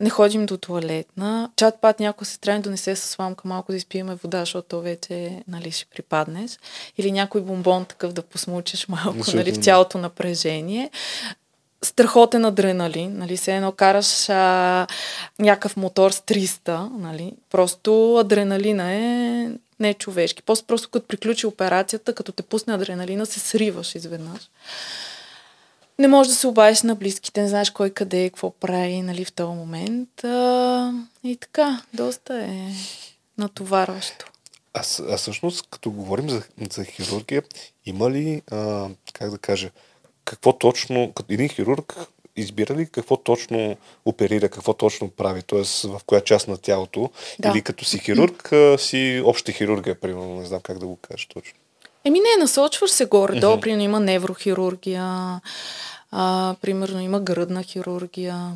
не 0.00 0.10
ходим 0.10 0.46
до 0.46 0.56
туалетна. 0.56 1.50
Чат 1.56 1.80
пат 1.80 2.00
някой 2.00 2.26
се 2.26 2.40
трябва 2.40 2.60
да 2.60 2.64
донесе 2.64 2.96
с 2.96 3.00
сламка 3.00 3.48
малко 3.48 3.72
да 3.72 3.76
изпиеме 3.76 4.14
вода, 4.14 4.40
защото 4.40 4.80
вече 4.80 5.42
нали, 5.48 5.70
ще 5.70 5.86
припаднеш. 5.86 6.58
Или 6.98 7.12
някой 7.12 7.40
бомбон 7.40 7.84
такъв 7.84 8.12
да 8.12 8.22
посмучиш 8.22 8.88
малко 8.88 9.24
нали, 9.34 9.52
в 9.52 9.56
цялото 9.56 9.98
напрежение 9.98 10.90
страхотен 11.84 12.44
адреналин, 12.44 13.18
нали, 13.18 13.36
се 13.36 13.56
едно 13.56 13.72
караш 13.72 14.28
а, 14.28 14.86
някакъв 15.38 15.76
мотор 15.76 16.10
с 16.10 16.20
300, 16.20 16.88
нали, 16.98 17.32
просто 17.50 18.16
адреналина 18.16 18.92
е 18.92 19.50
не 19.80 19.94
човешки. 19.94 20.42
Просто, 20.42 20.66
просто 20.66 20.90
като 20.90 21.06
приключи 21.06 21.46
операцията, 21.46 22.14
като 22.14 22.32
те 22.32 22.42
пусне 22.42 22.74
адреналина, 22.74 23.26
се 23.26 23.40
сриваш 23.40 23.94
изведнъж. 23.94 24.50
Не 25.98 26.08
можеш 26.08 26.30
да 26.30 26.36
се 26.36 26.46
обадиш 26.46 26.82
на 26.82 26.94
близките, 26.94 27.42
не 27.42 27.48
знаеш 27.48 27.70
кой 27.70 27.90
къде 27.90 28.24
е, 28.24 28.30
какво 28.30 28.50
прави 28.50 29.02
нали, 29.02 29.24
в 29.24 29.32
този 29.32 29.56
момент. 29.56 30.24
А, 30.24 30.92
и 31.24 31.36
така, 31.36 31.82
доста 31.94 32.42
е 32.42 32.72
натоварващо. 33.38 34.26
А, 34.74 34.82
а 35.08 35.16
всъщност, 35.16 35.66
като 35.70 35.90
говорим 35.90 36.30
за, 36.30 36.42
за 36.72 36.84
хирургия, 36.84 37.42
има 37.86 38.10
ли, 38.10 38.42
а, 38.50 38.88
как 39.12 39.30
да 39.30 39.38
кажа, 39.38 39.70
какво 40.24 40.52
точно, 40.52 41.12
като 41.14 41.32
един 41.32 41.48
хирург 41.48 41.96
избира 42.36 42.74
ли 42.74 42.86
какво 42.86 43.16
точно 43.16 43.76
оперира, 44.04 44.48
какво 44.48 44.72
точно 44.72 45.08
прави, 45.08 45.42
т.е. 45.42 45.88
в 45.88 46.00
коя 46.06 46.20
част 46.20 46.48
на 46.48 46.56
тялото, 46.56 47.10
да. 47.38 47.48
или 47.50 47.62
като 47.62 47.84
си 47.84 47.98
хирург, 47.98 48.52
си 48.78 49.22
обща 49.24 49.52
хирургия, 49.52 50.00
примерно, 50.00 50.34
не 50.40 50.46
знам 50.46 50.60
как 50.60 50.78
да 50.78 50.86
го 50.86 50.96
кажа 50.96 51.26
точно. 51.34 51.58
Еми 52.04 52.20
не, 52.20 52.42
насочваш 52.42 52.90
се 52.90 53.04
горе-долу, 53.04 53.56
mm-hmm. 53.56 53.82
има 53.82 54.00
неврохирургия, 54.00 55.40
а, 56.16 56.54
примерно 56.60 57.00
има 57.00 57.20
гръдна 57.20 57.62
хирургия, 57.62 58.50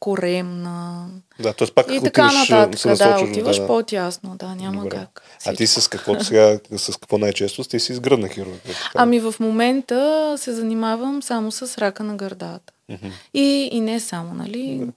коремна. 0.00 1.08
Да, 1.40 1.52
т.е. 1.52 1.68
пак 1.74 1.86
и 1.90 2.00
така 2.00 2.32
нататък. 2.32 2.78
Се 2.80 2.94
да, 2.94 3.20
отиваш 3.30 3.56
да, 3.56 3.66
по-тясно, 3.66 4.36
да, 4.36 4.54
няма 4.54 4.82
Добре. 4.82 4.96
как. 4.96 5.22
Всичко. 5.38 5.50
А 5.50 5.56
ти 5.56 5.66
с 5.66 5.88
какво 5.88 6.20
сега, 6.20 6.58
с 6.76 6.96
какво 6.96 7.18
най-често 7.18 7.64
ти 7.64 7.80
си 7.80 7.94
с 7.94 8.00
гръдна 8.00 8.28
хирургия? 8.28 8.60
Така? 8.62 8.90
Ами 8.94 9.20
в 9.20 9.34
момента 9.40 10.34
се 10.38 10.52
занимавам 10.52 11.22
само 11.22 11.52
с 11.52 11.78
рака 11.78 12.04
на 12.04 12.16
гърдата. 12.16 12.72
Mm-hmm. 12.90 13.12
И, 13.34 13.68
и 13.72 13.80
не 13.80 14.00
само, 14.00 14.34
нали? 14.34 14.78
Да. 14.78 14.92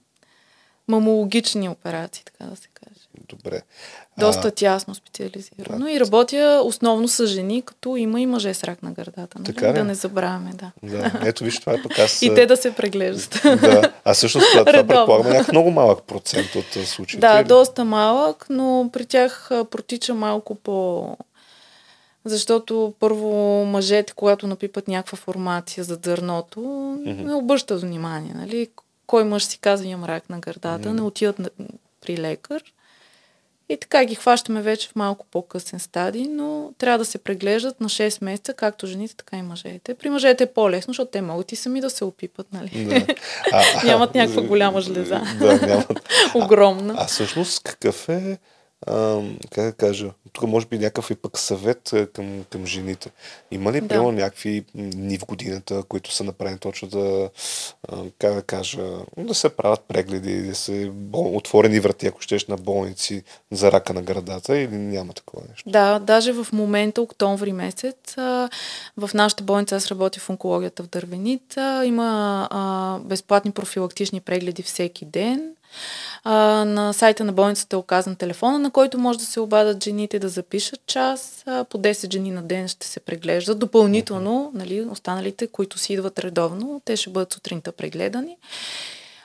Мамологични 0.88 1.68
операции, 1.68 2.24
така 2.24 2.50
да 2.50 2.56
се 2.56 2.68
каже. 2.74 3.00
Добре. 3.28 3.62
Доста 4.18 4.50
тясно 4.50 4.94
специализирано. 4.94 5.84
Да. 5.84 5.90
И 5.90 6.00
работя 6.00 6.60
основно 6.64 7.08
с 7.08 7.26
жени, 7.26 7.62
като 7.62 7.96
има 7.96 8.20
и 8.20 8.26
мъже 8.26 8.54
с 8.54 8.64
рак 8.64 8.82
на 8.82 8.92
гърдата. 8.92 9.38
Нали? 9.38 9.44
Така 9.44 9.72
да 9.72 9.84
не 9.84 9.94
забравяме, 9.94 10.50
да. 10.54 10.70
да. 10.82 11.20
Ето 11.24 11.44
виж, 11.44 11.60
това 11.60 11.72
е 11.72 11.82
пък 11.82 11.98
аз... 11.98 12.22
и 12.22 12.34
те 12.34 12.46
да 12.46 12.56
се 12.56 12.74
преглеждат. 12.74 13.40
да. 13.44 13.92
А 14.04 14.14
всъщност 14.14 14.46
това, 14.52 14.64
това 14.64 14.86
предполагаме 14.86 15.30
някак 15.30 15.52
много 15.52 15.70
малък 15.70 16.02
процент 16.02 16.54
от 16.54 16.86
случаите. 16.86 17.26
Да, 17.26 17.40
или? 17.40 17.48
доста 17.48 17.84
малък, 17.84 18.46
но 18.50 18.90
при 18.92 19.06
тях 19.06 19.50
протича 19.70 20.14
малко 20.14 20.54
по 20.54 21.08
Защото 22.24 22.94
първо 23.00 23.64
мъжете, 23.64 24.12
когато 24.16 24.46
напипат 24.46 24.88
някаква 24.88 25.16
формация 25.16 25.84
за 25.84 25.96
дърното, 25.96 26.60
mm-hmm. 26.60 27.24
не 27.24 27.34
обръщат 27.34 27.80
внимание. 27.80 28.34
Нали? 28.34 28.68
Кой 29.06 29.24
мъж 29.24 29.44
си 29.44 29.58
казва, 29.58 29.86
имам 29.86 30.04
рак 30.04 30.30
на 30.30 30.38
гърдата, 30.38 30.88
mm-hmm. 30.88 30.92
не 30.92 31.02
отиват 31.02 31.36
при 32.00 32.18
лекар. 32.18 32.62
И 33.72 33.76
така 33.76 34.04
ги 34.04 34.14
хващаме 34.14 34.62
вече 34.62 34.88
в 34.88 34.96
малко 34.96 35.26
по-късен 35.30 35.80
стадий, 35.80 36.26
но 36.28 36.72
трябва 36.78 36.98
да 36.98 37.04
се 37.04 37.18
преглеждат 37.18 37.80
на 37.80 37.88
6 37.88 38.24
месеца, 38.24 38.54
както 38.54 38.86
жените, 38.86 39.16
така 39.16 39.36
и 39.36 39.42
мъжете. 39.42 39.94
При 39.94 40.10
мъжете 40.10 40.44
е 40.44 40.46
по-лесно, 40.46 40.90
защото 40.92 41.10
те 41.10 41.22
могат 41.22 41.52
и 41.52 41.56
сами 41.56 41.80
да 41.80 41.90
се 41.90 42.04
опипат, 42.04 42.46
нали? 42.52 42.84
Да. 42.84 43.14
А, 43.52 43.62
нямат 43.86 44.14
някаква 44.14 44.42
голяма 44.42 44.80
жлеза. 44.80 45.20
Да, 45.38 45.66
нямат. 45.66 46.08
Огромна. 46.34 46.94
А, 46.98 47.02
а 47.02 47.06
всъщност 47.06 47.62
какъв 47.62 48.08
е 48.08 48.38
а, 48.86 49.22
как 49.50 49.64
да 49.64 49.72
кажа, 49.72 50.10
тук 50.32 50.48
може 50.48 50.66
би 50.66 50.78
някакъв 50.78 51.10
и 51.10 51.14
пък 51.14 51.38
съвет 51.38 51.94
към, 52.12 52.44
към 52.50 52.66
жените. 52.66 53.10
Има 53.50 53.72
ли, 53.72 53.80
да. 53.80 53.88
примерно, 53.88 54.12
някакви 54.12 54.64
дни 54.74 55.18
в 55.18 55.26
годината, 55.26 55.82
които 55.82 56.12
са 56.12 56.24
направени 56.24 56.58
точно 56.58 56.88
да, 56.88 57.30
а, 57.88 57.96
как 58.18 58.34
да 58.34 58.42
кажа, 58.42 58.82
да 59.16 59.34
се 59.34 59.48
правят 59.48 59.80
прегледи, 59.88 60.42
да 60.42 60.54
се 60.54 60.90
бол... 60.94 61.36
отворени 61.36 61.80
врати, 61.80 62.06
ако 62.06 62.20
щеш, 62.20 62.46
на 62.46 62.56
болници 62.56 63.22
за 63.50 63.72
рака 63.72 63.94
на 63.94 64.02
градата 64.02 64.58
или 64.58 64.76
няма 64.76 65.12
такова 65.12 65.42
нещо? 65.50 65.70
Да, 65.70 65.98
даже 65.98 66.32
в 66.32 66.46
момента, 66.52 67.02
октомври 67.02 67.52
месец, 67.52 68.18
а, 68.18 68.50
в 68.96 69.10
нашата 69.14 69.44
болница, 69.44 69.76
аз 69.76 69.88
работя 69.88 70.20
в 70.20 70.30
онкологията 70.30 70.82
в 70.82 70.88
Дървеница, 70.88 71.82
има 71.86 72.48
а, 72.50 72.98
безплатни 72.98 73.50
профилактични 73.50 74.20
прегледи 74.20 74.62
всеки 74.62 75.04
ден 75.04 75.54
а, 76.24 76.64
на 76.64 76.92
сайта 76.92 77.24
на 77.24 77.32
болницата 77.32 77.76
е 77.76 77.78
оказан 77.78 78.16
телефона, 78.16 78.58
на 78.58 78.70
който 78.70 78.98
може 78.98 79.18
да 79.18 79.24
се 79.24 79.40
обадат 79.40 79.84
жените 79.84 80.18
да 80.18 80.28
запишат 80.28 80.86
час. 80.86 81.42
А, 81.46 81.64
по 81.64 81.78
10 81.78 82.12
жени 82.12 82.30
на 82.30 82.42
ден 82.42 82.68
ще 82.68 82.86
се 82.86 83.00
преглеждат. 83.00 83.58
Допълнително, 83.58 84.50
нали, 84.54 84.80
останалите, 84.80 85.46
които 85.46 85.78
си 85.78 85.92
идват 85.92 86.18
редовно, 86.18 86.82
те 86.84 86.96
ще 86.96 87.10
бъдат 87.10 87.32
сутринта 87.32 87.72
прегледани. 87.72 88.36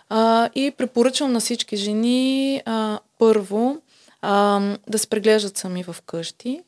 А, 0.10 0.50
и 0.56 0.72
препоръчвам 0.72 1.32
на 1.32 1.40
всички 1.40 1.78
жени 1.78 2.62
а, 2.66 3.00
първо 3.20 3.78
а, 4.22 4.62
да 4.88 5.00
се 5.00 5.08
преглеждат 5.08 5.58
сами 5.58 5.84
в 5.84 5.96
къщи. 6.06 6.62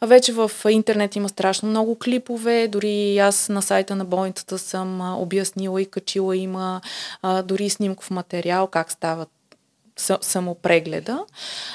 А 0.00 0.06
вече 0.06 0.32
в 0.32 0.50
интернет 0.68 1.16
има 1.16 1.28
страшно 1.28 1.68
много 1.68 1.98
клипове, 1.98 2.68
дори 2.68 3.18
аз 3.18 3.48
на 3.48 3.62
сайта 3.62 3.96
на 3.96 4.04
болницата 4.04 4.58
съм 4.58 5.20
обяснила 5.20 5.82
и 5.82 5.90
качила, 5.90 6.36
има 6.36 6.80
а, 7.22 7.42
дори 7.42 7.70
снимков 7.70 8.10
материал, 8.10 8.66
как 8.66 8.92
стават 8.92 9.28
самопрегледа. 10.20 11.24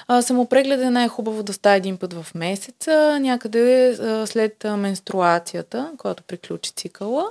А, 0.07 0.21
самопрегледа 0.21 0.85
е 0.85 0.89
най-хубаво 0.89 1.43
да 1.43 1.53
става 1.53 1.75
един 1.75 1.97
път 1.97 2.13
в 2.13 2.35
месеца, 2.35 3.19
някъде 3.21 3.89
а, 3.89 4.27
след 4.27 4.63
менструацията, 4.77 5.91
когато 5.97 6.23
приключи 6.23 6.73
цикъла, 6.75 7.29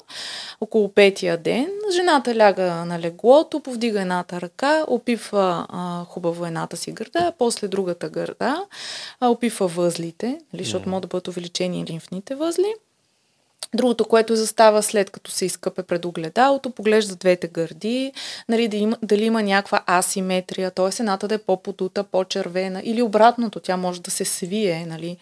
около 0.60 0.92
петия 0.92 1.36
ден. 1.36 1.68
Жената 1.92 2.34
ляга 2.34 2.84
на 2.84 2.98
леглото, 2.98 3.60
повдига 3.60 4.00
едната 4.00 4.40
ръка, 4.40 4.84
опипва 4.88 5.66
а, 5.68 6.04
хубаво 6.04 6.46
едната 6.46 6.76
си 6.76 6.92
гърда, 6.92 7.32
после 7.38 7.68
другата 7.68 8.08
гърда, 8.08 8.64
а, 9.20 9.28
опипва 9.28 9.66
възлите, 9.66 10.38
нали, 10.52 10.64
защото 10.64 10.88
могат 10.88 11.02
да 11.02 11.08
бъдат 11.08 11.28
увеличени 11.28 11.84
лимфните 11.86 12.34
възли. 12.34 12.74
Другото, 13.74 14.04
което 14.04 14.36
застава 14.36 14.82
след 14.82 15.10
като 15.10 15.30
се 15.30 15.44
изкъпе 15.44 15.82
пред 15.82 16.04
огледалото, 16.04 16.70
поглежда 16.70 17.16
двете 17.16 17.48
гърди, 17.48 18.12
нали, 18.48 18.68
да 18.68 18.76
има, 18.76 18.96
дали 19.02 19.24
има 19.24 19.42
някаква 19.42 19.82
асиметрия, 19.86 20.70
т.е. 20.70 21.00
едната 21.00 21.28
да 21.28 21.34
е 21.34 21.38
по-подута, 21.38 22.04
по-червена 22.04 22.82
или 22.84 23.02
обратното, 23.02 23.60
тя 23.60 23.76
може 23.76 24.02
да 24.02 24.10
се 24.10 24.24
свие. 24.24 24.86
Нали. 24.88 25.16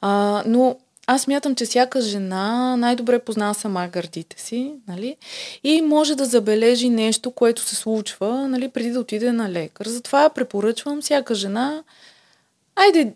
А, 0.00 0.42
но 0.46 0.76
аз 1.06 1.26
мятам, 1.26 1.54
че 1.54 1.64
всяка 1.64 2.00
жена 2.00 2.76
най-добре 2.76 3.18
познава 3.18 3.54
сама 3.54 3.88
гърдите 3.88 4.42
си, 4.42 4.72
нали? 4.88 5.16
И 5.64 5.82
може 5.82 6.14
да 6.14 6.24
забележи 6.24 6.88
нещо, 6.88 7.30
което 7.30 7.62
се 7.62 7.74
случва, 7.74 8.48
нали, 8.48 8.68
преди 8.68 8.90
да 8.90 9.00
отиде 9.00 9.32
на 9.32 9.50
лекар. 9.50 9.86
Затова 9.86 10.28
препоръчвам 10.28 11.00
всяка 11.02 11.34
жена, 11.34 11.82
айде, 12.76 13.12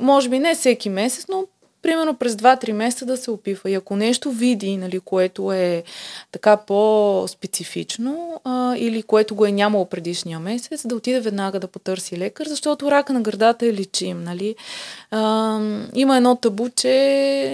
може 0.00 0.28
би 0.28 0.38
не 0.38 0.54
всеки 0.54 0.88
месец, 0.88 1.26
но 1.28 1.44
примерно 1.86 2.14
през 2.14 2.34
2-3 2.34 2.72
месеца 2.72 3.06
да 3.06 3.16
се 3.16 3.30
опива. 3.30 3.70
И 3.70 3.74
ако 3.74 3.96
нещо 3.96 4.30
види, 4.30 4.76
нали, 4.76 5.00
което 5.00 5.52
е 5.52 5.82
така 6.32 6.56
по-специфично 6.56 8.40
а, 8.44 8.76
или 8.76 9.02
което 9.02 9.34
го 9.34 9.46
е 9.46 9.52
нямало 9.52 9.84
предишния 9.84 10.40
месец, 10.40 10.86
да 10.86 10.96
отиде 10.96 11.20
веднага 11.20 11.60
да 11.60 11.66
потърси 11.66 12.18
лекар, 12.18 12.46
защото 12.46 12.90
рака 12.90 13.12
на 13.12 13.20
гърдата 13.20 13.66
е 13.66 13.72
лечим. 13.72 14.24
Нали. 14.24 14.56
А, 15.10 15.60
има 15.94 16.16
едно 16.16 16.36
табу, 16.36 16.68
че 16.76 16.90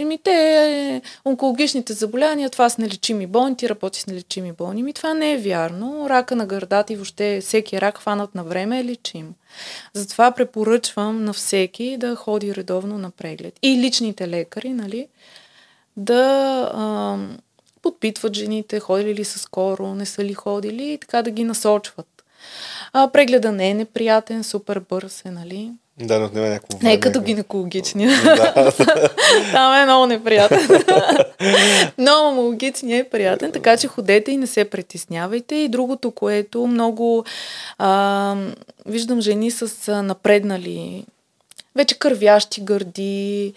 еми, 0.01 0.19
те, 0.25 1.03
онкологичните 1.25 1.93
заболявания, 1.93 2.51
това 2.51 2.69
са 2.69 2.83
нелечими 2.83 3.27
болни, 3.27 3.57
ти 3.57 3.69
работи 3.69 4.01
с 4.01 4.07
нелечими 4.07 4.53
болни. 4.53 4.83
Ми 4.83 4.93
това 4.93 5.15
не 5.15 5.33
е 5.33 5.39
вярно. 5.39 6.07
Рака 6.09 6.37
на 6.37 6.47
гърдата 6.47 6.93
и 6.93 6.97
въобще 6.97 7.41
всеки 7.41 7.81
рак, 7.81 7.99
хванат 7.99 8.35
на 8.35 8.45
време, 8.45 8.81
е 8.81 8.85
лечим. 8.85 9.35
Затова 9.93 10.31
препоръчвам 10.31 11.25
на 11.25 11.33
всеки 11.33 11.97
да 11.97 12.17
ходи 12.17 12.55
редовно 12.55 12.99
на 12.99 13.11
преглед. 13.11 13.59
И 13.63 13.79
личните 13.79 14.29
лекари, 14.29 14.73
нали, 14.73 15.09
да 15.97 16.23
а, 16.75 17.19
подпитват 17.83 18.37
жените, 18.37 18.81
ходили 18.81 19.15
ли 19.15 19.25
са 19.25 19.39
скоро, 19.39 19.95
не 19.95 20.07
са 20.07 20.25
ли 20.25 20.35
ходили 20.35 20.93
и 20.93 20.99
така 20.99 21.23
да 21.23 21.31
ги 21.31 21.45
насочват. 21.45 22.25
А, 22.93 23.09
прегледа 23.09 23.53
не 23.53 23.71
е 23.71 23.75
неприятен, 23.75 24.45
супер 24.45 24.81
бърз 24.81 25.25
е, 25.25 25.31
нали? 25.31 25.73
Да, 26.07 26.19
но 26.19 26.31
не 26.35 26.47
е 26.47 26.51
някакво 26.51 26.79
време. 26.79 26.89
Не 26.89 26.95
е 26.95 27.01
като 27.01 27.21
гинекологичния. 27.21 28.11
Там 29.53 29.75
е 29.75 29.85
много 29.85 30.07
неприятен. 30.07 30.69
но 31.99 32.23
мамологичния 32.25 32.99
е 32.99 33.09
приятен, 33.09 33.53
така 33.53 33.77
че 33.77 33.87
ходете 33.87 34.33
и 34.33 34.37
не 34.37 34.47
се 34.47 34.65
притеснявайте. 34.65 35.55
И 35.55 35.69
другото, 35.69 36.11
което 36.11 36.67
много 36.67 37.25
а, 37.79 38.37
виждам 38.87 39.21
жени 39.21 39.51
с 39.51 40.03
напреднали, 40.03 41.05
вече 41.77 41.99
кървящи 41.99 42.61
гърди, 42.61 43.53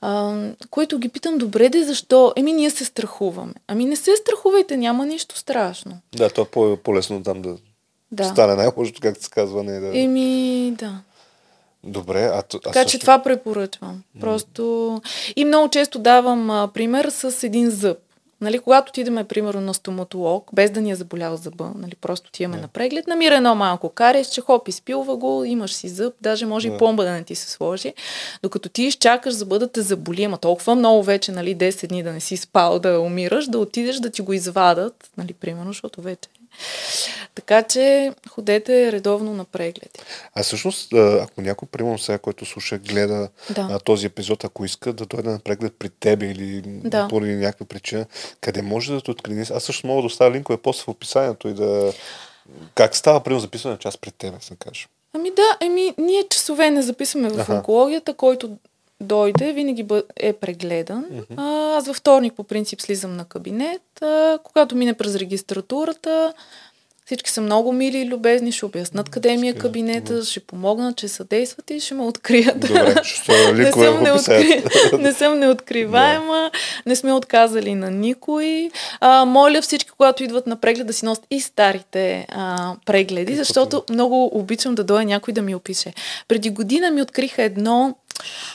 а, 0.00 0.36
които 0.70 0.98
ги 0.98 1.08
питам, 1.08 1.38
добре 1.38 1.68
де, 1.68 1.84
защо? 1.84 2.32
Еми, 2.36 2.52
ние 2.52 2.70
се 2.70 2.84
страхуваме. 2.84 3.52
Ами 3.68 3.84
не 3.84 3.96
се 3.96 4.16
страхувайте, 4.16 4.76
няма 4.76 5.06
нищо 5.06 5.38
страшно. 5.38 5.98
Да, 6.16 6.30
то 6.30 6.42
е 6.72 6.76
по-лесно 6.76 7.22
там 7.22 7.42
да, 7.42 7.56
да. 8.12 8.24
стане 8.24 8.54
най-лошото, 8.54 9.00
както 9.02 9.24
се 9.24 9.30
казва. 9.30 9.62
Не, 9.62 9.80
да... 9.80 9.98
Еми, 9.98 10.72
да. 10.78 11.00
Добре, 11.84 12.24
а, 12.24 12.38
а 12.38 12.42
Така 12.42 12.72
също... 12.72 12.90
че 12.90 12.98
това 12.98 13.22
препоръчвам. 13.22 14.02
Просто... 14.20 15.00
И 15.36 15.44
много 15.44 15.68
често 15.68 15.98
давам 15.98 16.50
а, 16.50 16.68
пример 16.74 17.08
с 17.08 17.46
един 17.46 17.70
зъб. 17.70 17.98
Нали, 18.40 18.58
когато 18.58 18.90
отидеме, 18.90 19.24
примерно, 19.24 19.60
на 19.60 19.74
стоматолог, 19.74 20.50
без 20.52 20.70
да 20.70 20.80
ни 20.80 20.90
е 20.90 20.94
заболял 20.94 21.36
зъба, 21.36 21.72
нали, 21.78 21.94
просто 21.94 22.28
отиваме 22.28 22.56
yeah. 22.56 22.60
на 22.60 22.68
преглед, 22.68 23.06
намира 23.06 23.34
едно 23.34 23.54
малко 23.54 23.88
каре, 23.88 24.24
че 24.24 24.40
хоп, 24.40 24.68
изпилва 24.68 25.16
го, 25.16 25.44
имаш 25.44 25.72
си 25.72 25.88
зъб, 25.88 26.14
даже 26.20 26.46
може 26.46 26.68
yeah. 26.68 26.74
и 26.74 26.78
пломба 26.78 27.04
да 27.04 27.10
не 27.10 27.22
ти 27.22 27.34
се 27.34 27.50
сложи. 27.50 27.94
Докато 28.42 28.68
ти 28.68 28.82
изчакаш 28.82 29.34
зъба 29.34 29.58
да 29.58 29.68
те 29.68 29.82
заболи, 29.82 30.24
ама 30.24 30.38
толкова 30.38 30.74
много 30.74 31.02
вече, 31.02 31.32
нали, 31.32 31.56
10 31.56 31.88
дни 31.88 32.02
да 32.02 32.12
не 32.12 32.20
си 32.20 32.36
спал, 32.36 32.78
да 32.78 33.00
умираш, 33.00 33.46
да 33.46 33.58
отидеш 33.58 33.96
да 33.96 34.10
ти 34.10 34.22
го 34.22 34.32
извадат, 34.32 35.10
нали, 35.16 35.32
примерно, 35.32 35.72
защото 35.72 36.02
вече 36.02 36.28
така 37.34 37.62
че 37.62 38.12
ходете 38.28 38.92
редовно 38.92 39.34
на 39.34 39.44
прегледи. 39.44 39.98
А 40.34 40.42
всъщност, 40.42 40.92
ако 40.94 41.40
някой, 41.40 41.68
примерно 41.72 41.98
сега, 41.98 42.18
който 42.18 42.44
слуша, 42.44 42.78
гледа 42.78 43.28
да. 43.50 43.78
този 43.78 44.06
епизод, 44.06 44.44
ако 44.44 44.64
иска 44.64 44.92
да 44.92 45.06
дойде 45.06 45.30
на 45.30 45.38
преглед 45.38 45.74
при 45.78 45.88
теб 45.88 46.22
или 46.22 46.62
да. 46.64 47.08
поради 47.08 47.34
някаква 47.34 47.66
причина, 47.66 48.06
къде 48.40 48.62
може 48.62 48.92
да 48.92 49.00
те 49.00 49.10
открини? 49.10 49.46
Аз 49.54 49.64
също 49.64 49.86
мога 49.86 50.02
да 50.02 50.06
оставя 50.06 50.30
линкове 50.30 50.56
после 50.56 50.82
в 50.82 50.88
описанието 50.88 51.48
и 51.48 51.54
да... 51.54 51.92
Как 52.74 52.96
става, 52.96 53.20
примерно, 53.20 53.40
записване 53.40 53.78
час 53.78 53.98
при 53.98 54.10
теб, 54.10 54.34
да 54.50 54.56
кажа? 54.56 54.86
Ами 55.14 55.30
да, 55.30 55.56
ами 55.60 55.94
ние 55.98 56.28
часове 56.28 56.70
не 56.70 56.82
записваме 56.82 57.28
в 57.28 57.48
онкологията, 57.48 58.14
който 58.14 58.56
дойде, 59.02 59.52
винаги 59.52 59.86
е 60.16 60.32
прегледан. 60.32 61.04
Mm-hmm. 61.04 61.34
А, 61.36 61.76
аз 61.76 61.86
във 61.86 61.96
вторник 61.96 62.34
по 62.34 62.44
принцип 62.44 62.80
слизам 62.80 63.16
на 63.16 63.24
кабинет. 63.24 64.02
А, 64.02 64.38
когато 64.44 64.76
мине 64.76 64.94
през 64.94 65.16
регистратурата, 65.16 66.32
всички 67.12 67.30
са 67.30 67.40
много 67.40 67.72
мили 67.72 67.98
и 67.98 68.08
любезни, 68.08 68.52
ще 68.52 68.66
обяснат 68.66 69.08
къде 69.08 69.36
ми 69.36 69.48
е 69.48 69.54
кабинета, 69.54 70.24
ще 70.24 70.40
помогнат, 70.40 70.96
че 70.96 71.08
съдействат 71.08 71.70
и 71.70 71.80
ще 71.80 71.94
ме 71.94 72.02
открият. 72.02 72.60
Добре, 72.60 72.94
ще 73.04 73.52
не, 73.52 73.72
съм 73.72 74.02
неоткри... 74.02 74.64
не 74.98 75.12
съм 75.12 75.38
неоткриваема, 75.38 76.50
да. 76.52 76.58
не 76.86 76.96
сме 76.96 77.12
отказали 77.12 77.74
на 77.74 77.90
никой. 77.90 78.70
А, 79.00 79.24
моля 79.24 79.62
всички, 79.62 79.90
когато 79.90 80.24
идват 80.24 80.46
на 80.46 80.56
преглед, 80.56 80.86
да 80.86 80.92
си 80.92 81.04
носят 81.04 81.24
и 81.30 81.40
старите 81.40 82.26
а, 82.28 82.74
прегледи, 82.86 83.34
защото 83.34 83.84
много 83.90 84.38
обичам 84.38 84.74
да 84.74 84.84
дойде 84.84 85.04
някой 85.04 85.34
да 85.34 85.42
ми 85.42 85.54
опише. 85.54 85.92
Преди 86.28 86.50
година 86.50 86.90
ми 86.90 87.02
откриха 87.02 87.42
едно 87.42 87.94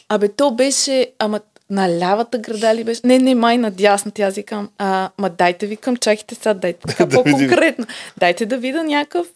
Абе, 0.10 0.28
то 0.28 0.52
беше, 0.52 1.08
ама 1.20 1.40
на 1.70 2.00
лявата 2.00 2.38
града 2.38 2.76
ли 2.76 2.84
беше? 2.84 3.02
Не, 3.04 3.20
не, 3.20 3.36
май 3.36 3.58
на 3.58 3.72
дясната. 3.72 4.22
Аз 4.22 4.36
викам, 4.36 4.70
а, 4.78 5.10
ма 5.18 5.30
дайте 5.30 5.68
викам, 5.68 5.98
чакайте 5.98 6.36
сега, 6.36 6.54
дайте 6.54 6.80
така 6.88 7.10
по-конкретно. 7.10 7.86
Дайте 8.18 8.46
да 8.46 8.58
видя 8.58 8.84
някакъв, 8.84 9.28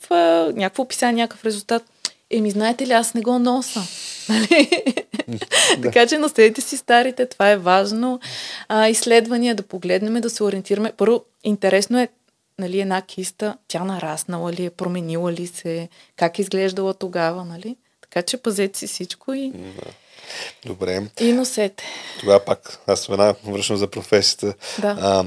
някакво 0.55 0.84
описание, 0.84 1.23
някакъв 1.23 1.45
резултат. 1.45 1.84
Еми, 2.32 2.51
знаете 2.51 2.88
ли, 2.88 2.91
аз 2.91 3.13
не 3.13 3.21
го 3.21 3.39
носа. 3.39 3.82
Нали? 4.29 4.69
така 5.84 6.07
че 6.07 6.17
носете 6.17 6.61
си 6.61 6.77
старите, 6.77 7.25
това 7.25 7.51
е 7.51 7.57
важно. 7.57 8.19
А, 8.67 8.88
изследвания 8.88 9.55
да 9.55 9.63
погледнем, 9.63 10.21
да 10.21 10.29
се 10.29 10.43
ориентираме. 10.43 10.93
Първо, 10.97 11.23
интересно 11.43 11.99
е 11.99 12.07
нали, 12.59 12.79
една 12.79 13.01
киста, 13.01 13.57
тя 13.67 13.84
нараснала 13.84 14.53
ли 14.53 14.65
е, 14.65 14.69
променила 14.69 15.32
ли 15.32 15.47
се, 15.47 15.89
как 16.15 16.39
е 16.39 16.41
изглеждала 16.41 16.93
тогава, 16.93 17.45
нали? 17.45 17.75
Така 18.01 18.21
че 18.21 18.38
пазете 18.38 18.79
си 18.79 18.88
всичко 18.88 19.34
и... 19.34 19.51
Да. 19.51 19.91
Добре. 20.65 21.01
И 21.19 21.34
носете. 21.34 21.84
Тогава 22.19 22.39
пак, 22.39 22.79
аз 22.88 23.07
веднага 23.07 23.36
връщам 23.43 23.77
за 23.77 23.88
професията. 23.88 24.53
Да. 24.82 24.97
А, 25.01 25.25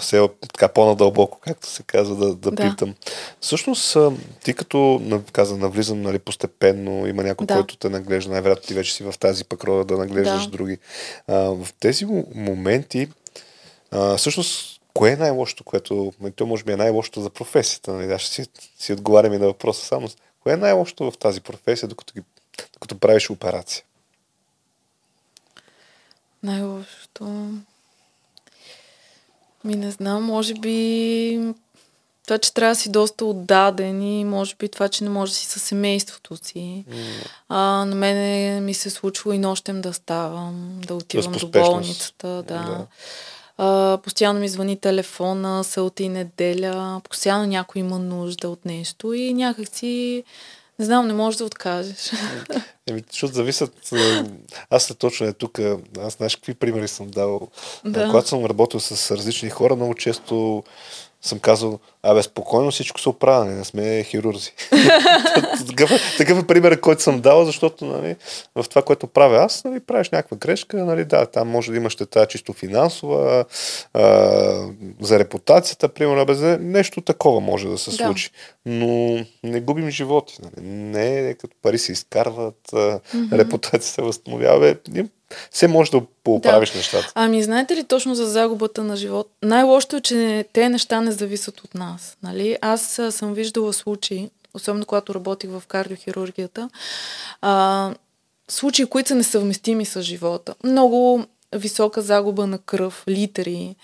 все 0.00 0.28
така 0.52 0.68
по-надълбоко, 0.68 1.38
както 1.40 1.68
се 1.68 1.82
казва, 1.82 2.16
да, 2.16 2.34
да, 2.34 2.50
да. 2.50 2.70
питам. 2.70 2.94
Всъщност, 3.40 3.96
ти 4.44 4.54
като 4.54 5.02
каза, 5.32 5.56
навлизам 5.56 6.02
нали, 6.02 6.18
постепенно, 6.18 7.06
има 7.06 7.22
някой, 7.22 7.46
да. 7.46 7.54
който 7.54 7.76
те 7.76 7.88
наглежда, 7.88 8.32
най-вероятно 8.32 8.66
ти 8.66 8.74
вече 8.74 8.94
си 8.94 9.04
в 9.04 9.14
тази 9.20 9.44
пък 9.44 9.64
рода 9.64 9.84
да 9.84 9.96
наглеждаш 9.96 10.44
да. 10.44 10.50
други. 10.50 10.78
А, 11.28 11.34
в 11.34 11.68
тези 11.80 12.06
моменти, 12.34 13.08
а, 13.90 14.16
всъщност, 14.16 14.80
кое 14.94 15.10
е 15.10 15.16
най-лошото, 15.16 15.64
което, 15.64 16.12
нали, 16.20 16.32
то 16.32 16.46
може 16.46 16.64
би 16.64 16.72
е 16.72 16.76
най-лошото 16.76 17.20
за 17.20 17.30
професията, 17.30 17.92
нали? 17.92 18.12
Аз 18.12 18.20
ще 18.20 18.34
си, 18.34 18.46
си 18.78 18.92
отговарям 18.92 19.32
и 19.32 19.38
на 19.38 19.46
въпроса 19.46 19.86
само. 19.86 20.08
Кое 20.42 20.52
е 20.52 20.56
най-лошото 20.56 21.10
в 21.10 21.18
тази 21.18 21.40
професия, 21.40 21.88
докато, 21.88 22.14
ги, 22.14 22.22
докато 22.72 22.98
правиш 22.98 23.30
операция? 23.30 23.84
Най-лошото... 26.44 27.48
Ми 29.64 29.76
не 29.76 29.90
знам, 29.90 30.24
може 30.24 30.54
би 30.54 31.54
това, 32.26 32.38
че 32.38 32.54
трябва 32.54 32.72
да 32.72 32.80
си 32.80 32.90
доста 32.90 33.24
отдаден 33.24 34.02
и 34.02 34.24
може 34.24 34.54
би 34.56 34.68
това, 34.68 34.88
че 34.88 35.04
не 35.04 35.10
може 35.10 35.32
да 35.32 35.36
си 35.36 35.46
със 35.46 35.62
семейството 35.62 36.36
си. 36.36 36.84
Mm. 36.88 36.94
А, 37.48 37.84
на 37.84 37.94
мене 37.94 38.60
ми 38.60 38.74
се 38.74 38.90
случва 38.90 39.34
и 39.34 39.38
нощем 39.38 39.80
да 39.80 39.92
ставам, 39.92 40.80
да 40.86 40.94
отивам 40.94 41.32
до 41.32 41.48
болницата. 41.48 42.28
Да. 42.28 42.42
да. 42.42 42.86
А, 43.58 43.98
постоянно 44.02 44.40
ми 44.40 44.48
звъни 44.48 44.76
телефона, 44.76 45.64
селта 45.64 46.02
и 46.02 46.08
неделя, 46.08 47.00
постоянно 47.10 47.46
някой 47.46 47.80
има 47.80 47.98
нужда 47.98 48.48
от 48.48 48.64
нещо 48.64 49.12
и 49.12 49.34
някакси 49.34 50.24
не 50.78 50.84
знам, 50.84 51.06
не 51.06 51.12
можеш 51.12 51.38
да 51.38 51.44
откажеш. 51.44 52.12
Еми, 52.86 53.04
защото 53.10 53.34
зависят... 53.34 53.90
Аз 54.70 54.84
се 54.84 54.94
точно 54.94 55.26
е 55.26 55.32
тук. 55.32 55.58
Аз 55.98 56.12
знаеш 56.12 56.36
какви 56.36 56.54
примери 56.54 56.88
съм 56.88 57.10
дал. 57.10 57.48
Да. 57.84 58.06
Когато 58.06 58.28
съм 58.28 58.44
работил 58.44 58.80
с 58.80 59.16
различни 59.16 59.50
хора, 59.50 59.76
много 59.76 59.94
често 59.94 60.64
съм 61.24 61.38
казал, 61.38 61.78
абе, 62.02 62.22
спокойно 62.22 62.70
всичко 62.70 63.00
се 63.00 63.08
оправя, 63.08 63.44
не 63.44 63.64
сме 63.64 64.04
хирурзи. 64.04 64.52
такъв, 65.66 65.90
такъв 66.18 66.42
е 66.42 66.46
пример, 66.46 66.80
който 66.80 67.02
съм 67.02 67.20
дал, 67.20 67.44
защото 67.44 67.84
нали, 67.84 68.16
в 68.54 68.64
това, 68.68 68.82
което 68.82 69.06
правя 69.06 69.44
аз, 69.44 69.64
нали, 69.64 69.80
правиш 69.80 70.10
някаква 70.10 70.36
грешка, 70.36 70.84
нали, 70.84 71.04
да, 71.04 71.26
там 71.26 71.48
може 71.48 71.70
да 71.70 71.76
има 71.76 71.90
щета 71.90 72.26
чисто 72.26 72.52
финансова, 72.52 73.44
а, 73.94 74.02
за 75.00 75.18
репутацията, 75.18 75.88
примерно, 75.88 76.26
без 76.26 76.40
нещо 76.60 77.00
такова 77.00 77.40
може 77.40 77.68
да 77.68 77.78
се 77.78 77.90
да. 77.90 77.96
случи. 77.96 78.30
Но 78.66 79.24
не 79.44 79.60
губим 79.60 79.90
животи. 79.90 80.38
Нали. 80.42 80.66
Не 80.66 81.28
е 81.28 81.34
като 81.34 81.56
пари 81.62 81.78
се 81.78 81.92
изкарват, 81.92 82.60
mm-hmm. 82.72 83.32
репутацията 83.32 84.02
възстановява. 84.02 84.76
Все 85.50 85.68
може 85.68 85.90
да 85.90 86.00
поправиш 86.24 86.70
да. 86.70 86.76
нещата. 86.78 87.12
Ами, 87.14 87.42
знаете 87.42 87.76
ли 87.76 87.84
точно 87.84 88.14
за 88.14 88.26
загубата 88.26 88.84
на 88.84 88.96
живот? 88.96 89.30
Най-лошото 89.42 89.96
е, 89.96 90.00
че 90.00 90.44
те 90.52 90.68
неща 90.68 91.00
не 91.00 91.12
зависят 91.12 91.60
от 91.60 91.74
нас. 91.74 92.16
Нали? 92.22 92.58
Аз 92.60 93.00
съм 93.10 93.34
виждала 93.34 93.72
случаи, 93.72 94.30
особено 94.54 94.86
когато 94.86 95.14
работих 95.14 95.50
в 95.50 95.62
кардиохирургията, 95.68 96.70
а, 97.42 97.94
случаи, 98.48 98.86
които 98.86 99.08
са 99.08 99.14
несъвместими 99.14 99.84
с 99.84 100.02
живота. 100.02 100.54
Много 100.64 101.24
висока 101.54 102.02
загуба 102.02 102.46
на 102.46 102.58
кръв, 102.58 103.04
литри, 103.08 103.76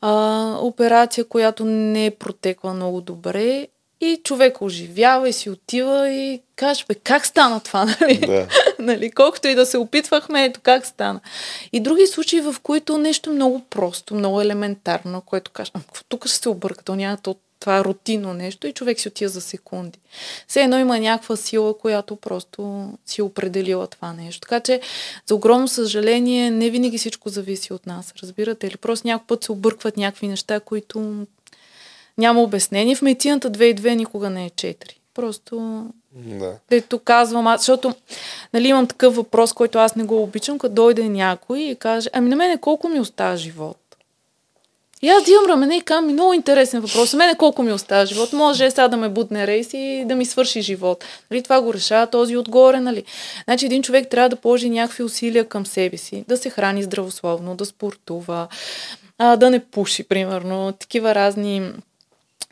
а, 0.00 0.56
операция, 0.60 1.24
която 1.24 1.64
не 1.64 2.06
е 2.06 2.10
протекла 2.10 2.74
много 2.74 3.00
добре 3.00 3.66
и 4.04 4.20
човек 4.24 4.62
оживява 4.62 5.28
и 5.28 5.32
си 5.32 5.50
отива 5.50 6.10
и 6.10 6.40
каже, 6.56 6.84
бе, 6.88 6.94
как 6.94 7.26
стана 7.26 7.60
това, 7.60 7.84
нали? 8.00 8.18
Да. 8.18 8.48
нали? 8.78 9.10
Колкото 9.10 9.48
и 9.48 9.54
да 9.54 9.66
се 9.66 9.78
опитвахме, 9.78 10.44
ето 10.44 10.60
как 10.62 10.86
стана. 10.86 11.20
И 11.72 11.80
други 11.80 12.06
случаи, 12.06 12.40
в 12.40 12.56
които 12.62 12.98
нещо 12.98 13.30
много 13.30 13.60
просто, 13.70 14.14
много 14.14 14.40
елементарно, 14.40 15.20
което 15.20 15.50
каже, 15.50 15.70
тук 16.08 16.26
ще 16.26 16.36
се 16.36 16.48
обърка, 16.48 16.84
то 16.84 16.94
няма 16.94 17.16
то, 17.16 17.36
това 17.60 17.78
е 17.78 17.84
рутинно 17.84 18.34
нещо 18.34 18.66
и 18.66 18.72
човек 18.72 19.00
си 19.00 19.08
отива 19.08 19.28
за 19.28 19.40
секунди. 19.40 19.98
Все 20.48 20.62
едно 20.62 20.78
има 20.78 20.98
някаква 20.98 21.36
сила, 21.36 21.78
която 21.78 22.16
просто 22.16 22.90
си 23.06 23.22
определила 23.22 23.86
това 23.86 24.12
нещо. 24.12 24.40
Така 24.40 24.60
че, 24.60 24.80
за 25.26 25.34
огромно 25.34 25.68
съжаление, 25.68 26.50
не 26.50 26.70
винаги 26.70 26.98
всичко 26.98 27.28
зависи 27.28 27.72
от 27.72 27.86
нас. 27.86 28.14
Разбирате 28.22 28.70
ли? 28.70 28.76
Просто 28.76 29.06
някой 29.06 29.26
път 29.26 29.44
се 29.44 29.52
объркват 29.52 29.96
някакви 29.96 30.28
неща, 30.28 30.60
които 30.60 31.26
няма 32.18 32.42
обяснение. 32.42 32.96
В 32.96 33.02
медицината 33.02 33.50
2 33.50 33.62
и 33.62 33.74
2 33.74 33.94
никога 33.94 34.30
не 34.30 34.44
е 34.46 34.50
4. 34.50 34.76
Просто 35.14 35.84
да. 36.14 36.52
Дето 36.70 36.98
казвам 36.98 37.46
аз, 37.46 37.60
защото 37.60 37.94
нали, 38.52 38.68
имам 38.68 38.86
такъв 38.86 39.16
въпрос, 39.16 39.52
който 39.52 39.78
аз 39.78 39.96
не 39.96 40.04
го 40.04 40.22
обичам, 40.22 40.58
като 40.58 40.74
дойде 40.74 41.08
някой 41.08 41.60
и 41.60 41.76
каже, 41.76 42.10
ами 42.12 42.30
на 42.30 42.36
мене 42.36 42.58
колко 42.58 42.88
ми 42.88 43.00
остава 43.00 43.36
живот? 43.36 43.76
И 45.02 45.08
аз 45.08 45.24
дивам 45.24 45.46
рамене 45.48 45.76
и 45.76 45.80
казвам, 45.80 46.12
много 46.12 46.32
интересен 46.32 46.80
въпрос. 46.80 47.12
На 47.12 47.16
мене 47.16 47.34
колко 47.34 47.62
ми 47.62 47.72
остава 47.72 48.06
живот? 48.06 48.32
Може 48.32 48.70
сега 48.70 48.88
да 48.88 48.96
ме 48.96 49.08
будне 49.08 49.46
рейс 49.46 49.70
и 49.72 50.04
да 50.06 50.14
ми 50.14 50.24
свърши 50.24 50.62
живот. 50.62 51.04
Нали, 51.30 51.42
това 51.42 51.62
го 51.62 51.74
решава 51.74 52.06
този 52.06 52.36
отгоре. 52.36 52.80
Нали. 52.80 53.04
Значи 53.44 53.66
един 53.66 53.82
човек 53.82 54.08
трябва 54.08 54.28
да 54.28 54.36
положи 54.36 54.70
някакви 54.70 55.02
усилия 55.02 55.44
към 55.44 55.66
себе 55.66 55.96
си, 55.96 56.24
да 56.28 56.36
се 56.36 56.50
храни 56.50 56.82
здравословно, 56.82 57.54
да 57.54 57.64
спортува, 57.64 58.48
а, 59.18 59.36
да 59.36 59.50
не 59.50 59.60
пуши, 59.60 60.04
примерно. 60.04 60.72
Такива 60.72 61.14
разни 61.14 61.72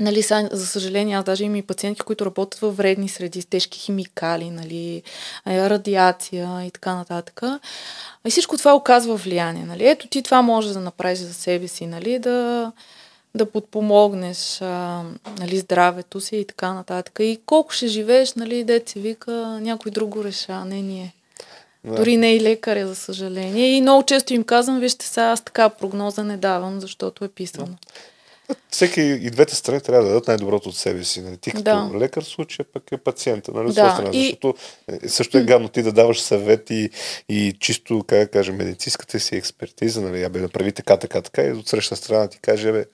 Нали, 0.02 0.22
са, 0.22 0.48
за 0.52 0.66
съжаление, 0.66 1.16
аз 1.16 1.24
даже 1.24 1.44
имам 1.44 1.56
и 1.56 1.62
пациенти, 1.62 2.00
които 2.00 2.26
работят 2.26 2.60
във 2.60 2.76
вредни 2.76 3.08
среди, 3.08 3.42
с 3.42 3.46
тежки 3.46 3.78
химикали, 3.78 4.50
нали, 4.50 5.02
радиация 5.46 6.64
и 6.66 6.70
така 6.70 6.94
нататък. 6.94 7.40
И 8.26 8.30
всичко 8.30 8.58
това 8.58 8.74
оказва 8.74 9.16
влияние. 9.16 9.64
Нали. 9.64 9.88
Ето 9.88 10.08
ти 10.08 10.22
това 10.22 10.42
може 10.42 10.72
да 10.72 10.80
направиш 10.80 11.18
за 11.18 11.34
себе 11.34 11.68
си, 11.68 11.86
нали, 11.86 12.18
да, 12.18 12.72
да 13.34 13.50
подпомогнеш 13.50 14.62
а, 14.62 15.02
нали, 15.38 15.58
здравето 15.58 16.20
си 16.20 16.36
и 16.36 16.44
така 16.44 16.72
нататък. 16.72 17.16
И 17.20 17.40
колко 17.46 17.72
ще 17.72 17.86
живееш, 17.86 18.34
нали, 18.34 18.64
дете 18.64 19.00
вика, 19.00 19.58
някой 19.60 19.92
друго 19.92 20.24
реша, 20.24 20.64
не 20.64 20.82
ние. 20.82 21.14
Да. 21.84 21.94
Дори 21.94 22.16
не 22.16 22.34
и 22.34 22.40
лекаря, 22.40 22.86
за 22.86 22.94
съжаление. 22.94 23.76
И 23.76 23.80
много 23.80 24.02
често 24.02 24.34
им 24.34 24.44
казвам, 24.44 24.80
вижте 24.80 25.06
сега, 25.06 25.26
аз 25.26 25.40
така 25.40 25.68
прогноза 25.68 26.24
не 26.24 26.36
давам, 26.36 26.80
защото 26.80 27.24
е 27.24 27.28
писано. 27.28 27.66
Да 27.66 27.76
всеки 28.70 29.00
и 29.00 29.30
двете 29.30 29.56
страни 29.56 29.80
трябва 29.80 30.02
да 30.02 30.08
дадат 30.08 30.28
най-доброто 30.28 30.68
от 30.68 30.76
себе 30.76 31.04
си. 31.04 31.20
Нали? 31.20 31.36
Ти 31.36 31.50
като 31.50 31.62
да. 31.62 31.90
лекар 31.98 32.22
случая 32.22 32.66
пък 32.72 32.82
е 32.92 32.96
пациента. 32.96 33.52
Нали? 33.54 33.66
Да. 33.66 33.72
Страна, 33.72 34.10
и... 34.12 34.24
Защото 34.24 34.54
е, 35.02 35.08
също 35.08 35.38
е 35.38 35.42
гадно 35.42 35.68
ти 35.68 35.82
да 35.82 35.92
даваш 35.92 36.20
съвет 36.20 36.70
и, 36.70 36.90
и 37.28 37.54
чисто, 37.60 38.04
как 38.06 38.18
да 38.18 38.28
кажа, 38.28 38.52
медицинската 38.52 39.20
си 39.20 39.36
експертиза, 39.36 40.00
нали? 40.00 40.22
Абе, 40.22 40.40
направи 40.40 40.72
така, 40.72 40.96
така, 40.96 41.20
така 41.20 41.42
и 41.42 41.52
от 41.52 41.68
срещна 41.68 41.96
страна 41.96 42.28
ти 42.28 42.38
каже, 42.38 42.72
бе, 42.72 42.84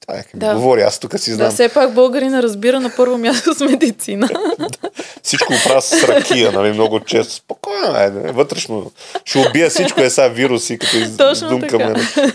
това 0.00 0.18
е, 0.18 0.24
да. 0.34 0.54
говори, 0.54 0.82
аз 0.82 0.98
тук 0.98 1.18
си 1.18 1.32
знам. 1.32 1.48
Да, 1.48 1.54
все 1.54 1.68
пак 1.68 1.94
българина 1.94 2.42
разбира 2.42 2.80
на 2.80 2.92
първо 2.96 3.18
място 3.18 3.54
с 3.54 3.60
медицина. 3.60 4.28
всичко 5.22 5.52
правя 5.64 5.82
с 5.82 6.04
ракия, 6.04 6.52
нали, 6.52 6.72
много 6.72 7.00
често. 7.00 7.34
Спокойно, 7.34 7.96
е, 7.96 8.10
вътрешно. 8.10 8.92
Ще 9.24 9.38
убия 9.38 9.70
всичко, 9.70 10.00
е 10.00 10.10
сега 10.10 10.28
вируси, 10.28 10.78
като 10.78 10.96
издумкаме. 10.96 11.84
Нали. 11.84 12.32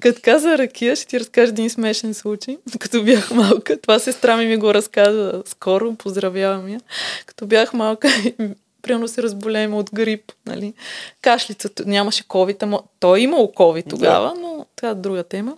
Като 0.00 0.20
каза 0.24 0.58
ракия, 0.58 0.96
ще 0.96 1.06
ти 1.06 1.20
разкажа 1.20 1.50
един 1.50 1.70
смешен 1.70 2.14
случай. 2.14 2.58
Като 2.78 3.04
бях 3.04 3.30
малка, 3.30 3.80
това 3.80 3.98
сестра 3.98 4.36
ми 4.36 4.46
ми 4.46 4.56
го 4.56 4.74
разказа 4.74 5.42
скоро, 5.46 5.94
поздравявам 5.94 6.68
я. 6.68 6.80
Като 7.26 7.46
бях 7.46 7.72
малка, 7.72 8.08
примерно 8.82 9.08
се 9.08 9.22
разболеем 9.22 9.74
от 9.74 9.90
грип, 9.94 10.32
нали. 10.46 10.74
Кашлицата, 11.22 11.84
нямаше 11.86 12.24
COVID, 12.24 12.62
ама 12.62 12.82
той 13.00 13.18
е 13.18 13.22
имал 13.22 13.52
COVID 13.56 13.90
тогава, 13.90 14.34
да. 14.34 14.40
но 14.40 14.66
това 14.76 14.88
е 14.88 14.94
друга 14.94 15.24
тема. 15.24 15.56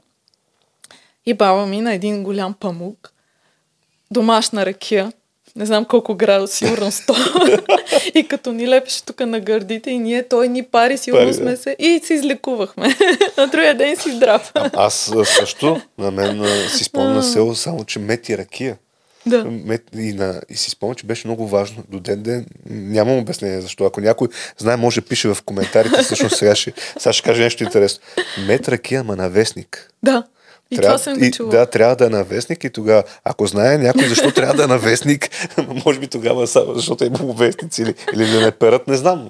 И 1.26 1.34
баба 1.34 1.66
ми 1.66 1.80
на 1.80 1.94
един 1.94 2.22
голям 2.22 2.54
памук, 2.54 3.12
домашна 4.10 4.66
ракия, 4.66 5.12
не 5.56 5.66
знам 5.66 5.84
колко 5.84 6.14
градус, 6.14 6.52
сигурно 6.52 6.92
100. 6.92 8.14
и 8.14 8.28
като 8.28 8.52
ни 8.52 8.68
лепеше 8.68 9.04
тук 9.04 9.20
на 9.20 9.40
гърдите 9.40 9.90
и 9.90 9.98
ние, 9.98 10.28
той 10.28 10.48
ни 10.48 10.62
пари, 10.62 10.98
сигурно 10.98 11.24
пари, 11.24 11.34
сме 11.34 11.50
да. 11.50 11.56
се 11.56 11.76
и 11.78 12.00
се 12.04 12.14
излекувахме. 12.14 12.96
на 13.38 13.46
другия 13.46 13.76
ден 13.76 13.96
си 13.96 14.12
здрав. 14.12 14.50
а, 14.54 14.70
аз 14.74 15.12
също, 15.24 15.80
на 15.98 16.10
мен 16.10 16.44
си 16.68 16.84
спомня 16.84 17.22
село, 17.22 17.54
само 17.54 17.84
че 17.84 17.98
мети 17.98 18.38
ракия. 18.38 18.76
Да. 19.26 19.46
И, 19.94 20.12
на, 20.12 20.40
и 20.48 20.56
си 20.56 20.70
спомня, 20.70 20.94
че 20.94 21.06
беше 21.06 21.28
много 21.28 21.48
важно. 21.48 21.82
До 21.88 22.00
ден 22.00 22.22
ден 22.22 22.46
нямам 22.70 23.18
обяснение 23.18 23.60
защо. 23.60 23.84
Ако 23.84 24.00
някой 24.00 24.28
знае, 24.58 24.76
може 24.76 25.00
пише 25.00 25.28
в 25.28 25.38
коментарите. 25.44 26.02
Всъщност 26.02 26.36
сега 26.36 26.54
ще, 26.54 26.72
сега 26.98 27.12
ще 27.12 27.22
каже 27.22 27.42
нещо 27.42 27.64
интересно. 27.64 28.04
Мет 28.46 28.68
ракия, 28.68 29.04
ма 29.04 29.16
на 29.16 29.30
вестник. 29.30 29.90
Да. 30.02 30.24
И 30.72 30.76
трябва, 30.76 30.98
това 30.98 30.98
съм 30.98 31.18
го 31.18 31.24
и, 31.24 31.30
чула. 31.30 31.50
да, 31.50 31.66
трябва 31.66 31.96
да 31.96 32.06
е 32.06 32.08
навестник 32.08 32.64
и 32.64 32.70
тогава, 32.70 33.02
ако 33.24 33.46
знае 33.46 33.78
някой 33.78 34.08
защо 34.08 34.30
трябва 34.30 34.54
да 34.54 34.64
е 34.64 34.66
навестник, 34.66 35.28
може 35.86 36.00
би 36.00 36.06
тогава 36.06 36.46
само 36.46 36.74
защото 36.74 37.04
е 37.04 37.06
имало 37.06 37.32
вестници 37.32 37.82
или, 37.82 37.94
или 38.14 38.26
да 38.26 38.40
не 38.40 38.50
перат, 38.50 38.88
не 38.88 38.96
знам. 38.96 39.28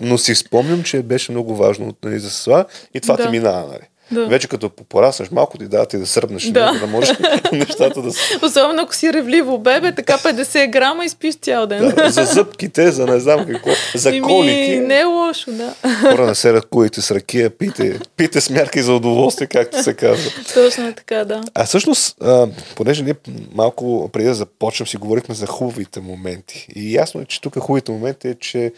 Но 0.00 0.18
си 0.18 0.34
спомням, 0.34 0.82
че 0.82 1.02
беше 1.02 1.32
много 1.32 1.56
важно 1.56 1.94
нали, 2.04 2.18
за 2.18 2.44
това 2.44 2.64
и 2.94 3.00
това 3.00 3.16
Да. 3.16 3.22
ти 3.24 3.28
минава. 3.30 3.66
Нали. 3.66 3.88
Да. 4.10 4.26
Вече 4.26 4.48
като 4.48 4.70
пораснеш 4.70 5.30
малко 5.30 5.58
ти 5.58 5.64
дава 5.64 5.86
ти 5.86 5.98
да 5.98 6.06
сръбнеш, 6.06 6.44
Да. 6.44 6.72
да 6.72 6.86
можеш 6.86 7.16
нещата 7.52 8.02
да 8.02 8.12
се... 8.12 8.38
Особено 8.42 8.82
ако 8.82 8.94
си 8.94 9.12
ревливо 9.12 9.58
бебе, 9.58 9.94
така 9.94 10.18
50 10.18 10.70
грама 10.70 11.04
и 11.04 11.08
спиш 11.08 11.34
цял 11.34 11.66
ден. 11.66 11.92
Да, 11.96 12.10
за 12.10 12.24
зъбките, 12.24 12.92
за 12.92 13.06
не 13.06 13.20
знам 13.20 13.46
какво, 13.46 13.70
за 13.94 14.08
Еми, 14.08 14.20
колики. 14.22 14.78
не 14.78 15.00
е 15.00 15.04
лошо, 15.04 15.52
да. 15.52 15.74
Хора 16.00 16.26
не 16.26 16.34
се 16.34 16.52
ръкуете 16.52 17.00
с 17.00 17.10
ракия, 17.10 17.50
пийте, 17.50 18.00
пийте 18.16 18.40
с 18.40 18.50
мярка 18.50 18.78
и 18.78 18.82
за 18.82 18.92
удоволствие, 18.92 19.46
както 19.46 19.82
се 19.82 19.94
казва. 19.94 20.30
Точно 20.54 20.86
е 20.88 20.92
така, 20.92 21.24
да. 21.24 21.40
А 21.54 21.64
всъщност, 21.64 22.16
а, 22.22 22.46
понеже 22.74 23.02
ние 23.02 23.14
малко 23.54 24.10
преди 24.12 24.28
да 24.28 24.34
започнем 24.34 24.86
си 24.86 24.96
говорихме 24.96 25.34
за 25.34 25.46
хубавите 25.46 26.00
моменти. 26.00 26.66
И 26.76 26.94
ясно 26.94 27.20
е, 27.20 27.24
че 27.24 27.40
тук 27.40 27.58
хубавите 27.58 27.92
моменти 27.92 28.28
е, 28.28 28.34
че 28.34 28.72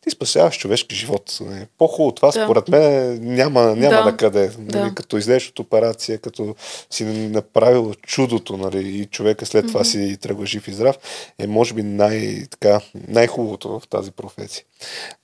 ти 0.00 0.10
спасяваш 0.10 0.58
човешки 0.58 0.96
живот. 0.96 1.38
Не? 1.40 1.66
По-хубаво 1.78 2.08
от 2.08 2.16
това, 2.16 2.30
Да. 2.30 2.44
според 2.44 2.68
мен, 2.68 3.18
няма, 3.34 3.62
няма 3.62 3.96
Да. 3.96 4.04
на 4.04 4.16
къде. 4.16 4.50
Да. 4.58 4.78
Нали, 4.78 4.94
като 4.94 5.16
излезеш 5.16 5.48
от 5.48 5.58
операция, 5.58 6.18
като 6.18 6.54
си 6.90 7.04
направил 7.04 7.94
чудото 7.94 8.56
нали, 8.56 8.88
и 8.88 9.06
човека 9.06 9.46
след 9.46 9.66
това 9.66 9.84
си 9.84 10.16
тръгва 10.20 10.46
жив 10.46 10.68
и 10.68 10.72
здрав, 10.72 10.96
е 11.38 11.46
може 11.46 11.74
би 11.74 11.82
най, 11.82 12.46
така, 12.50 12.80
най-хубавото 13.08 13.80
в 13.80 13.88
тази 13.88 14.10
професия. 14.10 14.64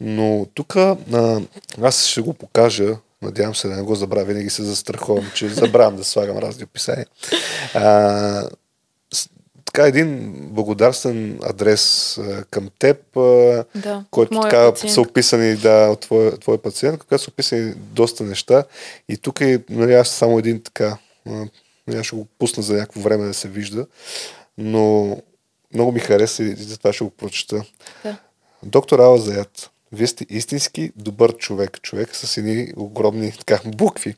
Но 0.01 0.47
тук 0.55 0.77
аз 1.83 2.07
ще 2.07 2.21
го 2.21 2.35
покажа, 2.35 2.97
надявам 3.23 3.55
се 3.55 3.69
да 3.69 3.77
не 3.77 3.83
го 3.83 3.95
забравя, 3.95 4.25
винаги 4.25 4.51
се 4.51 4.63
застраховам, 4.63 5.31
че 5.35 5.49
забравям 5.49 5.97
да 5.97 6.05
слагам 6.05 6.39
разни 6.39 6.65
описания. 6.65 7.07
А, 7.75 8.49
така 9.77 9.89
един 9.89 10.33
благодарствен 10.51 11.39
адрес 11.43 12.19
а, 12.19 12.45
към 12.51 12.69
теб, 12.79 13.17
а, 13.17 13.65
Да, 13.75 14.05
който 14.11 14.41
така 14.41 14.73
пациент. 14.73 14.95
са 14.95 15.01
описани, 15.01 15.57
да, 15.57 15.89
от 15.89 16.01
твоя, 16.01 16.39
твоя 16.39 16.63
пациент, 16.63 16.99
когато 16.99 17.23
са 17.23 17.31
описани 17.31 17.75
доста 17.75 18.25
неща. 18.25 18.65
И 19.09 19.17
тук 19.17 19.41
е, 19.41 19.63
нали, 19.71 19.95
аз 19.95 20.09
само 20.09 20.39
един 20.39 20.63
така, 20.63 20.99
нали, 21.87 22.05
ще 22.05 22.17
го 22.17 22.27
пусна 22.39 22.63
за 22.63 22.75
някакво 22.75 23.01
време 23.01 23.27
да 23.27 23.35
се 23.35 23.49
вижда, 23.49 23.87
но 24.59 25.17
много 25.75 25.93
ми 25.93 26.01
хареса 26.01 26.43
и 26.43 26.55
затова 26.55 26.93
ще 26.93 27.05
го 27.05 27.11
прочета. 27.11 27.65
Да. 28.05 28.17
Доктор 28.63 28.99
Ала 28.99 29.19
Заят, 29.19 29.71
вие 29.93 30.07
сте 30.07 30.27
истински 30.29 30.93
добър 30.97 31.37
човек. 31.37 31.83
Човек 31.83 32.17
с 32.17 32.37
едни 32.37 32.73
огромни 32.77 33.33
така, 33.33 33.61
букви. 33.67 34.15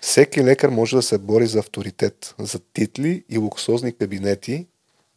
Всеки 0.00 0.44
лекар 0.44 0.68
може 0.68 0.96
да 0.96 1.02
се 1.02 1.18
бори 1.18 1.46
за 1.46 1.58
авторитет, 1.58 2.34
за 2.38 2.58
титли 2.58 3.24
и 3.28 3.38
луксозни 3.38 3.92
кабинети, 3.92 4.66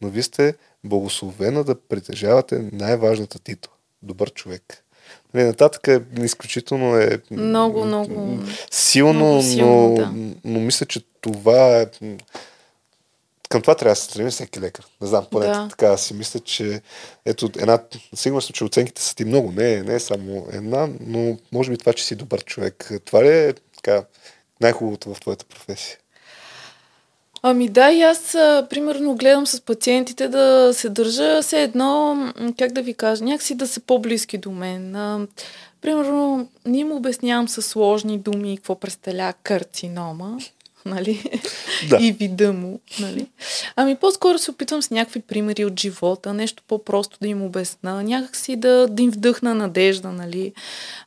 но 0.04 0.10
вие 0.10 0.22
сте 0.22 0.54
благословена 0.84 1.64
да 1.64 1.80
притежавате 1.80 2.68
най-важната 2.72 3.38
титла. 3.38 3.72
Добър 4.02 4.32
човек. 4.32 4.84
Не, 5.34 5.44
нататък 5.44 5.88
е 5.88 6.00
изключително 6.22 6.96
е 6.96 7.18
Много, 7.30 7.84
много. 7.84 8.38
силно, 8.70 9.12
много 9.14 9.42
силно, 9.42 9.88
но, 9.88 9.94
да. 9.94 10.12
но 10.44 10.60
мисля, 10.60 10.86
че 10.86 11.00
това 11.20 11.80
е 11.80 11.86
към 13.48 13.62
това 13.62 13.74
трябва 13.74 13.92
да 13.92 13.96
се 13.96 14.04
стреми 14.04 14.30
всеки 14.30 14.60
лекар. 14.60 14.86
Не 15.00 15.06
знам, 15.06 15.26
поне 15.30 15.46
Да. 15.46 15.68
така 15.70 15.96
си 15.96 16.14
мисля, 16.14 16.40
че 16.40 16.80
ето 17.24 17.50
една, 17.58 17.78
сигурно 18.14 18.40
съм, 18.40 18.52
че 18.52 18.64
оценките 18.64 19.02
са 19.02 19.14
ти 19.16 19.24
много, 19.24 19.52
не, 19.52 19.82
не 19.82 19.94
е 19.94 20.00
само 20.00 20.46
една, 20.52 20.88
но 21.00 21.38
може 21.52 21.70
би 21.70 21.78
това, 21.78 21.92
че 21.92 22.04
си 22.04 22.16
добър 22.16 22.44
човек. 22.44 22.90
Това 23.04 23.24
ли 23.24 23.28
е 23.28 23.54
така 23.76 24.04
най-хубавото 24.60 25.14
в 25.14 25.20
твоята 25.20 25.44
професия? 25.44 25.96
Ами 27.46 27.68
да, 27.68 27.90
и 27.90 28.02
аз 28.02 28.32
примерно 28.70 29.14
гледам 29.14 29.46
с 29.46 29.60
пациентите 29.60 30.28
да 30.28 30.70
се 30.74 30.88
държа 30.88 31.42
все 31.42 31.62
едно, 31.62 32.16
как 32.58 32.72
да 32.72 32.82
ви 32.82 32.94
кажа, 32.94 33.24
някакси 33.24 33.54
да 33.54 33.68
са 33.68 33.80
по-близки 33.80 34.38
до 34.38 34.50
мен. 34.50 34.96
Примерно, 35.80 36.48
не 36.66 36.78
им 36.78 36.92
обяснявам 36.92 37.48
със 37.48 37.66
сложни 37.66 38.18
думи 38.18 38.56
какво 38.56 38.74
представлява 38.74 39.32
карцинома, 39.42 40.38
нали? 40.86 41.40
Да. 41.88 41.98
и 42.00 42.12
вида 42.12 42.52
му, 42.52 42.80
нали? 43.00 43.26
Ами 43.76 43.96
по-скоро 43.96 44.38
се 44.38 44.50
опитвам 44.50 44.82
с 44.82 44.90
някакви 44.90 45.20
примери 45.20 45.64
от 45.64 45.80
живота, 45.80 46.34
нещо 46.34 46.62
по-просто 46.68 47.18
да 47.20 47.28
им 47.28 47.42
обясна, 47.42 48.02
някакси 48.02 48.56
да, 48.56 48.86
да 48.90 49.02
им 49.02 49.10
вдъхна 49.10 49.54
надежда, 49.54 50.12
нали? 50.12 50.52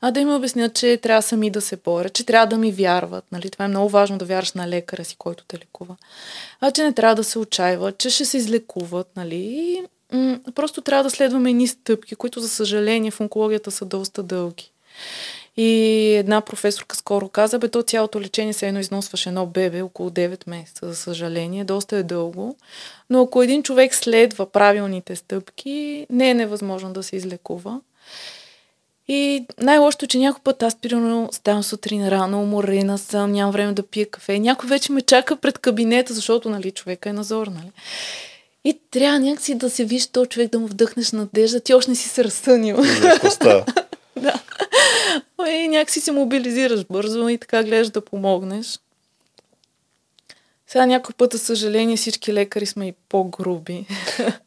А 0.01 0.11
да 0.11 0.19
им 0.19 0.36
обясня, 0.36 0.69
че 0.69 0.97
трябва 0.97 1.21
сами 1.21 1.49
да 1.49 1.61
се 1.61 1.75
борят, 1.75 2.13
че 2.13 2.25
трябва 2.25 2.47
да 2.47 2.57
ми 2.57 2.71
вярват, 2.71 3.23
нали? 3.32 3.49
Това 3.49 3.65
е 3.65 3.67
много 3.67 3.89
важно 3.89 4.17
да 4.17 4.25
вярваш 4.25 4.53
на 4.53 4.67
лекаря 4.67 5.05
си, 5.05 5.15
който 5.15 5.43
те 5.47 5.57
лекува. 5.57 5.95
А 6.61 6.71
че 6.71 6.84
не 6.84 6.93
трябва 6.93 7.15
да 7.15 7.23
се 7.23 7.39
отчаиват, 7.39 7.97
че 7.97 8.09
ще 8.09 8.25
се 8.25 8.38
излекуват, 8.38 9.07
нали? 9.15 9.36
И, 9.36 9.82
м- 10.11 10.39
просто 10.55 10.82
трябва 10.82 11.03
да 11.03 11.09
следваме 11.09 11.49
едни 11.49 11.67
стъпки, 11.67 12.15
които 12.15 12.39
за 12.39 12.49
съжаление 12.49 13.11
в 13.11 13.21
онкологията 13.21 13.71
са 13.71 13.86
доста 13.86 14.23
дълги. 14.23 14.71
И 15.58 16.14
една 16.16 16.41
професорка 16.41 16.95
скоро 16.95 17.30
каза, 17.30 17.60
бе, 17.60 17.68
то 17.68 17.84
цялото 17.84 18.22
лечение 18.22 18.53
се 18.53 18.68
едно 18.68 18.80
износваш 18.80 19.26
едно 19.26 19.45
бебе 19.45 19.82
около 19.82 20.10
9 20.10 20.49
месеца, 20.49 20.88
за 20.88 20.95
съжаление, 20.95 21.64
доста 21.64 21.97
е 21.97 22.03
дълго. 22.03 22.55
Но 23.10 23.22
ако 23.22 23.43
един 23.43 23.64
човек 23.64 23.95
следва 23.95 24.51
правилните 24.51 25.16
стъпки, 25.16 26.08
не 26.10 26.30
е 26.30 26.34
невъзможно 26.34 26.93
да 26.93 27.03
се 27.03 27.16
излекува. 27.16 27.80
И 29.08 29.45
най-лошото 29.62 30.05
е, 30.05 30.08
че 30.08 30.18
някой 30.18 30.41
път 30.43 30.64
аз 30.64 30.76
примерно 30.76 31.30
ставам 31.32 31.64
сутрин 31.64 32.08
рано, 32.08 32.41
уморена 32.41 32.97
съм, 32.97 33.32
нямам 33.32 33.51
време 33.51 33.74
да 33.74 33.84
пия 33.84 34.10
кафе. 34.10 34.39
Някой 34.39 34.70
вече 34.70 34.91
ме 34.91 35.01
чака 35.01 35.36
пред 35.36 35.58
кабинета, 35.58 36.14
защото 36.14 36.49
нали, 36.49 36.72
човека 36.72 37.10
е 37.10 37.14
назор, 37.14 37.47
нали? 37.47 37.72
И 38.64 38.80
трябва 38.91 39.20
някакси 39.20 39.55
да 39.55 39.70
се 39.70 39.86
виж 39.86 40.08
този 40.08 40.30
човек, 40.30 40.51
да 40.51 40.60
му 40.60 40.68
вдъхнеш 40.68 41.12
надежда. 41.12 41.60
Ти 41.60 41.74
още 41.74 41.91
не 41.91 41.95
си 41.95 42.10
се 42.10 42.24
разсънил. 42.24 42.78
Какво 43.01 43.30
става? 43.30 43.66
Да. 44.22 45.49
И 45.49 45.68
някакси 45.68 46.01
се 46.01 46.11
мобилизираш 46.11 46.86
бързо 46.86 47.30
и 47.30 47.38
така 47.38 47.63
гледаш 47.63 47.89
да 47.89 48.01
помогнеш. 48.01 48.80
Сега 50.68 50.86
някой 50.86 51.15
път, 51.18 51.34
за 51.34 51.39
съжаление, 51.39 51.97
всички 51.97 52.34
лекари 52.34 52.65
сме 52.65 52.88
и 52.88 52.93
по-груби. 53.09 53.86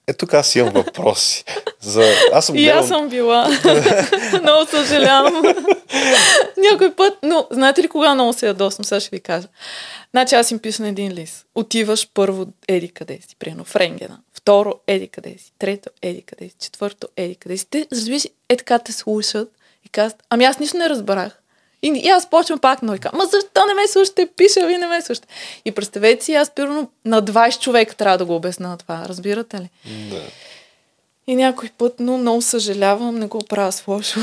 Е, 0.07 0.13
тук 0.13 0.35
аз 0.35 0.55
имам 0.55 0.73
въпроси. 0.73 1.45
За... 1.81 2.13
Аз 2.33 2.47
съм 2.47 2.57
И 2.57 2.63
гледал... 2.63 2.79
аз 2.79 2.89
съм 2.89 3.09
била. 3.09 3.49
много 4.43 4.67
съжалявам. 4.71 5.43
някой 6.71 6.95
път, 6.95 7.19
но 7.23 7.47
знаете 7.51 7.83
ли 7.83 7.89
кога 7.89 8.15
много 8.15 8.33
се 8.33 8.47
ядосвам? 8.47 8.85
Сега 8.85 9.01
ще 9.01 9.17
ви 9.17 9.21
кажа. 9.21 9.49
Значи 10.11 10.35
аз 10.35 10.51
им 10.51 10.59
пиша 10.59 10.83
на 10.83 10.89
един 10.89 11.13
лист. 11.13 11.47
Отиваш 11.55 12.09
първо 12.15 12.47
еди 12.69 12.89
къде 12.89 13.19
си, 13.29 13.37
примерно 13.39 13.65
в 13.65 13.77
рентгена. 13.77 14.19
Второ, 14.35 14.75
еди 14.87 15.09
къде 15.09 15.35
си. 15.39 15.53
Трето, 15.59 15.91
еди 16.03 16.23
къде 16.23 16.49
си. 16.49 16.55
Четвърто, 16.61 17.09
еди 17.17 17.35
къде 17.35 17.57
си. 17.57 17.67
Те, 17.71 17.87
разбираш, 17.93 18.25
е 18.49 18.57
така 18.57 18.79
те 18.79 18.93
слушат 18.93 19.53
и 19.87 19.89
казват, 19.89 20.23
ами 20.31 20.45
аз 20.45 20.59
нищо 20.59 20.77
не 20.77 20.89
разбрах. 20.89 21.37
И, 21.83 21.89
и 21.89 22.09
аз 22.09 22.31
почвам 22.31 22.59
пак, 22.59 22.79
и 22.83 22.99
казвам, 22.99 23.19
ма 23.19 23.25
защо 23.25 23.67
не 23.67 23.75
ме 23.75 23.89
слушате? 23.89 24.29
Пиша, 24.37 24.67
ви 24.67 24.77
не 24.77 24.87
ме 24.87 25.03
слушате. 25.03 25.29
И 25.65 25.73
представете 25.73 26.25
си, 26.25 26.35
аз 26.35 26.51
примерно 26.51 26.91
на 27.05 27.23
20 27.23 27.61
човека 27.61 27.95
трябва 27.95 28.19
да 28.19 28.25
го 28.25 28.37
обясна 28.37 28.77
това. 28.79 29.05
Разбирате 29.09 29.61
ли? 29.61 29.71
Да. 30.11 30.21
И 31.31 31.37
някой 31.37 31.69
път, 31.79 31.95
но 31.99 32.19
много 32.19 32.43
съжалявам, 32.43 33.19
не 33.19 33.27
го 33.27 33.39
правя 33.49 33.73
с 33.73 33.87
лошо. 33.87 34.21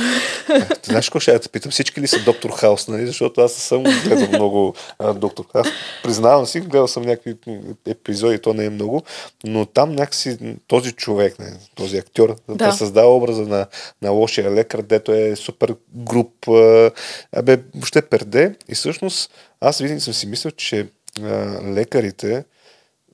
Ти 0.82 0.90
знаеш 0.90 1.06
какво 1.06 1.20
ще 1.20 1.32
я 1.32 1.40
те 1.40 1.50
питам? 1.50 1.72
Всички 1.72 2.02
ли 2.02 2.08
са 2.08 2.24
доктор 2.26 2.50
Хаус, 2.50 2.88
нали? 2.88 3.08
Защото 3.08 3.42
аз 3.42 3.54
съм 3.54 3.84
гледал 3.84 4.28
много 4.28 4.74
а, 5.00 5.14
доктор 5.14 5.46
Хаус. 5.52 5.68
Признавам 6.04 6.46
си, 6.46 6.60
гледал 6.60 6.88
съм 6.88 7.04
някакви 7.04 7.36
епизоди, 7.86 8.40
то 8.40 8.54
не 8.54 8.66
е 8.66 8.70
много, 8.70 9.04
но 9.44 9.66
там 9.66 9.92
някакси 9.92 10.38
този 10.68 10.92
човек, 10.92 11.40
не, 11.40 11.54
този 11.76 11.98
актьор, 11.98 12.36
да. 12.50 12.56
Да. 12.56 12.72
създава 12.72 13.16
образа 13.16 13.42
на, 13.42 13.66
на 14.02 14.10
лошия 14.10 14.52
лекар, 14.52 14.82
дето 14.82 15.12
е 15.12 15.36
супер 15.36 15.76
груп, 15.96 16.48
а, 16.48 16.92
абе, 17.36 17.60
въобще 17.76 18.02
перде. 18.02 18.56
И 18.70 18.76
всъщност 18.76 19.32
аз 19.62 19.78
винаги 19.78 20.02
съм 20.02 20.14
си 20.14 20.28
мислил, 20.28 20.52
че 20.52 20.88
а, 21.22 21.26
лекарите 21.74 22.46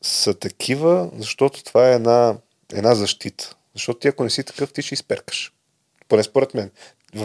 са 0.01 0.33
такива, 0.33 1.09
защото 1.17 1.63
това 1.63 1.89
е 1.89 1.93
една, 1.93 2.35
една 2.73 2.95
защита. 2.95 3.55
Защото 3.75 3.99
ти 3.99 4.07
ако 4.07 4.23
не 4.23 4.29
си 4.29 4.43
такъв, 4.43 4.73
ти 4.73 4.81
ще 4.81 4.93
изперкаш. 4.93 5.53
Поне 6.07 6.23
според 6.23 6.53
мен. 6.53 6.71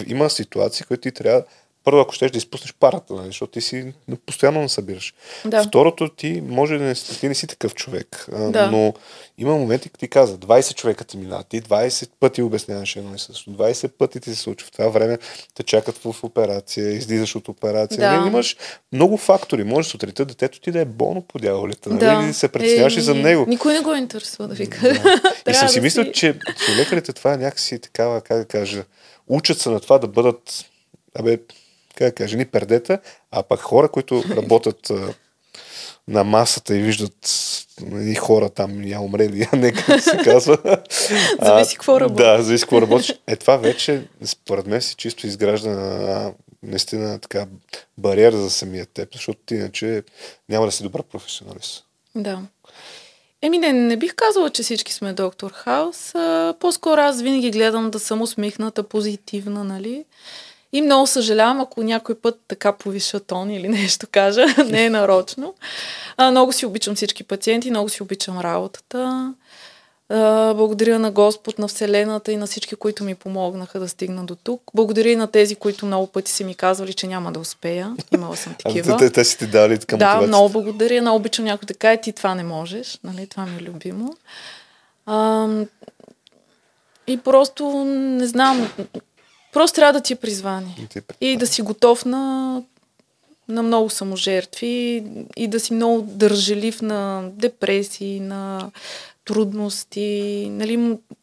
Има 0.07 0.31
ситуации, 0.31 0.87
които 0.87 1.01
ти 1.01 1.13
трябва 1.13 1.45
първо, 1.89 2.01
ако 2.01 2.15
щеш 2.15 2.31
да 2.31 2.39
изпуснеш 2.39 2.75
парата, 2.75 3.15
нали, 3.15 3.27
защото 3.27 3.53
ти 3.53 3.61
си 3.61 3.93
постоянно 4.27 4.61
насъбираш. 4.63 5.15
Да. 5.45 5.63
Второто, 5.63 6.09
ти 6.09 6.43
може 6.47 6.79
да 6.79 6.85
не, 6.85 6.95
ти 6.95 7.29
не 7.29 7.35
си 7.35 7.47
такъв 7.47 7.75
човек, 7.75 8.27
а, 8.33 8.51
Да. 8.51 8.71
но 8.71 8.95
има 9.39 9.57
моменти, 9.57 9.89
като 9.89 9.99
ти 9.99 10.09
каза, 10.09 10.39
20 10.39 10.75
човека 10.75 11.05
ти 11.05 11.17
минават, 11.17 11.47
ти 11.47 11.63
20 11.63 12.09
пъти 12.21 12.43
обясняваш 12.43 12.97
едно 12.97 13.15
и 13.15 13.19
също, 13.19 13.51
20 13.51 13.89
пъти 13.89 14.21
ти 14.21 14.31
се 14.31 14.37
случва. 14.37 14.67
В 14.69 14.71
това 14.71 14.89
време 14.89 15.19
те 15.55 15.63
чакат 15.63 15.99
в 15.99 16.25
операция, 16.25 16.93
излизаш 16.93 17.37
от 17.37 17.49
операция. 17.49 17.99
Да. 17.99 18.17
Нали, 18.17 18.29
имаш 18.29 18.57
много 18.93 19.17
фактори. 19.17 19.65
Може 19.65 19.89
сутринта 19.89 20.25
детето 20.25 20.61
ти 20.61 20.71
да 20.71 20.81
е 20.81 20.85
болно 20.85 21.23
по 21.23 21.39
дяволите. 21.39 21.89
Нали? 21.89 22.01
Да. 22.01 22.27
И 22.31 22.33
се 22.33 22.49
притесняваш 22.49 22.97
и 22.97 23.01
за 23.01 23.15
него. 23.15 23.45
Никой 23.49 23.73
не 23.73 23.81
го 23.81 23.95
интересува 23.95 24.49
да 24.49 24.55
ви 24.55 24.67
кажа. 24.67 25.03
Да. 25.03 25.51
И 25.51 25.55
съм 25.55 25.69
си 25.69 25.81
мислил, 25.81 26.05
че, 26.05 26.13
че 26.13 26.77
лекарите 26.77 27.13
това 27.13 27.35
е 27.35 27.37
някакси 27.37 27.79
такава, 27.79 28.21
как 28.21 28.39
да 28.39 28.45
кажа, 28.45 28.85
учат 29.29 29.59
се 29.59 29.71
на 29.71 29.81
това 29.81 29.99
да 29.99 30.09
бъдат, 30.09 30.65
абе, 31.15 31.39
как 31.99 32.09
да 32.09 32.15
кажа, 32.15 32.37
ни 32.37 32.45
пердета, 32.45 32.99
а 33.31 33.43
пък 33.43 33.61
хора, 33.61 33.89
които 33.89 34.25
работят 34.37 34.93
на 36.09 36.25
масата 36.25 36.77
и 36.77 36.83
виждат 36.83 37.31
едни 37.81 38.15
хора 38.15 38.49
там 38.49 38.85
я 38.85 39.01
умрели, 39.01 39.49
а 39.53 39.57
не 39.57 39.73
как 39.73 40.01
се 40.01 40.17
казва. 40.17 40.59
зависи 41.43 41.75
какво 41.75 42.01
работиш. 42.01 42.27
Да, 42.27 42.43
зависи 42.43 42.65
какво 42.65 42.81
работиш. 42.83 43.15
Е, 43.27 43.37
това 43.37 43.57
вече, 43.57 44.03
според 44.25 44.67
мен, 44.67 44.83
си 44.83 44.95
чисто 44.95 45.27
изгражда 45.27 45.71
на 45.71 46.33
наистина 46.63 47.19
така 47.19 47.47
бариера 47.99 48.37
за 48.37 48.51
самия 48.51 48.87
теб, 48.87 49.13
защото 49.13 49.41
ти 49.47 49.55
иначе 49.55 50.03
няма 50.49 50.67
да 50.67 50.73
си 50.73 50.83
добър 50.83 51.03
професионалист. 51.03 51.85
Да. 52.15 52.43
Еми 53.43 53.59
не, 53.59 53.73
не 53.73 53.97
бих 53.97 54.15
казала, 54.15 54.51
че 54.51 54.63
всички 54.63 54.93
сме 54.93 55.13
доктор 55.13 55.51
Хаус. 55.51 56.15
А, 56.15 56.55
по-скоро 56.61 57.01
аз 57.01 57.23
винаги 57.23 57.51
гледам 57.51 57.91
да 57.91 57.99
съм 57.99 58.23
усмихната, 58.23 58.83
позитивна, 58.83 59.65
нали? 59.65 60.05
И 60.73 60.83
много 60.83 61.07
съжалявам, 61.07 61.61
ако 61.61 61.83
някой 61.83 62.15
път 62.15 62.41
така 62.49 62.73
повиша 62.73 63.21
тон 63.21 63.51
или 63.51 63.69
нещо 63.79 64.07
кажа, 64.11 64.47
не 64.67 64.85
е 64.85 64.91
нарочно. 64.91 65.55
А, 66.17 66.31
много 66.31 66.53
си 66.53 66.67
обичам 66.67 66.95
всички 66.95 67.25
пациенти, 67.25 67.71
много 67.71 67.89
си 67.89 68.03
обичам 68.03 68.41
работата. 68.41 69.35
А, 70.09 70.55
благодаря 70.55 70.99
на 70.99 71.11
Господ, 71.11 71.59
на 71.59 71.69
Вселената 71.69 72.33
и 72.33 72.37
на 72.37 72.47
всички, 72.47 72.77
които 72.77 73.05
ми 73.05 73.15
помогнаха 73.15 73.81
да 73.81 73.89
стигна 73.89 74.25
до 74.25 74.35
тук. 74.35 74.63
Благодаря 74.75 75.09
и 75.09 75.17
на 75.17 75.27
тези, 75.27 75.55
които 75.55 75.87
много 75.87 76.07
пъти 76.07 76.33
са 76.33 76.45
ми 76.45 76.55
казвали, 76.55 76.95
че 76.95 77.07
няма 77.07 77.33
да 77.33 77.41
успея. 77.41 77.97
Имала 78.15 78.37
съм 78.37 78.55
такива. 78.59 78.95
А, 78.95 78.97
те, 78.97 79.11
те 79.11 79.25
си 79.25 79.39
ти 79.39 79.47
дали 79.47 79.79
така 79.79 79.97
Да, 79.97 80.21
много 80.21 80.49
благодаря. 80.49 81.01
Много 81.01 81.17
обичам 81.17 81.45
някой 81.45 81.67
да 81.67 81.75
каже, 81.75 82.01
ти 82.01 82.13
това 82.13 82.35
не 82.35 82.43
можеш. 82.45 82.99
Нали? 83.05 83.27
Това 83.27 83.47
ми 83.47 83.57
е 83.57 83.63
любимо. 83.63 84.17
А, 85.07 85.49
и 87.07 87.17
просто, 87.17 87.85
не 87.85 88.27
знам, 88.27 88.71
просто 89.53 89.75
трябва 89.75 89.93
да 89.93 90.01
ти 90.01 90.13
е 90.13 90.17
призвание. 90.17 90.89
И 91.21 91.37
да 91.37 91.47
си 91.47 91.63
готов 91.63 92.05
на, 92.05 92.63
на 93.49 93.63
много 93.63 93.91
саможертви 93.91 95.05
и 95.37 95.49
да 95.49 95.61
си 95.61 95.73
много 95.73 96.03
държелив 96.03 96.83
на 96.83 97.31
депресии, 97.33 98.21
на 98.21 98.71
трудности, 99.29 100.49
нали, 100.51 100.77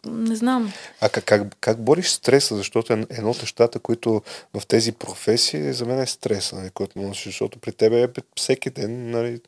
не 0.05 0.35
знам. 0.35 0.73
А 1.01 1.09
как, 1.09 1.25
как, 1.25 1.55
как 1.59 1.81
бориш 1.81 2.09
стреса? 2.09 2.55
Защото 2.55 2.93
е 2.93 3.05
едно 3.09 3.31
от 3.31 3.41
нещата, 3.41 3.79
които 3.79 4.21
в 4.53 4.67
тези 4.67 4.91
професии 4.91 5.73
за 5.73 5.85
мен 5.85 5.99
е 5.99 6.05
стреса, 6.05 6.55
нали, 6.55 6.69
който 6.69 6.99
носиш, 6.99 7.25
защото 7.25 7.59
при 7.59 7.71
тебе 7.71 8.03
е 8.03 8.07
всеки 8.35 8.69
ден, 8.69 9.09
нали, 9.11 9.39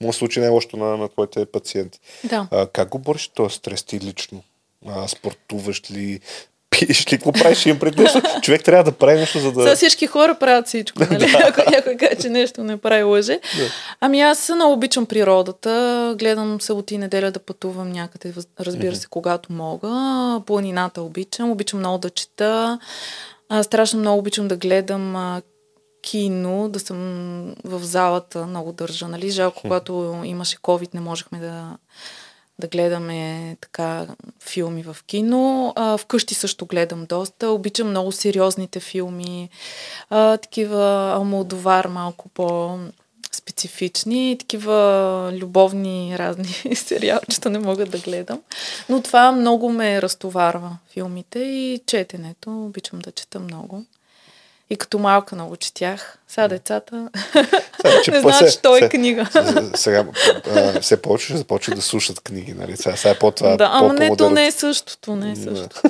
може 0.00 0.16
да 0.16 0.18
случи 0.18 0.40
най-лошото 0.40 0.76
на, 0.76 0.96
на 0.96 1.08
твоите 1.08 1.46
пациенти. 1.46 2.00
Да. 2.24 2.48
А, 2.50 2.66
как 2.66 2.88
го 2.88 2.98
бориш 2.98 3.28
този 3.28 3.56
стрес 3.56 3.82
ти 3.82 4.00
лично? 4.00 4.42
А, 4.86 5.08
спортуваш 5.08 5.90
ли? 5.90 6.20
пиеш 6.86 7.12
ли, 7.12 7.16
какво 7.16 7.32
правиш, 7.32 7.66
им 7.66 7.78
пред 7.78 7.98
нещо. 7.98 8.22
Човек 8.42 8.64
трябва 8.64 8.84
да 8.84 8.92
прави 8.92 9.20
нещо, 9.20 9.38
за 9.38 9.52
да... 9.52 9.62
Сега 9.62 9.76
всички 9.76 10.06
хора 10.06 10.34
правят 10.34 10.66
всичко, 10.66 11.02
нали? 11.10 11.34
Ако 11.44 11.70
някой 11.70 11.96
каже, 11.96 12.14
че 12.20 12.28
нещо 12.28 12.64
не 12.64 12.76
прави 12.76 13.02
лъже. 13.02 13.40
Ами 14.00 14.20
аз 14.20 14.48
много 14.48 14.72
обичам 14.72 15.06
природата. 15.06 16.14
Гледам 16.18 16.60
събота 16.60 16.94
и 16.94 16.98
неделя 16.98 17.30
да 17.30 17.38
пътувам 17.38 17.92
някъде, 17.92 18.32
разбира 18.60 18.96
се, 18.96 19.06
когато 19.06 19.52
мога. 19.52 20.40
Планината 20.46 21.02
обичам. 21.02 21.50
Обичам 21.50 21.78
много 21.78 21.98
да 21.98 22.10
чета. 22.10 22.78
А, 23.48 23.62
страшно 23.62 24.00
много 24.00 24.18
обичам 24.18 24.48
да 24.48 24.56
гледам 24.56 25.16
а, 25.16 25.42
кино, 26.02 26.68
да 26.68 26.80
съм 26.80 26.98
в 27.64 27.80
залата, 27.82 28.46
много 28.46 28.72
държа, 28.72 29.08
нали? 29.08 29.30
Жалко, 29.30 29.60
когато 29.60 30.22
имаше 30.24 30.56
COVID, 30.56 30.94
не 30.94 31.00
можехме 31.00 31.38
да 31.38 31.76
да 32.60 32.68
гледаме 32.68 33.56
така 33.60 34.06
филми 34.40 34.82
в 34.82 34.96
кино. 35.06 35.72
А, 35.76 35.96
вкъщи 35.96 36.34
също 36.34 36.66
гледам 36.66 37.06
доста. 37.06 37.48
Обичам 37.48 37.90
много 37.90 38.12
сериозните 38.12 38.80
филми. 38.80 39.50
А, 40.10 40.36
такива 40.36 41.12
Алмодовар 41.16 41.86
малко 41.86 42.28
по 42.28 42.78
специфични, 43.32 44.36
такива 44.38 45.30
любовни 45.34 46.18
разни 46.18 46.74
сериалчета 46.74 47.50
не 47.50 47.58
мога 47.58 47.86
да 47.86 47.98
гледам. 47.98 48.40
Но 48.88 49.02
това 49.02 49.32
много 49.32 49.68
ме 49.68 50.02
разтоварва 50.02 50.76
филмите 50.92 51.38
и 51.38 51.80
четенето. 51.86 52.64
Обичам 52.64 52.98
да 52.98 53.12
чета 53.12 53.40
много. 53.40 53.84
И 54.70 54.76
като 54.76 54.98
малка 54.98 55.34
много 55.34 55.56
четях. 55.56 56.18
Сега 56.28 56.48
децата 56.48 57.08
сега, 57.82 58.02
че 58.04 58.10
не 58.10 58.20
знаят, 58.20 58.52
що 58.52 58.76
е 58.76 58.88
книга. 58.88 59.28
Сега 59.74 60.04
все 60.80 61.02
повече 61.02 61.36
започват 61.36 61.76
да 61.76 61.82
слушат 61.82 62.20
книги, 62.20 62.54
нали? 62.58 62.76
Сега, 62.76 62.96
сега 62.96 63.10
е 63.10 63.18
по-това. 63.18 63.56
Да, 63.56 63.70
ама 63.72 63.92
не, 63.92 64.16
то 64.16 64.30
не 64.30 64.46
е 64.46 64.52
същото, 64.52 65.16
не 65.16 65.32
е 65.32 65.36
същото. 65.36 65.82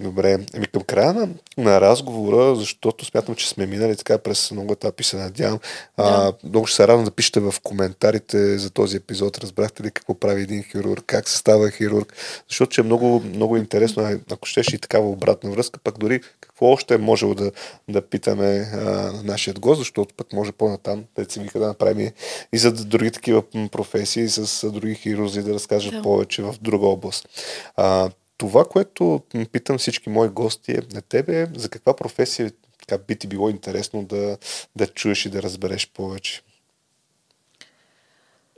Добре. 0.00 0.38
Еми 0.54 0.66
към 0.66 0.82
края 0.82 1.12
на, 1.12 1.28
на 1.58 1.80
разговора, 1.80 2.56
защото 2.56 3.04
смятам, 3.04 3.34
че 3.34 3.48
сме 3.48 3.66
минали 3.66 3.96
така 3.96 4.18
през 4.18 4.50
много 4.50 4.72
етапи, 4.72 5.04
се 5.04 5.16
надявам. 5.16 5.58
Да. 5.98 6.32
А, 6.44 6.48
много 6.48 6.66
ще 6.66 6.76
се 6.76 6.88
радвам 6.88 7.04
да 7.04 7.10
пишете 7.10 7.40
в 7.40 7.54
коментарите 7.62 8.58
за 8.58 8.70
този 8.70 8.96
епизод. 8.96 9.38
Разбрахте 9.38 9.82
ли 9.82 9.90
какво 9.90 10.14
прави 10.14 10.42
един 10.42 10.62
хирург, 10.62 11.04
как 11.06 11.28
се 11.28 11.38
става 11.38 11.70
хирург, 11.70 12.14
защото 12.48 12.72
че 12.72 12.80
е 12.80 12.84
много, 12.84 13.22
много 13.34 13.56
интересно, 13.56 14.20
ако 14.32 14.46
щеш 14.46 14.68
и 14.68 14.78
такава 14.78 15.10
обратна 15.10 15.50
връзка, 15.50 15.80
пък 15.84 15.98
дори 15.98 16.20
какво 16.40 16.66
още 16.66 16.94
е 16.94 16.98
можело 16.98 17.34
да, 17.34 17.52
да 17.88 18.02
питаме 18.02 18.70
а, 18.72 18.78
нашият 19.24 19.60
гост, 19.60 19.78
защото 19.78 20.14
пък 20.14 20.32
може 20.32 20.52
по-натам, 20.52 21.04
да 21.16 21.32
си 21.32 21.40
вика 21.40 21.58
да 21.58 21.66
направим 21.66 22.10
и 22.52 22.58
за 22.58 22.72
други 22.72 23.10
такива 23.10 23.42
професии 23.72 24.28
с 24.28 24.70
други 24.70 24.94
хирурзи 24.94 25.42
да 25.42 25.54
разкажат 25.54 25.94
да. 25.94 26.02
повече 26.02 26.42
в 26.42 26.54
друга 26.60 26.86
област. 26.86 27.28
А, 27.76 28.10
това, 28.42 28.64
което 28.64 29.22
питам 29.52 29.78
всички 29.78 30.08
мои 30.08 30.28
гости 30.28 30.72
е 30.72 30.80
на 30.94 31.02
тебе, 31.02 31.48
за 31.56 31.68
каква 31.68 31.96
професия 31.96 32.52
така, 32.80 33.02
би 33.08 33.16
ти 33.16 33.26
било 33.26 33.50
интересно 33.50 34.04
да, 34.04 34.38
да 34.76 34.86
чуеш 34.86 35.26
и 35.26 35.30
да 35.30 35.42
разбереш 35.42 35.90
повече? 35.94 36.42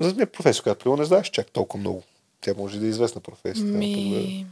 За 0.01 0.15
е 0.23 0.27
професия, 0.27 0.63
която 0.63 0.97
не 0.97 1.05
знаеш 1.05 1.31
чак 1.31 1.51
толкова 1.51 1.81
много. 1.81 2.03
Тя 2.41 2.55
може 2.59 2.81
да 2.81 2.87
е 2.87 2.89
известна 2.89 3.21
професия. 3.21 3.65
Ми... 3.65 4.47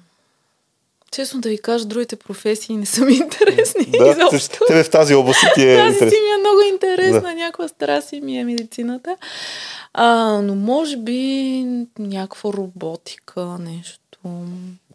Честно 1.12 1.40
да 1.40 1.48
ви 1.48 1.58
кажа, 1.58 1.84
другите 1.84 2.16
професии 2.16 2.76
не 2.76 2.86
са 2.86 3.04
ми 3.04 3.12
интересни. 3.22 3.84
Да, 3.84 4.28
тебе 4.68 4.84
в 4.84 4.90
тази 4.90 5.14
област 5.14 5.40
ти 5.54 5.62
е 5.62 5.76
Тази 5.76 5.98
си 5.98 6.04
ми 6.04 6.30
е 6.34 6.40
много 6.40 6.60
интересна, 6.72 7.20
да. 7.20 7.34
някаква 7.34 7.68
страст 7.68 8.12
ми 8.12 8.38
е 8.38 8.44
медицината. 8.44 9.16
А, 9.94 10.40
но 10.42 10.54
може 10.54 10.96
би 10.96 11.64
някаква 11.98 12.52
роботика, 12.52 13.58
нещо. 13.60 14.02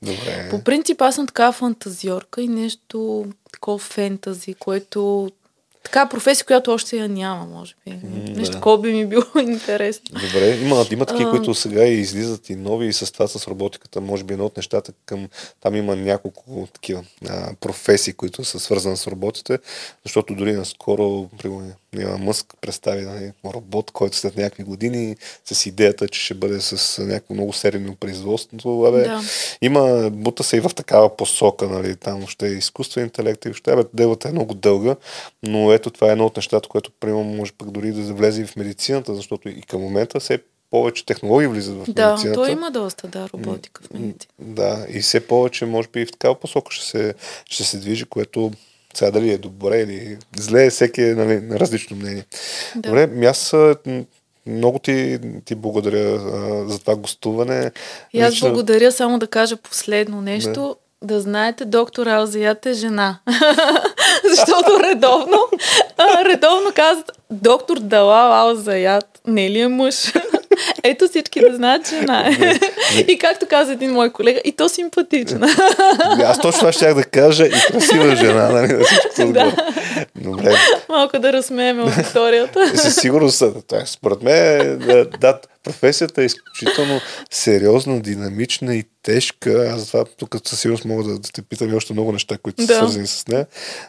Добре. 0.01 0.47
По 0.49 0.63
принцип 0.63 1.01
аз 1.01 1.15
съм 1.15 1.27
така 1.27 1.51
фантазиорка 1.51 2.41
и 2.41 2.47
нещо 2.47 3.25
такова 3.51 3.77
фентази, 3.77 4.53
което 4.53 5.31
така 5.87 6.09
професия, 6.09 6.45
която 6.45 6.71
още 6.71 6.97
я 6.97 7.09
няма, 7.09 7.45
може 7.45 7.75
би. 7.85 7.91
Mm, 7.91 8.35
Нещо 8.37 8.55
такова 8.55 8.81
би 8.81 8.93
ми 8.93 9.05
било 9.05 9.23
интересно. 9.41 10.19
Добре, 10.21 10.59
има, 10.61 10.85
има 10.91 11.05
такива, 11.05 11.29
които 11.29 11.53
сега 11.53 11.85
излизат 11.85 12.49
и 12.49 12.55
нови 12.55 12.87
и 12.87 12.93
с 12.93 13.11
това 13.11 13.27
с 13.27 13.47
роботиката, 13.47 14.01
може 14.01 14.23
би 14.23 14.33
едно 14.33 14.45
от 14.45 14.57
нещата 14.57 14.91
към... 15.05 15.27
Там 15.61 15.75
има 15.75 15.95
няколко 15.95 16.67
такива 16.73 17.03
а, 17.29 17.55
професии, 17.59 18.13
които 18.13 18.45
са 18.45 18.59
свързани 18.59 18.97
с 18.97 19.07
роботите, 19.07 19.59
защото 20.05 20.35
дори 20.35 20.53
наскоро, 20.53 21.29
примерно, 21.37 21.71
Мъск 22.05 22.53
представи 22.61 23.05
нали, 23.05 23.31
робот, 23.45 23.91
който 23.91 24.17
след 24.17 24.37
някакви 24.37 24.63
години 24.63 25.15
с 25.45 25.65
идеята, 25.65 26.07
че 26.07 26.21
ще 26.21 26.33
бъде 26.33 26.61
с 26.61 27.03
някакво 27.03 27.33
много 27.33 27.53
серийно 27.53 27.95
производство. 27.95 28.85
Абе, 28.85 29.03
да. 29.03 29.21
Има, 29.61 30.09
бута 30.09 30.43
се 30.43 30.57
и 30.57 30.59
в 30.59 30.69
такава 30.75 31.17
посока, 31.17 31.67
нали, 31.67 31.95
там 31.95 32.27
ще 32.27 32.47
е 32.47 32.51
изкуствен 32.51 33.03
интелект 33.03 33.45
и 33.45 33.53
ще, 33.53 33.75
делата 33.93 34.29
е 34.29 34.31
много 34.31 34.53
дълга, 34.53 34.95
но 35.43 35.71
ето 35.71 35.89
това 35.89 36.07
е 36.07 36.11
едно 36.11 36.25
от 36.25 36.35
нещата, 36.35 36.69
което 36.69 36.91
примерно 36.99 37.23
може 37.23 37.51
пък 37.51 37.71
дори 37.71 37.91
да 37.91 38.13
влезе 38.13 38.41
и 38.41 38.45
в 38.45 38.55
медицината, 38.55 39.15
защото 39.15 39.49
и 39.49 39.61
към 39.61 39.81
момента 39.81 40.19
все 40.19 40.39
повече 40.69 41.05
технологии 41.05 41.47
влизат 41.47 41.75
в 41.75 41.87
медицината. 41.87 42.23
Да, 42.23 42.33
то 42.33 42.47
има 42.47 42.71
доста, 42.71 43.07
да, 43.07 43.29
роботика 43.33 43.81
в 43.83 43.93
медицината. 43.93 44.25
Да, 44.39 44.85
и 44.89 44.99
все 44.99 45.27
повече, 45.27 45.65
може 45.65 45.87
би, 45.87 46.01
и 46.01 46.05
в 46.05 46.11
такава 46.11 46.35
посока 46.35 46.71
ще 46.71 46.85
се, 46.85 47.13
ще 47.45 47.63
се 47.63 47.77
движи, 47.77 48.05
което 48.05 48.51
сега 48.97 49.11
дали 49.11 49.31
е 49.31 49.37
добре 49.37 49.79
или 49.81 50.17
зле, 50.37 50.69
всеки 50.69 51.01
е 51.01 51.15
нали, 51.15 51.41
на 51.41 51.59
различно 51.59 51.97
мнение. 51.97 52.25
Да. 52.75 52.89
Добре, 52.89 53.27
аз 53.27 53.55
много 54.47 54.79
ти, 54.79 55.19
ти 55.45 55.55
благодаря 55.55 56.15
а, 56.15 56.69
за 56.69 56.79
това 56.79 56.95
гостуване. 56.95 57.71
И 58.13 58.21
аз 58.21 58.31
Лично... 58.31 58.47
благодаря 58.47 58.91
само 58.91 59.19
да 59.19 59.27
кажа 59.27 59.57
последно 59.57 60.21
нещо. 60.21 60.75
Да, 61.01 61.15
да 61.15 61.21
знаете, 61.21 61.65
доктор 61.65 62.07
Алзият 62.07 62.65
е 62.65 62.73
жена. 62.73 63.19
Защото 64.29 64.79
редовно, 64.83 65.37
редовно 66.25 66.71
казват, 66.75 67.11
доктор 67.31 67.79
Далал 67.79 68.33
Алзаят 68.33 69.21
не 69.27 69.49
ли 69.49 69.59
е 69.59 69.67
мъж? 69.67 70.13
Ето 70.83 71.07
всички 71.07 71.39
да 71.39 71.55
знаят, 71.55 71.89
че 71.89 72.01
не. 72.01 72.59
и 73.07 73.17
както 73.17 73.45
каза 73.49 73.73
един 73.73 73.91
мой 73.91 74.09
колега, 74.09 74.41
и 74.45 74.51
то 74.51 74.69
симпатична. 74.69 75.47
Аз 76.25 76.39
точно 76.41 76.59
това 76.59 76.71
щях 76.71 76.93
да 76.93 77.03
кажа 77.03 77.45
и 77.45 77.51
красива 77.51 78.15
жена, 78.15 78.49
нали? 78.49 78.73
На 78.73 78.83
всичко 78.83 79.27
да. 79.33 79.55
Добре. 80.15 80.55
Малко 80.89 81.19
да 81.19 81.33
разсмеем 81.33 81.79
аудиторията. 81.79 82.77
Със 82.77 82.95
сигурност, 82.95 83.43
според 83.85 84.23
мен, 84.23 84.77
да, 84.79 85.05
да, 85.05 85.39
професията 85.67 86.21
е 86.21 86.25
изключително 86.25 87.01
сериозна, 87.31 88.01
динамична 88.01 88.75
и 88.75 88.83
тежка. 89.03 89.71
Аз 89.73 89.79
затова 89.79 90.05
тук 90.05 90.35
със 90.45 90.59
сигурност 90.59 90.85
мога 90.85 91.03
да, 91.03 91.19
да 91.19 91.29
те 91.33 91.41
питам 91.41 91.71
и 91.71 91.75
още 91.75 91.93
много 91.93 92.11
неща, 92.11 92.37
които 92.37 92.65
да. 92.65 92.67
са 92.67 92.75
свързани 92.75 93.07
с 93.07 93.27
нея. 93.27 93.47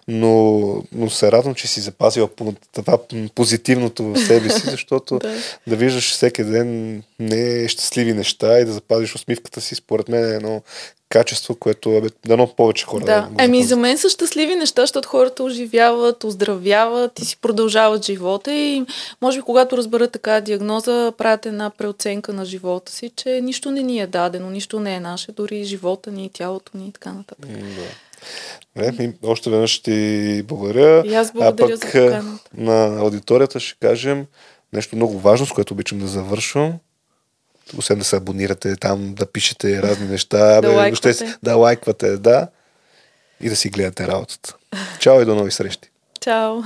Но, 0.09 0.83
но 0.93 1.11
се 1.11 1.33
радвам, 1.33 1.55
че 1.55 1.69
си 1.69 1.81
запазила 1.81 2.29
това 2.73 2.99
позитивното 3.35 4.05
в 4.05 4.19
себе 4.19 4.51
си, 4.51 4.63
защото 4.71 5.19
да. 5.19 5.37
да 5.67 5.77
виждаш 5.77 6.13
всеки 6.13 6.45
ден 6.45 7.03
не 7.19 7.69
щастливи 7.69 8.15
неща 8.15 8.59
и 8.59 8.65
да 8.65 8.73
запазиш 8.73 9.15
усмивката 9.15 9.61
си, 9.61 9.75
според 9.75 10.09
мен 10.09 10.25
е 10.25 10.35
едно 10.35 10.63
качество, 11.09 11.55
което 11.55 11.91
е 11.91 12.03
дано 12.27 12.47
повече 12.57 12.87
хора. 12.87 13.05
Да, 13.05 13.29
да 13.31 13.45
еми 13.45 13.65
за 13.65 13.77
мен 13.77 13.99
са 13.99 14.09
щастливи 14.09 14.55
неща, 14.55 14.83
защото 14.83 15.09
хората 15.09 15.43
оживяват, 15.43 16.25
оздравяват 16.25 17.19
и 17.19 17.25
си 17.25 17.37
продължават 17.37 18.05
живота 18.05 18.55
и 18.55 18.85
може 19.23 19.39
би 19.39 19.43
когато 19.43 19.77
разберат 19.77 20.13
така 20.13 20.41
диагноза, 20.41 21.13
правят 21.19 21.47
една 21.47 21.71
преоценка 21.71 22.33
на 22.33 22.45
живота 22.45 22.93
си, 22.93 23.11
че 23.17 23.41
нищо 23.41 23.71
не 23.71 23.83
ни 23.83 24.01
е 24.01 24.07
дадено, 24.07 24.51
нищо 24.51 24.81
не 24.81 24.95
е 24.95 25.01
наше, 25.01 25.33
дори 25.33 25.65
живота 25.65 26.11
ни, 26.11 26.31
тялото 26.33 26.79
ни 26.79 26.87
и 26.87 26.93
така 26.93 27.13
нататък. 27.13 27.51
Да. 27.51 28.93
Не, 28.93 29.13
още 29.23 29.51
веднъж 29.51 29.71
ще 29.71 29.83
ти 29.83 30.43
благодаря. 30.43 31.03
И 31.07 31.15
аз 31.15 31.33
благодаря 31.33 31.67
а 31.67 31.71
пък 31.71 31.77
за 31.77 31.87
поканата. 31.87 32.51
на 32.55 33.01
аудиторията 33.01 33.61
ще 33.61 33.79
кажем 33.81 34.27
нещо 34.73 34.97
много 34.97 35.19
важно, 35.19 35.47
с 35.47 35.53
което 35.53 35.75
обичам 35.75 35.99
да 35.99 36.07
завършвам 36.07 36.73
освен 37.77 37.99
да 37.99 38.05
се 38.05 38.17
абонирате 38.17 38.77
там, 38.77 39.15
да 39.15 39.27
пишете 39.27 39.83
разни 39.83 40.09
неща, 40.09 40.61
да, 40.61 40.61
бе, 40.61 40.69
лайквате. 40.69 41.37
да 41.43 41.57
лайквате, 41.57 42.17
да, 42.17 42.49
и 43.41 43.49
да 43.49 43.57
си 43.57 43.69
гледате 43.69 44.07
работата. 44.09 44.57
Чао 44.99 45.21
и 45.21 45.25
до 45.25 45.35
нови 45.35 45.51
срещи. 45.51 45.91
Чао! 46.21 46.63